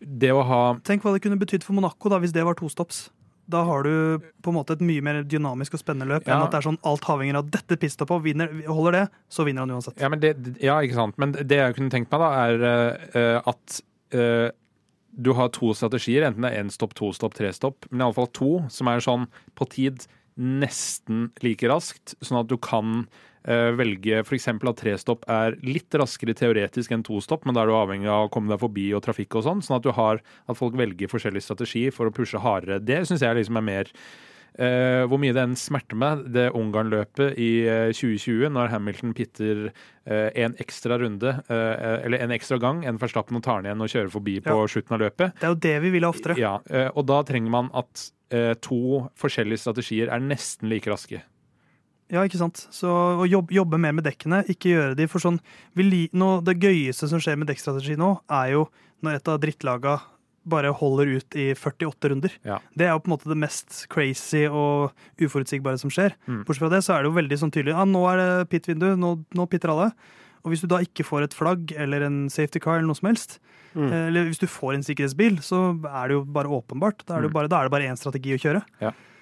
det 0.01 0.32
å 0.34 0.41
ha 0.47 0.61
Tenk 0.88 1.05
hva 1.05 1.13
det 1.13 1.22
kunne 1.22 1.38
betydd 1.41 1.65
for 1.65 1.78
Monaco 1.78 2.09
da, 2.09 2.17
hvis 2.22 2.34
det 2.34 2.45
var 2.47 2.57
tostopps. 2.57 3.09
Da 3.51 3.63
har 3.67 3.84
du 3.84 4.22
på 4.41 4.51
en 4.51 4.55
måte 4.55 4.76
et 4.78 4.84
mye 4.86 5.03
mer 5.03 5.22
dynamisk 5.28 5.76
og 5.76 5.82
spennende 5.82 6.07
løp 6.13 6.28
enn 6.30 6.43
at 6.43 6.53
det 6.53 6.61
er 6.61 6.67
sånn 6.69 6.80
alt 6.88 7.07
avhenger 7.09 7.39
av 7.41 7.49
dette 7.51 7.78
pitstoppet. 7.82 8.24
Vinner, 8.24 8.51
holder 8.69 8.97
det, 8.99 9.05
så 9.34 9.45
vinner 9.47 9.65
han 9.65 9.74
uansett. 9.76 9.97
Ja, 10.01 10.09
men 10.13 10.22
det, 10.24 10.36
ja, 10.63 10.78
ikke 10.80 10.99
sant. 10.99 11.17
Men 11.22 11.34
det 11.36 11.59
jeg 11.59 11.76
kunne 11.78 11.91
tenkt 11.93 12.13
meg, 12.13 12.24
da, 12.24 12.30
er 12.45 12.63
uh, 12.63 13.51
at 13.51 13.82
eh, 14.16 14.49
du 15.12 15.34
har 15.36 15.51
to 15.55 15.74
strategier. 15.76 16.26
Enten 16.28 16.45
det 16.45 16.53
er 16.53 16.64
én 16.64 16.72
stopp, 16.72 16.95
to 16.97 17.12
stopp, 17.16 17.36
tre 17.38 17.51
stopp, 17.55 17.88
men 17.91 18.05
iallfall 18.05 18.32
to 18.36 18.51
som 18.72 18.89
er 18.91 19.03
sånn 19.03 19.28
på 19.59 19.68
tid 19.72 20.07
nesten 20.41 21.30
like 21.43 21.68
raskt, 21.70 22.16
sånn 22.24 22.39
at 22.39 22.49
du 22.49 22.55
kan 22.62 23.03
eh, 23.43 23.70
velge 23.76 24.22
f.eks. 24.24 24.47
at 24.47 24.80
tre 24.80 24.95
stopp 24.99 25.28
er 25.30 25.57
litt 25.66 25.91
raskere 25.99 26.36
teoretisk 26.38 26.95
enn 26.95 27.03
to 27.05 27.20
stopp, 27.24 27.45
men 27.45 27.57
da 27.57 27.66
er 27.66 27.72
du 27.72 27.76
avhengig 27.78 28.09
av 28.09 28.30
å 28.30 28.32
komme 28.34 28.53
deg 28.53 28.62
forbi 28.64 28.88
og 28.95 29.03
trafikk 29.05 29.38
og 29.38 29.45
sånn, 29.47 29.64
sånn 29.66 29.80
at 29.82 29.86
du 29.86 29.91
har 29.97 30.24
at 30.47 30.57
folk 30.57 30.78
velger 30.80 31.12
forskjellig 31.12 31.43
strategi 31.43 31.89
for 31.93 32.07
å 32.07 32.16
pushe 32.16 32.41
hardere. 32.41 32.80
Det 32.80 33.03
syns 33.09 33.26
jeg 33.26 33.41
liksom 33.41 33.59
er 33.59 33.68
mer 33.68 33.91
Eh, 34.60 35.04
hvor 35.08 35.22
mye 35.22 35.32
det 35.32 35.45
enn 35.45 35.56
smerter 35.56 35.95
meg, 35.95 36.26
det 36.36 36.49
Ungarn-løpet 36.58 37.38
i 37.39 37.52
uh, 37.72 37.88
2020, 37.95 38.49
når 38.52 38.74
Hamilton 38.74 39.14
pitter 39.16 39.62
uh, 39.70 40.30
en 40.36 40.58
ekstra 40.60 40.97
runde, 40.99 41.34
eh, 41.47 42.06
eller 42.06 42.24
en 42.26 42.34
ekstra 42.36 42.60
gang, 42.62 42.84
enn 42.88 42.99
Verstappen 43.02 43.39
og 43.39 43.45
tar 43.45 43.62
den 43.62 43.72
igjen 43.72 43.86
og 43.86 43.91
kjører 43.93 44.12
forbi 44.12 44.38
på 44.43 44.58
slutten 44.72 44.97
av 44.97 45.04
løpet. 45.06 45.38
Det 45.39 45.47
er 45.47 45.54
jo 45.54 45.62
det 45.68 45.76
vi 45.86 45.93
vil 45.95 46.08
ha 46.08 46.12
oftere. 46.12 46.38
Ja, 46.39 46.54
eh, 46.70 46.89
og 46.91 47.08
da 47.10 47.22
trenger 47.28 47.54
man 47.54 47.72
at 47.78 48.08
eh, 48.34 48.54
to 48.64 49.06
forskjellige 49.20 49.64
strategier 49.64 50.12
er 50.12 50.24
nesten 50.24 50.72
like 50.72 50.91
raske. 50.91 51.24
Ja, 52.12 52.26
ikke 52.28 52.41
sant? 52.41 52.66
Så 52.76 52.91
å 52.91 53.26
jobbe, 53.30 53.54
jobbe 53.56 53.80
mer 53.80 53.95
med 53.95 54.04
dekkene, 54.04 54.43
ikke 54.52 54.74
gjøre 54.74 54.95
de 54.99 55.08
for 55.08 55.24
sånn 55.24 55.39
vi 55.80 56.10
nå, 56.12 56.41
Det 56.43 56.58
gøyeste 56.60 57.08
som 57.08 57.22
skjer 57.24 57.39
med 57.39 57.47
dekkstrategi 57.47 57.95
nå, 57.95 58.18
er 58.28 58.58
jo 58.58 58.66
når 59.02 59.22
et 59.22 59.32
av 59.32 59.39
drittlaga 59.39 60.02
bare 60.45 60.71
holder 60.73 61.07
ut 61.19 61.35
i 61.37 61.51
48 61.53 62.09
runder. 62.09 62.31
Ja. 62.47 62.57
Det 62.75 62.87
er 62.87 62.91
jo 62.95 62.99
på 63.03 63.11
en 63.11 63.13
måte 63.17 63.29
det 63.29 63.37
mest 63.37 63.85
crazy 63.93 64.47
og 64.49 64.91
uforutsigbare 65.21 65.77
som 65.77 65.91
skjer. 65.93 66.15
Mm. 66.27 66.43
Bortsett 66.47 66.63
fra 66.65 66.69
det 66.73 66.81
så 66.85 66.95
er 66.95 67.03
det 67.03 67.11
jo 67.11 67.17
veldig 67.19 67.37
sånn 67.43 67.51
tydelig 67.53 67.75
ja, 67.75 67.85
nå 67.85 68.01
er 68.09 68.17
det 68.21 68.49
pit-vindu, 68.49 68.95
nå, 68.97 69.13
nå 69.37 69.45
pitter 69.51 69.69
alle. 69.75 69.91
Og 70.41 70.49
hvis 70.49 70.63
du 70.63 70.67
da 70.71 70.79
ikke 70.81 71.05
får 71.05 71.27
et 71.27 71.35
flagg 71.37 71.71
eller 71.77 72.01
en 72.07 72.23
safety 72.33 72.57
car 72.59 72.79
eller 72.79 72.89
noe 72.89 72.97
som 72.97 73.11
helst, 73.11 73.39
Mm. 73.71 73.85
eh, 73.87 74.07
eller 74.09 74.25
hvis 74.27 74.39
du 74.41 74.47
får 74.51 74.73
en 74.75 74.81
sikkerhetsbil, 74.83 75.37
så 75.39 75.79
er 75.87 76.09
det 76.09 76.15
jo 76.17 76.25
bare 76.27 76.49
åpenbart. 76.51 77.05
Da 77.07 77.15
er 77.15 77.21
det, 77.21 77.29
jo 77.29 77.31
Mm. 77.31 77.33
bare, 77.37 77.47
da 77.47 77.59
er 77.61 77.63
det 77.69 77.71
bare 77.71 77.87
én 77.87 77.95
strategi 77.95 78.33
å 78.35 78.41
kjøre. 78.41 78.63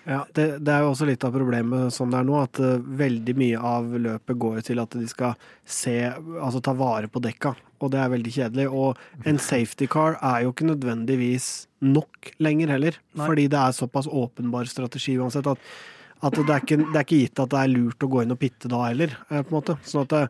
Ja, 0.08 0.24
det, 0.34 0.64
det 0.66 0.74
er 0.74 0.80
jo 0.82 0.90
også 0.90 1.06
litt 1.06 1.24
av 1.24 1.34
problemet 1.36 1.92
sånn 1.94 2.10
det 2.10 2.18
er 2.18 2.24
nå, 2.26 2.42
at 2.42 2.58
uh, 2.60 2.80
veldig 2.82 3.36
mye 3.38 3.60
av 3.62 3.86
løpet 3.94 4.40
går 4.40 4.64
til 4.66 4.80
at 4.82 4.90
de 4.90 5.06
skal 5.06 5.36
se, 5.64 5.94
altså 6.42 6.64
ta 6.66 6.74
vare 6.74 7.06
på 7.14 7.22
dekka, 7.22 7.54
og 7.84 7.92
det 7.94 8.00
er 8.04 8.10
veldig 8.14 8.34
kjedelig. 8.36 8.68
Og 8.72 8.98
en 9.26 9.38
safety 9.40 9.88
car 9.88 10.18
er 10.22 10.44
jo 10.46 10.52
ikke 10.54 10.68
nødvendigvis 10.70 11.68
nok 11.82 12.34
lenger 12.44 12.68
heller, 12.76 12.98
Nei. 13.16 13.26
fordi 13.28 13.48
det 13.50 13.60
er 13.60 13.72
såpass 13.78 14.08
åpenbar 14.12 14.68
strategi 14.68 15.18
uansett 15.18 15.48
at, 15.48 15.60
at 16.22 16.34
det, 16.36 16.50
er 16.50 16.60
ikke, 16.66 16.78
det 16.92 16.96
er 16.96 17.06
ikke 17.08 17.22
gitt 17.26 17.40
at 17.40 17.50
det 17.54 17.60
er 17.64 17.72
lurt 17.72 18.04
å 18.04 18.10
gå 18.12 18.24
inn 18.26 18.36
og 18.36 18.40
pitte 18.42 18.68
da 18.72 18.82
heller, 18.90 19.14
eh, 19.30 19.42
på 19.44 19.54
en 19.54 19.60
måte. 19.62 19.78
Sånn 19.88 20.04
at 20.08 20.10
det, 20.16 20.24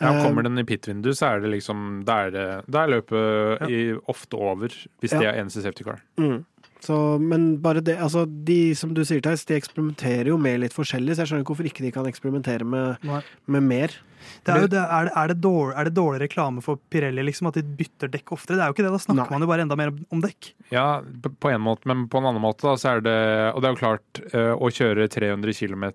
Ja, 0.00 0.14
eh, 0.16 0.22
kommer 0.24 0.42
den 0.42 0.56
i 0.58 0.64
pit-vindu, 0.64 1.10
så 1.12 1.26
er 1.36 1.40
det 1.44 1.50
liksom 1.52 2.04
Da 2.08 2.14
er, 2.26 2.36
er 2.72 2.88
løpet 2.88 3.60
Ja. 3.60 3.66
i, 3.68 3.92
ofte 4.08 4.34
over, 4.40 4.68
hvis 5.02 5.12
Ja. 5.12 5.18
det 5.20 5.28
er 5.28 5.42
eneste 5.42 5.62
safety 5.62 5.84
car. 5.84 6.00
Mm. 6.16 6.44
Så, 6.80 6.96
men 7.20 7.58
bare 7.60 7.82
det, 7.84 7.98
altså 8.00 8.24
de 8.26 8.74
som 8.78 8.94
du 8.96 9.02
sier, 9.04 9.20
Theis, 9.24 9.44
de 9.48 9.56
eksperimenterer 9.58 10.30
jo 10.32 10.38
med 10.40 10.62
litt 10.62 10.76
forskjellig, 10.76 11.14
så 11.14 11.24
jeg 11.24 11.30
skjønner 11.30 11.44
ikke 11.44 11.54
hvorfor 11.54 11.68
ikke 11.68 11.84
de 11.84 11.92
kan 11.92 12.08
eksperimentere 12.08 12.64
med, 12.64 13.10
med 13.44 13.66
mer. 13.66 13.96
Det 14.44 14.52
er, 14.52 14.62
jo 14.64 14.68
det, 14.70 14.80
er, 14.80 15.08
det, 15.08 15.12
er, 15.16 15.32
det 15.32 15.36
dårlig, 15.44 15.74
er 15.76 15.88
det 15.88 15.94
dårlig 15.96 16.20
reklame 16.22 16.62
for 16.64 16.80
Pirelli 16.92 17.24
liksom, 17.24 17.50
at 17.50 17.58
de 17.58 17.64
bytter 17.64 18.12
dekk 18.12 18.34
oftere? 18.36 18.58
Det 18.58 18.64
er 18.64 18.72
jo 18.72 18.76
ikke 18.76 18.86
det, 18.86 18.92
da 18.94 19.02
snakker 19.02 19.22
Nei. 19.22 19.32
man 19.36 19.44
jo 19.44 19.50
bare 19.50 19.66
enda 19.66 19.78
mer 19.80 19.92
om 20.12 20.22
dekk. 20.24 20.52
Ja, 20.72 20.86
på 21.24 21.32
på 21.40 21.52
en 21.52 21.64
måte, 21.64 21.88
men 21.90 22.06
på 22.12 22.20
en 22.20 22.28
annen 22.30 22.44
måte 22.44 22.68
da, 22.68 22.76
så 22.80 22.94
er 22.94 23.04
det 23.04 23.18
Og 23.54 23.60
det 23.60 23.68
er 23.68 23.74
jo 23.74 23.80
klart, 23.80 24.22
eh, 24.32 24.52
å 24.54 24.72
kjøre 24.72 25.08
300 25.12 25.56
km, 25.56 25.86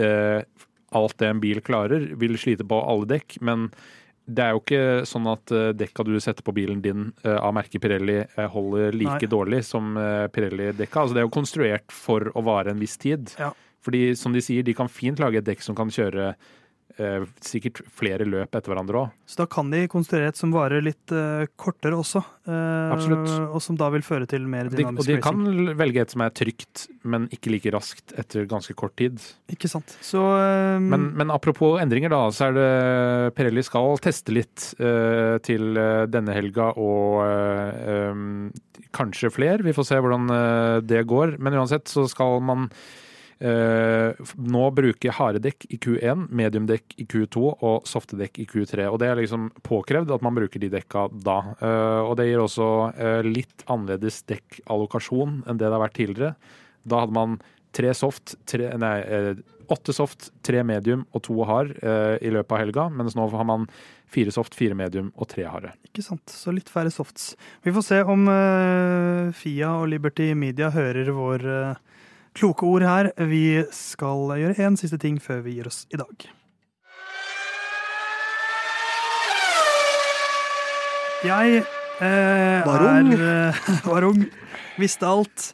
eh, 0.00 0.40
alt 0.94 1.18
det 1.20 1.30
en 1.30 1.42
bil 1.42 1.60
klarer, 1.64 2.08
vil 2.20 2.38
slite 2.40 2.66
på 2.68 2.80
alle 2.80 3.08
dekk, 3.16 3.40
men 3.44 3.68
det 4.24 4.40
er 4.40 4.54
jo 4.54 4.60
ikke 4.62 4.84
sånn 5.08 5.26
at 5.28 5.52
eh, 5.52 5.70
dekka 5.76 6.04
du 6.06 6.14
setter 6.22 6.44
på 6.46 6.54
bilen 6.56 6.80
din 6.84 7.10
eh, 7.26 7.36
av 7.36 7.52
merket 7.56 7.82
Pirelli 7.82 8.22
eh, 8.22 8.46
holder 8.50 8.96
like 8.96 9.20
Nei. 9.26 9.30
dårlig 9.34 9.60
som 9.68 9.92
Pirelli-dekka. 10.32 11.02
Altså, 11.02 11.16
det 11.16 11.22
er 11.22 11.28
jo 11.28 11.34
konstruert 11.34 11.92
for 11.92 12.30
å 12.32 12.44
vare 12.46 12.72
en 12.72 12.80
viss 12.80 12.96
tid. 13.00 13.34
Ja. 13.40 13.52
Fordi 13.84 14.14
som 14.16 14.32
de 14.32 14.40
sier, 14.44 14.64
de 14.64 14.76
kan 14.76 14.88
fint 14.88 15.20
lage 15.20 15.42
et 15.42 15.48
dekk 15.48 15.64
som 15.64 15.76
kan 15.76 15.92
kjøre 15.92 16.32
sikkert 17.42 17.80
flere 17.90 18.22
løp 18.28 18.54
etter 18.54 18.70
hverandre 18.70 19.00
òg. 19.00 19.14
Så 19.26 19.40
da 19.40 19.46
kan 19.50 19.70
de 19.72 19.80
konstruere 19.90 20.28
et 20.30 20.38
som 20.38 20.52
varer 20.54 20.82
litt 20.84 21.10
eh, 21.10 21.46
kortere 21.58 21.96
også. 21.98 22.20
eh, 22.46 22.92
Absolutt. 22.94 23.32
Og 23.50 23.62
som 23.64 23.78
da 23.80 23.88
vil 23.90 24.04
føre 24.06 24.28
til 24.30 24.44
mer 24.46 24.68
De, 24.70 24.76
og 24.84 25.00
dynamisk 25.00 25.08
de 25.10 25.16
kan 25.24 25.40
racing. 25.42 25.72
velge 25.80 26.04
et 26.04 26.14
som 26.14 26.22
er 26.26 26.30
trygt, 26.38 26.84
men 27.02 27.26
ikke 27.34 27.50
like 27.54 27.72
raskt 27.74 28.14
etter 28.20 28.46
ganske 28.50 28.76
kort 28.78 28.94
tid. 29.00 29.18
Ikke 29.50 29.66
sant. 29.72 29.96
Så 30.04 30.22
eh, 30.38 30.78
Men, 30.84 31.08
men 31.18 31.32
apropos 31.34 31.80
endringer, 31.82 32.12
da, 32.14 32.22
så 32.30 32.50
er 32.52 32.58
det 32.60 33.34
Pirelli 33.34 33.64
skal 33.66 33.98
teste 34.04 34.34
litt 34.36 34.70
eh, 34.78 35.38
til 35.42 35.74
eh, 35.80 36.04
denne 36.06 36.36
helga 36.36 36.70
og 36.78 37.24
eh, 37.26 38.10
em, 38.12 38.52
kanskje 38.94 39.32
flere. 39.34 39.64
Vi 39.66 39.74
får 39.74 39.88
se 39.90 39.98
hvordan 39.98 40.30
eh, 40.30 40.76
det 40.86 41.02
går. 41.10 41.38
Men 41.42 41.58
uansett 41.58 41.90
så 41.90 42.06
skal 42.10 42.38
man 42.44 42.68
eh, 43.40 44.20
bruker 44.74 45.08
jeg 45.08 45.16
harde 45.16 45.42
dekk 45.44 45.66
i 45.70 45.78
Q1, 45.78 46.26
mediumdekk 46.30 46.96
i 47.00 47.06
Q2 47.06 47.44
og 47.54 47.88
softe 47.88 48.18
dekk 48.20 48.42
i 48.42 48.46
Q3. 48.50 48.88
Og 48.90 49.00
det 49.02 49.08
er 49.10 49.20
liksom 49.20 49.50
påkrevd 49.66 50.12
at 50.14 50.24
man 50.24 50.36
bruker 50.36 50.62
de 50.62 50.70
dekka 50.72 51.08
da. 51.24 51.38
Eh, 51.58 52.02
og 52.04 52.16
det 52.20 52.28
gir 52.30 52.44
også 52.44 52.68
eh, 52.94 53.22
litt 53.26 53.66
annerledes 53.66 54.22
dekkallokasjon 54.30 55.42
enn 55.48 55.58
det 55.58 55.66
det 55.66 55.74
har 55.74 55.84
vært 55.86 55.98
tidligere. 55.98 56.34
Da 56.84 57.02
hadde 57.02 57.16
man 57.16 57.38
tre 57.74 57.90
soft, 57.96 58.36
tre, 58.46 58.68
nei, 58.78 58.98
åtte 59.72 59.92
soft, 59.92 60.30
tre 60.44 60.62
medium 60.66 61.04
og 61.14 61.24
to 61.26 61.36
hard 61.48 61.74
eh, 61.82 62.16
i 62.24 62.32
løpet 62.32 62.54
av 62.54 62.62
helga, 62.62 62.86
mens 62.92 63.16
nå 63.16 63.26
har 63.32 63.46
man 63.48 63.66
fire 64.14 64.32
soft, 64.34 64.54
fire 64.56 64.76
medium 64.78 65.10
og 65.16 65.28
tre 65.32 65.46
harde. 65.48 65.72
Ikke 65.88 66.04
sant. 66.04 66.30
Så 66.30 66.54
litt 66.54 66.70
færre 66.70 66.92
softs. 66.94 67.32
Vi 67.64 67.74
får 67.74 67.86
se 67.88 68.00
om 68.14 68.28
eh, 68.30 69.32
Fia 69.36 69.74
og 69.80 69.88
Liberty 69.92 70.30
Media 70.38 70.70
hører 70.74 71.10
vår 71.16 71.48
eh, 71.54 71.82
kloke 72.34 72.66
ord 72.66 72.82
her. 72.86 73.10
Vi 73.30 73.62
skal 73.74 74.34
gjøre 74.40 74.56
én 74.66 74.78
siste 74.80 74.98
ting 75.02 75.20
før 75.22 75.44
vi 75.46 75.58
gir 75.58 75.68
oss 75.70 75.84
i 75.94 76.00
dag. 76.00 76.26
Jeg 81.24 81.62
eh, 82.04 82.64
Var 82.66 82.84
ung. 82.84 83.12
Er, 83.16 83.52
eh, 83.54 83.68
var 83.92 84.04
ung. 84.10 84.24
Visste 84.80 85.08
alt. 85.08 85.52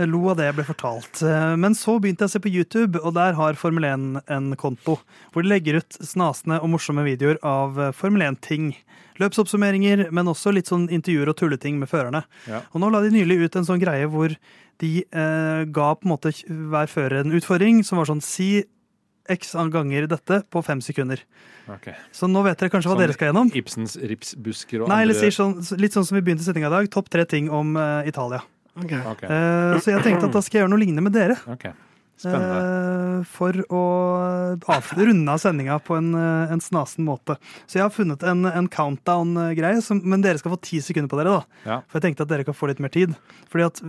Lo 0.00 0.22
av 0.32 0.38
det 0.38 0.46
jeg 0.48 0.56
ble 0.56 0.64
fortalt. 0.64 1.20
Eh, 1.26 1.52
Men 1.60 1.76
så 1.76 1.98
begynte 2.00 2.24
jeg 2.24 2.30
å 2.30 2.34
se 2.36 2.40
på 2.42 2.52
YouTube, 2.52 3.02
og 3.02 3.12
der 3.18 3.36
har 3.36 3.58
Formel 3.60 3.84
1 3.90 4.22
en 4.32 4.54
konto. 4.56 4.96
Hvor 5.34 5.44
de 5.44 5.52
legger 5.52 5.82
ut 5.82 5.98
snasende 6.00 6.62
og 6.62 6.72
morsomme 6.72 7.04
videoer 7.04 7.40
av 7.44 7.76
eh, 7.76 7.92
Formel 7.96 8.24
1-ting. 8.30 8.72
Løpsoppsummeringer, 9.20 10.06
men 10.14 10.30
også 10.30 10.52
litt 10.54 10.70
sånn 10.70 10.88
intervjuer 10.92 11.32
og 11.32 11.38
tulleting 11.40 11.80
med 11.80 11.90
førerne. 11.90 12.24
Ja. 12.48 12.62
Og 12.72 12.82
nå 12.82 12.90
la 12.92 13.02
de 13.04 13.12
nylig 13.14 13.40
ut 13.42 13.58
en 13.58 13.68
sånn 13.68 13.82
greie 13.82 14.08
hvor 14.10 14.34
de 14.82 14.92
eh, 15.04 15.64
ga 15.68 15.88
på 15.98 16.08
en 16.08 16.14
måte 16.14 16.32
hver 16.46 16.90
fører 16.90 17.22
en 17.22 17.34
utfordring 17.36 17.82
som 17.86 18.00
var 18.00 18.08
sånn 18.10 18.24
si 18.24 18.64
x 19.30 19.52
ganger 19.70 20.08
dette 20.10 20.40
på 20.50 20.62
fem 20.66 20.80
sekunder. 20.82 21.20
Ok. 21.70 21.92
Så 22.14 22.26
nå 22.26 22.42
vet 22.42 22.58
dere 22.58 22.72
kanskje 22.72 22.90
hva 22.90 22.96
Sånn 22.96 23.04
dere 23.04 23.14
skal 23.14 23.30
gjennom. 23.30 23.52
Ibsens 23.54 23.94
ripsbusker 24.00 24.82
og 24.82 24.90
Nei, 24.90 25.04
eller 25.04 25.14
andre 25.14 25.30
sier 25.30 25.36
sånn, 25.36 25.54
litt 25.78 25.94
sånn 25.94 26.08
som 26.08 26.18
vi 26.18 26.24
begynte 26.26 26.46
sendinga 26.46 26.72
i 26.72 26.74
dag. 26.74 26.90
Topp 26.92 27.12
tre 27.12 27.26
ting 27.28 27.52
om 27.52 27.76
eh, 27.78 28.10
Italia. 28.10 28.42
Ok. 28.74 28.90
Okay. 28.90 29.28
Eh, 29.28 29.78
så 29.84 29.94
jeg 29.94 30.04
tenkte 30.06 30.26
at 30.30 30.34
da 30.34 30.42
skal 30.42 30.58
jeg 30.58 30.64
gjøre 30.64 30.74
noe 30.74 30.82
lignende 30.82 31.06
med 31.06 31.14
dere. 31.16 31.38
ok. 31.46 31.70
Spennende. 32.22 32.60
Eh, 32.62 33.24
for 33.28 33.52
å 33.72 33.82
runde 34.96 35.28
av 35.34 35.38
sendinga 35.42 35.78
på 35.82 35.96
en, 35.98 36.14
eh, 36.14 36.52
en 36.54 36.62
snasen 36.62 37.04
måte. 37.06 37.36
Så 37.66 37.78
jeg 37.78 37.84
har 37.86 37.90
funnet 37.94 38.22
en, 38.22 38.44
en 38.46 38.68
countdown-greie, 38.68 39.82
men 40.04 40.22
dere 40.24 40.38
skal 40.38 40.54
få 40.54 40.60
ti 40.62 40.80
sekunder 40.84 41.10
på 41.10 41.18
dere. 41.20 41.36
da. 41.40 41.44
Ja. 41.66 41.78
For 41.88 41.98
jeg 42.00 42.08
tenkte 42.10 42.26
at 42.26 42.32
dere 42.32 42.46
kan 42.48 42.54
få 42.56 42.68
litt 42.70 42.80
mer 42.82 42.92
tid. 42.94 43.14
Fordi 43.52 43.66
at 43.68 43.82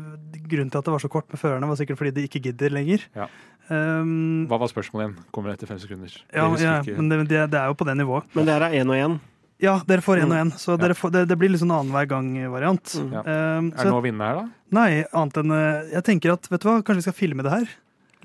Grunnen 0.43 0.69
til 0.69 0.77
at 0.81 0.85
det 0.85 0.91
var 0.91 0.99
så 1.01 1.09
kort 1.09 1.29
med 1.31 1.39
førerne, 1.39 1.67
var 1.69 1.77
sikkert 1.79 1.97
fordi 1.97 2.11
de 2.17 2.27
ikke 2.27 2.41
gidder 2.43 2.73
lenger. 2.73 3.05
Ja. 3.15 3.29
Um, 3.71 4.43
Hva 4.51 4.59
var 4.59 4.67
spørsmålet 4.67 5.05
igjen? 5.05 5.13
Kommer 5.31 5.49
det 5.53 5.59
etter 5.61 5.69
fem 5.71 5.79
sekunder. 5.79 6.11
ja, 6.33 6.47
ja, 6.59 6.81
men 6.97 7.07
det, 7.09 7.21
det, 7.29 7.45
det 7.53 7.59
er 7.61 7.69
jo 7.71 7.77
på 7.79 7.85
det 7.87 7.95
nivået. 7.97 8.27
Men 8.35 8.45
det 8.49 8.53
her 8.57 8.65
er 8.67 8.75
én 8.81 8.91
og 8.91 8.97
én. 8.99 9.15
Ja, 9.63 9.77
dere 9.87 10.03
får 10.03 10.19
én 10.19 10.27
og 10.33 10.35
én, 10.35 10.51
så 10.59 10.73
Ja. 10.73 10.81
dere 10.81 10.97
får, 10.97 11.11
det, 11.15 11.21
det 11.29 11.37
blir 11.39 11.49
litt 11.53 11.61
sånn 11.61 11.71
annenhver 11.71 12.09
gang-variant. 12.11 12.83
Mm. 12.99 13.11
Ja. 13.13 13.21
Um, 13.23 13.69
Er 13.71 13.77
det 13.85 13.91
noe 13.93 14.01
å 14.01 14.03
vinne 14.03 14.27
her, 14.27 14.41
da? 14.41 14.43
Nei, 14.75 14.89
annet 15.13 15.37
enn 15.39 15.51
eh, 15.55 15.91
Jeg 15.93 16.03
tenker 16.09 16.33
at, 16.33 16.49
vet 16.51 16.61
du 16.65 16.67
hva, 16.67 16.81
kanskje 16.83 16.99
vi 16.99 17.05
skal 17.07 17.15
filme 17.21 17.45
det 17.45 17.53
her? 17.53 17.69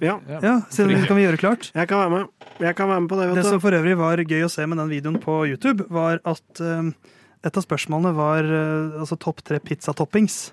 Ja, 0.05 0.19
Ja, 0.29 0.61
så 0.71 0.87
det 0.89 1.07
kan 1.09 1.19
vi 1.19 1.25
gjøre 1.27 1.41
klart. 1.41 1.71
jeg 1.75 1.89
kan 1.89 1.99
være 1.99 2.11
med. 2.11 2.51
Jeg 2.61 2.77
kan 2.77 2.89
være 2.89 3.01
med 3.01 3.11
på 3.11 3.19
det, 3.21 3.35
Det 3.35 3.45
som 3.47 3.61
for 3.61 3.75
øvrig 3.75 3.97
var 3.99 4.19
gøy 4.19 4.45
å 4.47 4.51
se 4.51 4.67
med 4.67 4.79
den 4.79 4.91
videoen 4.91 5.19
på 5.23 5.47
YouTube, 5.47 5.87
var 5.91 6.21
at 6.25 6.61
eh, 6.61 6.93
et 7.47 7.57
av 7.57 7.63
spørsmålene 7.63 8.15
var 8.17 8.43
uh, 8.45 9.01
altså 9.01 9.19
topp 9.19 9.45
tre 9.47 9.61
pizzatoppings. 9.63 10.53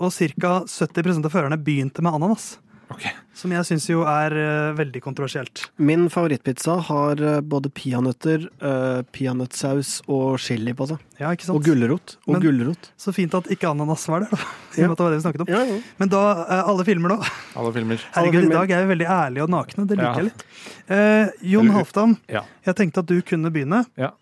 Og 0.00 0.10
ca. 0.12 0.62
70% 0.64 1.26
av 1.28 1.30
førerne 1.30 1.60
begynte 1.60 2.02
med 2.02 2.16
ananas. 2.16 2.56
Ok. 2.92 3.04
Som 3.34 3.52
jeg 3.54 3.64
syns 3.66 3.86
jo 3.88 4.02
er 4.06 4.34
uh, 4.36 4.72
veldig 4.76 5.00
kontroversielt. 5.02 5.62
Min 5.80 6.04
favorittpizza 6.12 6.74
har 6.90 7.20
uh, 7.24 7.38
både 7.40 7.70
peanøtter, 7.72 8.44
uh, 8.62 9.00
peanøttsaus 9.16 10.02
og 10.12 10.36
chili 10.42 10.74
på 10.76 10.86
seg. 10.90 11.00
Ja, 11.18 11.30
ikke 11.32 11.46
sant? 11.48 11.56
Og 11.56 11.64
gulrot. 11.66 12.16
Og 12.28 12.36
Men- 12.36 12.44
gulrot. 12.44 12.90
Så 13.00 13.14
fint 13.16 13.34
at 13.38 13.48
ikke 13.54 13.70
ananas 13.72 14.04
var 14.12 14.26
der, 14.26 14.34
da. 14.36 14.38
Ja. 14.76 14.88
det 14.88 14.98
var 15.00 15.10
det 15.12 15.18
vi 15.18 15.24
snakket 15.26 15.42
om. 15.44 15.50
Ja, 15.52 15.62
ja. 15.68 15.80
Men 16.00 16.12
da, 16.12 16.20
uh, 16.44 16.62
alle 16.70 16.84
filmer 16.88 17.16
da. 17.16 17.18
Alle 17.60 17.72
filmer. 17.74 18.04
Herregud, 18.14 18.38
i 18.38 18.46
filmer. 18.46 18.58
dag 18.60 18.70
er 18.76 18.84
vi 18.86 18.92
veldig 18.94 19.08
ærlige 19.16 19.44
og 19.48 19.50
nakne. 19.56 19.86
Det 19.90 19.98
liker 19.98 20.08
Ja. 20.08 20.14
jeg 20.20 20.28
litt. 20.30 20.44
Eh, 20.92 21.34
Jon 21.52 21.68
Halvdan, 21.74 22.16
Ja. 22.32 22.44
jeg 22.68 22.76
tenkte 22.78 23.02
at 23.04 23.10
du 23.10 23.18
kunne 23.22 23.50
begynne. 23.52 23.82
Ja. 24.00 24.12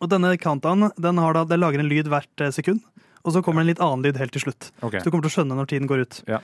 Og 0.00 0.10
denne 0.12 0.30
countdown 0.38 0.90
den, 0.94 1.18
har 1.18 1.34
da, 1.34 1.42
den 1.44 1.58
lager 1.62 1.80
en 1.82 1.88
lyd 1.90 2.06
hvert 2.12 2.44
sekund. 2.54 2.82
Og 3.26 3.34
så 3.34 3.42
kommer 3.42 3.60
det 3.62 3.66
en 3.66 3.72
litt 3.74 3.82
annen 3.82 4.04
lyd 4.06 4.16
helt 4.20 4.32
til 4.32 4.44
slutt. 4.46 4.70
Ok. 4.80 4.94
Så 5.00 5.08
du 5.08 5.10
kommer 5.10 5.26
til 5.26 5.32
å 5.32 5.36
skjønne 5.40 5.56
når 5.58 5.66
tiden 5.72 5.88
går 5.90 6.04
ut. 6.06 6.20
Ja. 6.30 6.38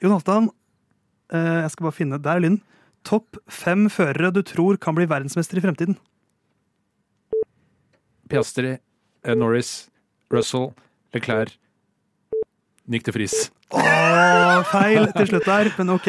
Jon 0.00 0.14
Halvdan, 0.14 0.46
jeg 1.32 1.70
skal 1.72 1.86
bare 1.86 1.96
finne 1.96 2.18
Der 2.20 2.36
er 2.36 2.42
lyden. 2.44 2.60
Topp 3.04 3.36
fem 3.52 3.88
førere 3.92 4.32
du 4.32 4.40
tror 4.46 4.78
kan 4.80 4.96
bli 4.96 5.06
verdensmester 5.08 5.60
i 5.60 5.64
fremtiden. 5.64 5.96
Piastri, 8.30 8.78
eh, 9.24 9.34
Norris, 9.36 9.90
Russell, 10.32 10.72
Leclerc, 11.12 11.58
Nick 12.88 13.04
de 13.04 13.12
Friis. 13.12 13.50
Åh, 13.72 14.64
feil 14.70 15.10
til 15.16 15.28
slutt 15.28 15.46
der, 15.48 15.70
men 15.78 15.92
ok. 15.94 16.08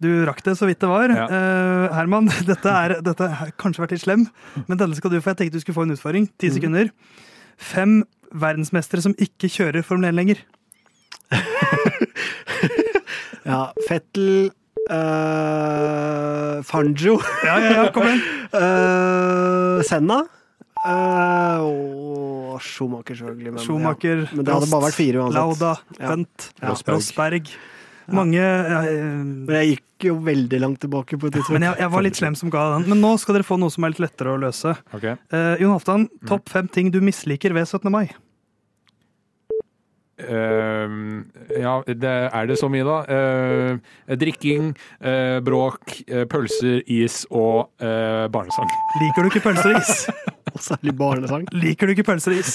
Du 0.00 0.08
rakk 0.28 0.42
det 0.44 0.54
så 0.58 0.68
vidt 0.68 0.80
det 0.80 0.88
var. 0.88 1.10
Ja. 1.10 1.24
Uh, 1.26 1.96
Herman, 1.96 2.28
dette, 2.46 2.68
er, 2.70 2.98
dette 3.04 3.28
har 3.40 3.50
kanskje 3.58 3.82
vært 3.82 3.96
litt 3.96 4.04
slem, 4.04 4.28
men 4.68 4.78
denne 4.78 4.96
skal 4.96 5.10
du 5.10 5.18
få. 5.18 5.32
Jeg 5.32 5.40
tenkte 5.40 5.58
du 5.58 5.64
skulle 5.64 5.80
få 5.80 5.88
en 5.88 5.96
utfordring. 5.96 6.28
Ti 6.38 6.52
sekunder. 6.54 6.92
Fem 7.58 8.02
verdensmestere 8.28 9.02
som 9.02 9.16
ikke 9.18 9.50
kjører 9.50 9.84
Formel 9.86 10.12
1 10.12 10.18
lenger. 10.20 10.44
Ja, 13.48 13.60
Fettel 13.88 14.50
uh, 14.92 16.58
Fanjo 16.68 17.14
Ja, 17.46 17.54
ja, 17.64 17.70
ja, 17.78 17.86
kom 17.94 18.04
igjen. 18.08 18.20
Uh, 18.52 19.80
Senna 19.88 20.24
Uh, 20.78 21.58
og 22.54 22.60
Schumacher, 22.62 23.16
selvfølgelig. 23.18 23.50
Men, 23.56 23.62
Schumacher, 23.64 24.20
ja. 24.22 24.28
men 24.30 24.46
det 24.46 24.54
hadde 24.54 24.68
bare 24.70 24.86
vært 24.86 24.94
fire 24.94 25.24
uansett. 25.24 25.40
Lauda, 25.40 25.72
Ja. 25.98 26.12
Bent, 26.12 26.46
Ja. 26.62 26.76
Rosberg. 26.86 27.50
Mange 28.08 28.40
ja, 28.40 28.78
eh, 28.88 29.02
Men 29.02 29.50
jeg 29.58 29.74
gikk 29.74 30.06
jo 30.06 30.14
veldig 30.24 30.60
langt 30.62 30.80
tilbake 30.80 31.18
på 31.20 31.28
et 31.28 31.34
tidspunkt. 31.34 31.58
Men 31.58 31.66
jeg, 31.66 31.76
jeg 31.82 31.92
var 31.92 32.06
litt 32.06 32.16
slem 32.16 32.38
som 32.38 32.48
ga 32.54 32.62
den. 32.76 32.86
Men 32.88 33.02
nå 33.04 33.10
skal 33.20 33.36
dere 33.36 33.44
få 33.44 33.58
noe 33.60 33.74
som 33.74 33.84
er 33.84 33.92
litt 33.92 34.00
lettere 34.00 34.32
å 34.32 34.40
løse. 34.40 34.72
Okay. 34.96 35.18
Uh, 35.34 35.58
Jon 35.60 35.74
Halvdan, 35.74 36.06
topp 36.30 36.48
fem 36.48 36.70
ting 36.72 36.88
du 36.94 37.02
misliker 37.04 37.52
ved 37.52 37.68
17. 37.68 37.90
mai. 37.92 38.06
Ehm, 40.18 41.26
ja, 41.54 41.76
det, 41.86 42.14
er 42.34 42.48
det 42.50 42.56
så 42.58 42.70
mye, 42.72 42.86
da? 42.86 42.98
Uh, 43.06 44.16
drikking, 44.18 44.72
uh, 45.02 45.38
bråk, 45.44 45.98
pølser, 46.30 46.80
is 46.88 47.20
og 47.30 47.68
eh, 47.82 48.26
barnesang. 48.32 48.70
Liker 49.02 49.24
du 49.24 49.30
ikke 49.30 49.44
pølser 49.44 49.74
og 49.74 49.82
is? 49.82 50.04
Og 50.48 50.62
særlig 50.64 50.94
barnesang. 50.96 51.42
Liker 51.52 51.86
du 51.86 51.92
ikke 51.92 52.06
pølser 52.08 52.32
og 52.32 52.38
is? 52.40 52.54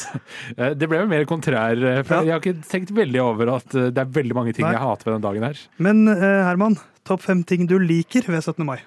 Det 0.57 0.88
ble 0.89 1.03
jo 1.03 1.09
mer 1.11 1.28
kontrær. 1.30 1.78
For 2.01 2.16
Ja. 2.16 2.24
Jeg 2.26 2.34
har 2.34 2.41
ikke 2.41 2.66
tenkt 2.66 2.89
veldig 2.97 3.22
over 3.22 3.51
at 3.59 3.70
det 3.70 4.01
er 4.01 4.09
veldig 4.16 4.34
mange 4.34 4.55
ting 4.57 4.66
Nei. 4.66 4.74
jeg 4.74 4.82
hater 4.82 5.07
ved 5.07 5.14
den 5.20 5.28
dagen 5.28 5.45
her. 5.45 5.61
Men 5.78 6.01
Herman, 6.09 6.80
topp 7.05 7.22
fem 7.28 7.45
ting 7.45 7.70
du 7.70 7.78
liker 7.78 8.26
ved 8.26 8.41
17. 8.41 8.66
mai. 8.66 8.80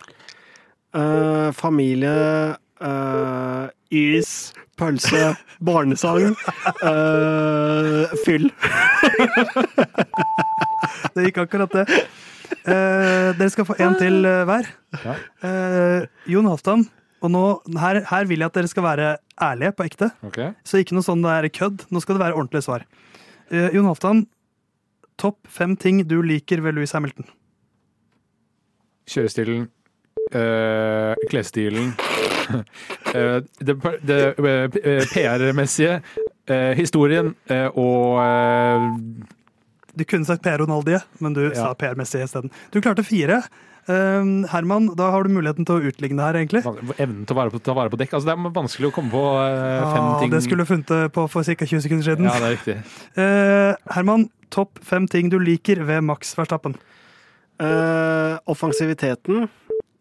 Eh, 0.96 1.52
familie, 1.52 2.56
eh, 2.80 3.66
is, 3.90 4.52
pølse, 4.76 5.34
barnesang, 5.64 6.36
uh, 6.84 8.12
fyll. 8.24 8.50
Det 11.16 11.28
gikk 11.28 11.42
akkurat 11.46 11.72
det. 11.72 11.86
Uh, 12.66 13.32
dere 13.38 13.50
skal 13.52 13.66
få 13.66 13.76
én 13.82 13.96
til 13.98 14.26
eh, 14.28 14.44
hver. 14.46 14.68
Ja. 15.02 15.14
Eh, 15.46 16.04
Jon 16.30 16.46
Halvdan, 16.50 16.84
og 17.24 17.32
nå, 17.32 17.42
her, 17.80 18.02
her 18.06 18.28
vil 18.28 18.42
jeg 18.42 18.50
at 18.52 18.58
dere 18.58 18.70
skal 18.70 18.86
være 18.86 19.08
ærlige 19.42 19.72
på 19.76 19.86
ekte. 19.88 20.10
Okay. 20.28 20.52
Så 20.66 20.80
ikke 20.80 20.96
noe 20.96 21.06
sånn 21.06 21.24
det 21.24 21.32
er 21.32 21.48
kødd. 21.52 21.86
Nå 21.90 22.02
skal 22.04 22.18
det 22.18 22.22
være 22.22 22.38
ordentlige 22.38 22.66
svar. 22.68 22.86
Eh, 23.50 23.70
Jon 23.74 23.88
Halvdan, 23.88 24.24
topp 25.20 25.40
fem 25.50 25.74
ting 25.80 26.04
du 26.06 26.20
liker 26.22 26.62
ved 26.64 26.76
Louis 26.76 26.94
Hamilton. 26.94 27.28
Kjørestilen, 29.10 29.68
eh, 30.36 31.14
klesstilen, 31.30 31.92
uh, 32.50 33.40
det, 33.66 33.76
det 34.06 34.20
uh, 34.38 35.06
PR-messige, 35.12 36.00
eh, 36.48 36.72
historien 36.78 37.32
eh, 37.50 37.66
og 37.74 38.20
Du 39.96 40.04
kunne 40.04 40.28
sagt 40.28 40.42
PR 40.44 40.60
Ronaldie, 40.60 41.00
men 41.24 41.32
du 41.32 41.46
Ja. 41.48 41.54
sa 41.54 41.74
PR-messig 41.74 42.20
isteden. 42.26 42.50
Du 42.70 42.80
klarte 42.84 43.02
fire. 43.06 43.40
Herman, 43.88 44.88
da 44.98 45.12
har 45.14 45.22
du 45.24 45.30
muligheten 45.30 45.64
til 45.64 45.76
å 45.78 45.88
utligne 45.88 46.20
her, 46.20 46.34
egentlig. 46.34 46.64
evnen 46.98 47.22
til 47.24 47.36
å 47.36 47.38
vare 47.38 47.52
på, 47.54 47.60
ta 47.62 47.72
vare 47.72 47.88
på 47.88 47.96
dekk. 48.00 48.16
Altså, 48.18 48.26
det 48.26 48.34
er 48.34 48.50
vanskelig 48.56 48.88
å 48.90 48.94
komme 48.96 49.12
på 49.14 49.22
fem 49.22 50.08
Ja, 50.10 50.18
ting. 50.20 50.30
det 50.34 50.42
skulle 50.42 50.66
du 50.66 50.68
funnet 50.72 51.12
på 51.14 51.28
for 51.30 51.46
ca. 51.46 51.64
20 51.64 51.80
sekunder 51.86 52.04
siden. 52.04 52.26
Ja, 52.26 52.34
det 52.42 52.48
er 52.50 52.56
riktig. 52.56 52.76
Eh, 53.16 53.94
Herman, 53.94 54.26
topp 54.50 54.80
fem 54.82 55.06
ting 55.06 55.30
du 55.30 55.38
liker 55.38 55.84
ved 55.86 56.02
Max 56.02 56.34
Verstappen. 56.34 56.74
Eh, 57.62 58.34
offensiviteten, 58.52 59.46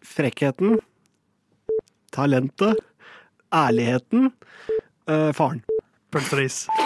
frekkheten, 0.05 0.79
talentet, 2.15 2.79
ærligheten, 3.53 4.31
Uh, 5.05 5.29
faren. 5.37 5.59
Pølser 6.09 6.39
og 6.39 6.39
ris. 6.41 6.84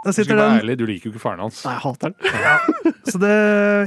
Der 0.00 0.12
Du 0.12 0.16
sitter 0.16 0.36
den. 0.38 0.54
ærlig, 0.62 0.76
du 0.80 0.86
liker 0.88 1.10
jo 1.10 1.12
ikke 1.12 1.20
faren 1.20 1.40
hans. 1.44 1.58
Nei, 1.66 1.74
jeg 1.76 1.82
hater 1.84 2.14
den. 2.14 2.94
Så 3.10 3.18
det, 3.18 3.30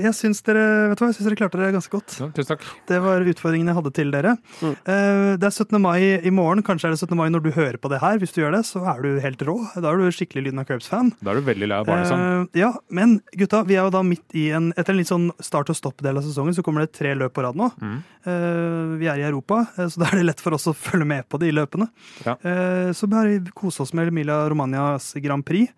jeg 0.04 0.14
syns 0.18 0.42
dere 0.46 0.64
vet 0.92 1.00
du 1.00 1.04
hva, 1.04 1.08
jeg 1.10 1.16
syns 1.18 1.28
dere 1.30 1.38
klarte 1.40 1.60
det 1.62 1.70
ganske 1.74 1.94
godt. 1.94 2.16
Ja, 2.20 2.28
tusen 2.36 2.50
takk. 2.52 2.64
Det 2.90 2.98
var 3.02 3.24
utfordringen 3.32 3.70
jeg 3.72 3.78
hadde 3.78 3.92
til 3.96 4.12
dere. 4.14 4.34
Mm. 4.62 4.74
Eh, 4.94 5.38
Det 5.42 5.48
er 5.48 5.54
17. 5.56 5.80
mai 5.82 6.02
i 6.22 6.32
morgen. 6.34 6.62
Kanskje 6.66 6.90
er 6.90 6.94
det 6.96 7.00
17. 7.02 7.16
mai 7.18 7.30
når 7.34 7.44
du 7.46 7.50
hører 7.56 7.78
på 7.82 7.90
det 7.94 8.02
her. 8.04 8.18
Hvis 8.22 8.34
du 8.36 8.42
gjør 8.44 8.58
det, 8.58 8.62
så 8.68 8.82
er 8.94 9.02
du 9.06 9.10
helt 9.24 9.42
rå. 9.48 9.56
Da 9.78 9.90
er 9.94 10.02
du 10.02 10.10
skikkelig 10.14 10.44
Lyden 10.50 10.60
av 10.62 10.68
Curbs-fan. 10.70 11.14
Da 11.24 11.32
er 11.34 11.40
du 11.42 11.48
veldig 11.48 11.70
lei 11.72 11.78
av 11.82 11.88
barnesang. 11.88 12.24
Eh, 12.44 12.60
ja, 12.62 12.74
men 12.94 13.16
gutta, 13.40 13.64
vi 13.70 13.78
er 13.80 13.88
jo 13.88 13.94
da 13.96 14.04
midt 14.06 14.38
i 14.38 14.50
en 14.54 14.70
Etter 14.78 14.94
en 14.94 15.00
litt 15.02 15.10
sånn 15.10 15.30
start 15.42 15.72
og 15.74 15.78
stopp-del 15.80 16.18
av 16.20 16.26
sesongen, 16.28 16.54
så 16.58 16.66
kommer 16.66 16.84
det 16.86 16.94
tre 16.98 17.14
løp 17.18 17.34
på 17.38 17.46
rad 17.46 17.56
nå. 17.58 17.72
Mm. 17.82 17.98
Eh, 18.28 18.98
vi 19.02 19.08
er 19.14 19.24
i 19.24 19.28
Europa, 19.30 19.64
så 19.78 19.98
da 20.04 20.10
er 20.12 20.20
det 20.22 20.28
lett 20.30 20.44
for 20.44 20.54
oss 20.58 20.68
å 20.70 20.76
følge 20.88 21.08
med 21.10 21.26
på 21.32 21.40
de 21.42 21.50
løpene. 21.56 21.90
Ja. 22.28 22.36
Eh, 22.44 22.92
så 22.98 23.08
bare 23.10 23.40
kose 23.56 23.82
oss 23.86 23.94
med 23.98 24.12
Emilia 24.12 24.42
Romanias 24.52 25.14
Grand 25.24 25.46
Prix. 25.48 25.72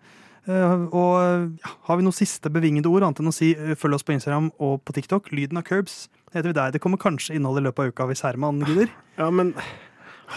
Eh, 0.46 0.84
og 0.94 1.56
ja, 1.58 1.72
har 1.88 1.98
vi 1.98 2.06
noen 2.06 2.14
siste 2.14 2.50
bevingede 2.52 2.90
ord, 2.90 3.06
annet 3.06 3.22
enn 3.22 3.32
å 3.32 3.34
si 3.34 3.50
eh, 3.56 3.74
følg 3.78 3.98
oss 3.98 4.06
på 4.06 4.14
Instagram 4.14 4.52
og 4.62 4.78
på 4.86 4.94
TikTok. 4.96 5.32
Lyden 5.34 5.58
av 5.58 5.66
Curbs 5.66 6.06
heter 6.34 6.50
vi 6.52 6.56
der. 6.56 6.74
Det 6.74 6.82
kommer 6.84 7.00
kanskje 7.02 7.36
innhold 7.38 7.60
i 7.60 7.66
løpet 7.66 7.82
av 7.82 7.92
uka 7.92 8.08
hvis 8.10 8.22
Herman 8.26 8.62
gidder. 8.66 8.92
Ja, 9.18 9.30
men 9.34 9.54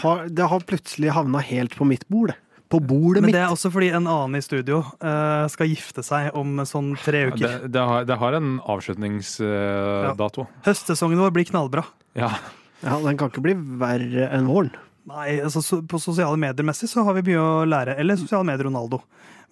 har, 0.02 0.26
det 0.30 0.48
har 0.50 0.66
plutselig 0.66 1.12
havna 1.14 1.42
helt 1.44 1.76
på 1.78 1.86
mitt 1.86 2.06
bord, 2.10 2.34
det. 2.34 2.38
På 2.70 2.78
bordet 2.78 3.24
mitt. 3.24 3.32
Men 3.32 3.34
det 3.34 3.40
er 3.42 3.50
også 3.50 3.72
fordi 3.74 3.88
en 3.90 4.06
annen 4.06 4.38
i 4.38 4.44
studio 4.46 4.76
uh, 5.02 5.46
skal 5.50 5.66
gifte 5.72 6.04
seg 6.06 6.28
om 6.38 6.60
sånn 6.62 6.92
tre 7.02 7.24
Ja, 7.24 7.30
uker. 7.32 7.40
Det, 7.64 7.70
det, 7.74 7.82
har, 7.82 8.04
det 8.06 8.18
har 8.20 8.36
en 8.38 8.52
avslutningsdato. 8.62 10.44
Høstsesongen 10.68 11.18
vår 11.18 11.34
blir 11.34 11.48
knallbra. 11.50 11.82
Ja. 12.14 12.30
Ja, 12.84 13.00
den 13.02 13.18
kan 13.18 13.32
ikke 13.32 13.42
bli 13.42 13.56
verre 13.58 14.30
enn 14.30 14.46
våren. 14.46 14.70
Nei, 15.10 15.40
altså 15.42 15.80
på 15.88 15.98
sosiale 15.98 16.38
medier-messig 16.38 16.86
så 16.92 17.02
har 17.06 17.16
vi 17.18 17.32
mye 17.32 17.42
å 17.42 17.66
lære. 17.66 17.96
Eller 17.98 18.20
sosiale 18.20 18.46
medier 18.46 18.68
Ronaldo. 18.68 19.00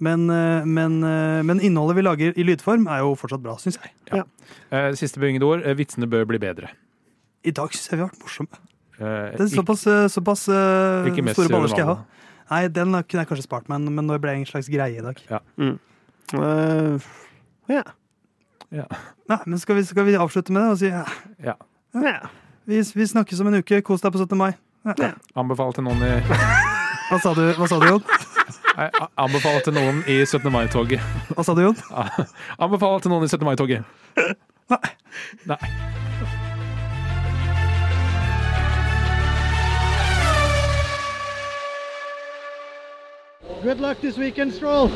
Men, 0.01 0.29
eh, 0.31 0.65
men, 0.65 1.01
eh, 1.05 1.43
men 1.43 1.61
innholdet 1.61 1.97
vi 1.99 2.03
lager 2.07 2.37
i 2.39 2.45
lydform 2.47 2.87
er 2.89 3.01
jo 3.03 3.15
fortsatt 3.19 3.43
bra, 3.43 3.57
syns 3.59 3.79
jeg. 3.83 3.93
Eh, 4.71 4.93
Siste 4.99 5.19
bevingede 5.19 5.47
ord. 5.49 5.65
Vitsene 5.79 6.07
bør 6.11 6.25
bli 6.31 6.39
bedre. 6.39 6.71
I 7.45 7.51
dag 7.55 7.73
syns 7.75 7.91
jeg 7.91 7.99
vi 7.99 8.05
har 8.05 8.11
vært 8.13 8.23
morsomme. 8.23 8.63
Det 8.99 9.41
er 9.45 9.51
såpass, 9.53 9.85
såpass 10.11 10.43
store 10.49 11.49
baller 11.53 11.69
skal 11.71 11.85
jeg 11.85 11.87
ha. 11.87 11.99
Nei, 12.51 12.63
den 12.73 12.93
kunne 13.05 13.23
jeg 13.23 13.29
kanskje 13.29 13.45
spart 13.47 13.69
meg, 13.69 13.81
men 13.87 14.07
nå 14.09 14.17
ble 14.19 14.33
jeg 14.33 14.41
en 14.43 14.49
slags 14.49 14.71
greie 14.73 14.99
i 14.99 15.05
dag. 15.05 15.21
Eh, 16.35 16.99
ja. 17.69 17.83
Nei, 19.29 19.39
men 19.47 19.59
skal 19.61 19.79
vi, 19.79 19.85
skal 19.89 20.05
vi 20.09 20.17
avslutte 20.21 20.53
med 20.53 20.63
det 20.63 20.71
og 20.75 20.81
si 20.81 20.91
ja, 20.91 21.05
Ja. 21.45 21.55
ja. 21.95 22.19
vi, 22.69 22.81
vi 22.83 23.07
snakkes 23.07 23.41
om 23.41 23.49
en 23.53 23.61
uke. 23.63 23.81
Kos 23.87 24.03
deg 24.05 24.13
på 24.13 24.21
17. 24.25 24.37
mai. 24.39 24.53
Ja. 24.99 25.13
Anbefal 25.37 25.73
til 25.77 25.85
noen 25.89 26.03
i 26.05 26.13
Hva 27.09 27.17
sa 27.23 27.33
du, 27.37 27.41
hva 27.57 27.67
sa 27.69 27.79
du 27.81 27.87
Jon? 27.89 28.03
Nei, 28.79 28.87
anbefaler 29.19 29.65
til 29.67 29.75
noen 29.75 30.05
i 30.07 30.21
17. 30.23 30.53
mai-toget. 30.55 31.03
Hva 31.35 31.43
sa 31.43 31.55
du, 31.59 31.65
Jon? 31.65 31.79
Anbefaler 32.63 33.03
til 33.03 33.11
noen 33.11 33.27
i 33.27 33.31
17. 33.31 33.43
mai-toget. 33.49 33.83
Nei. 34.71 34.91
Nei. 35.51 35.63
Good 43.65 43.81
luck 43.81 43.99
this 44.01 44.17
weekend, 44.17 44.55
Stroll. 44.55 44.87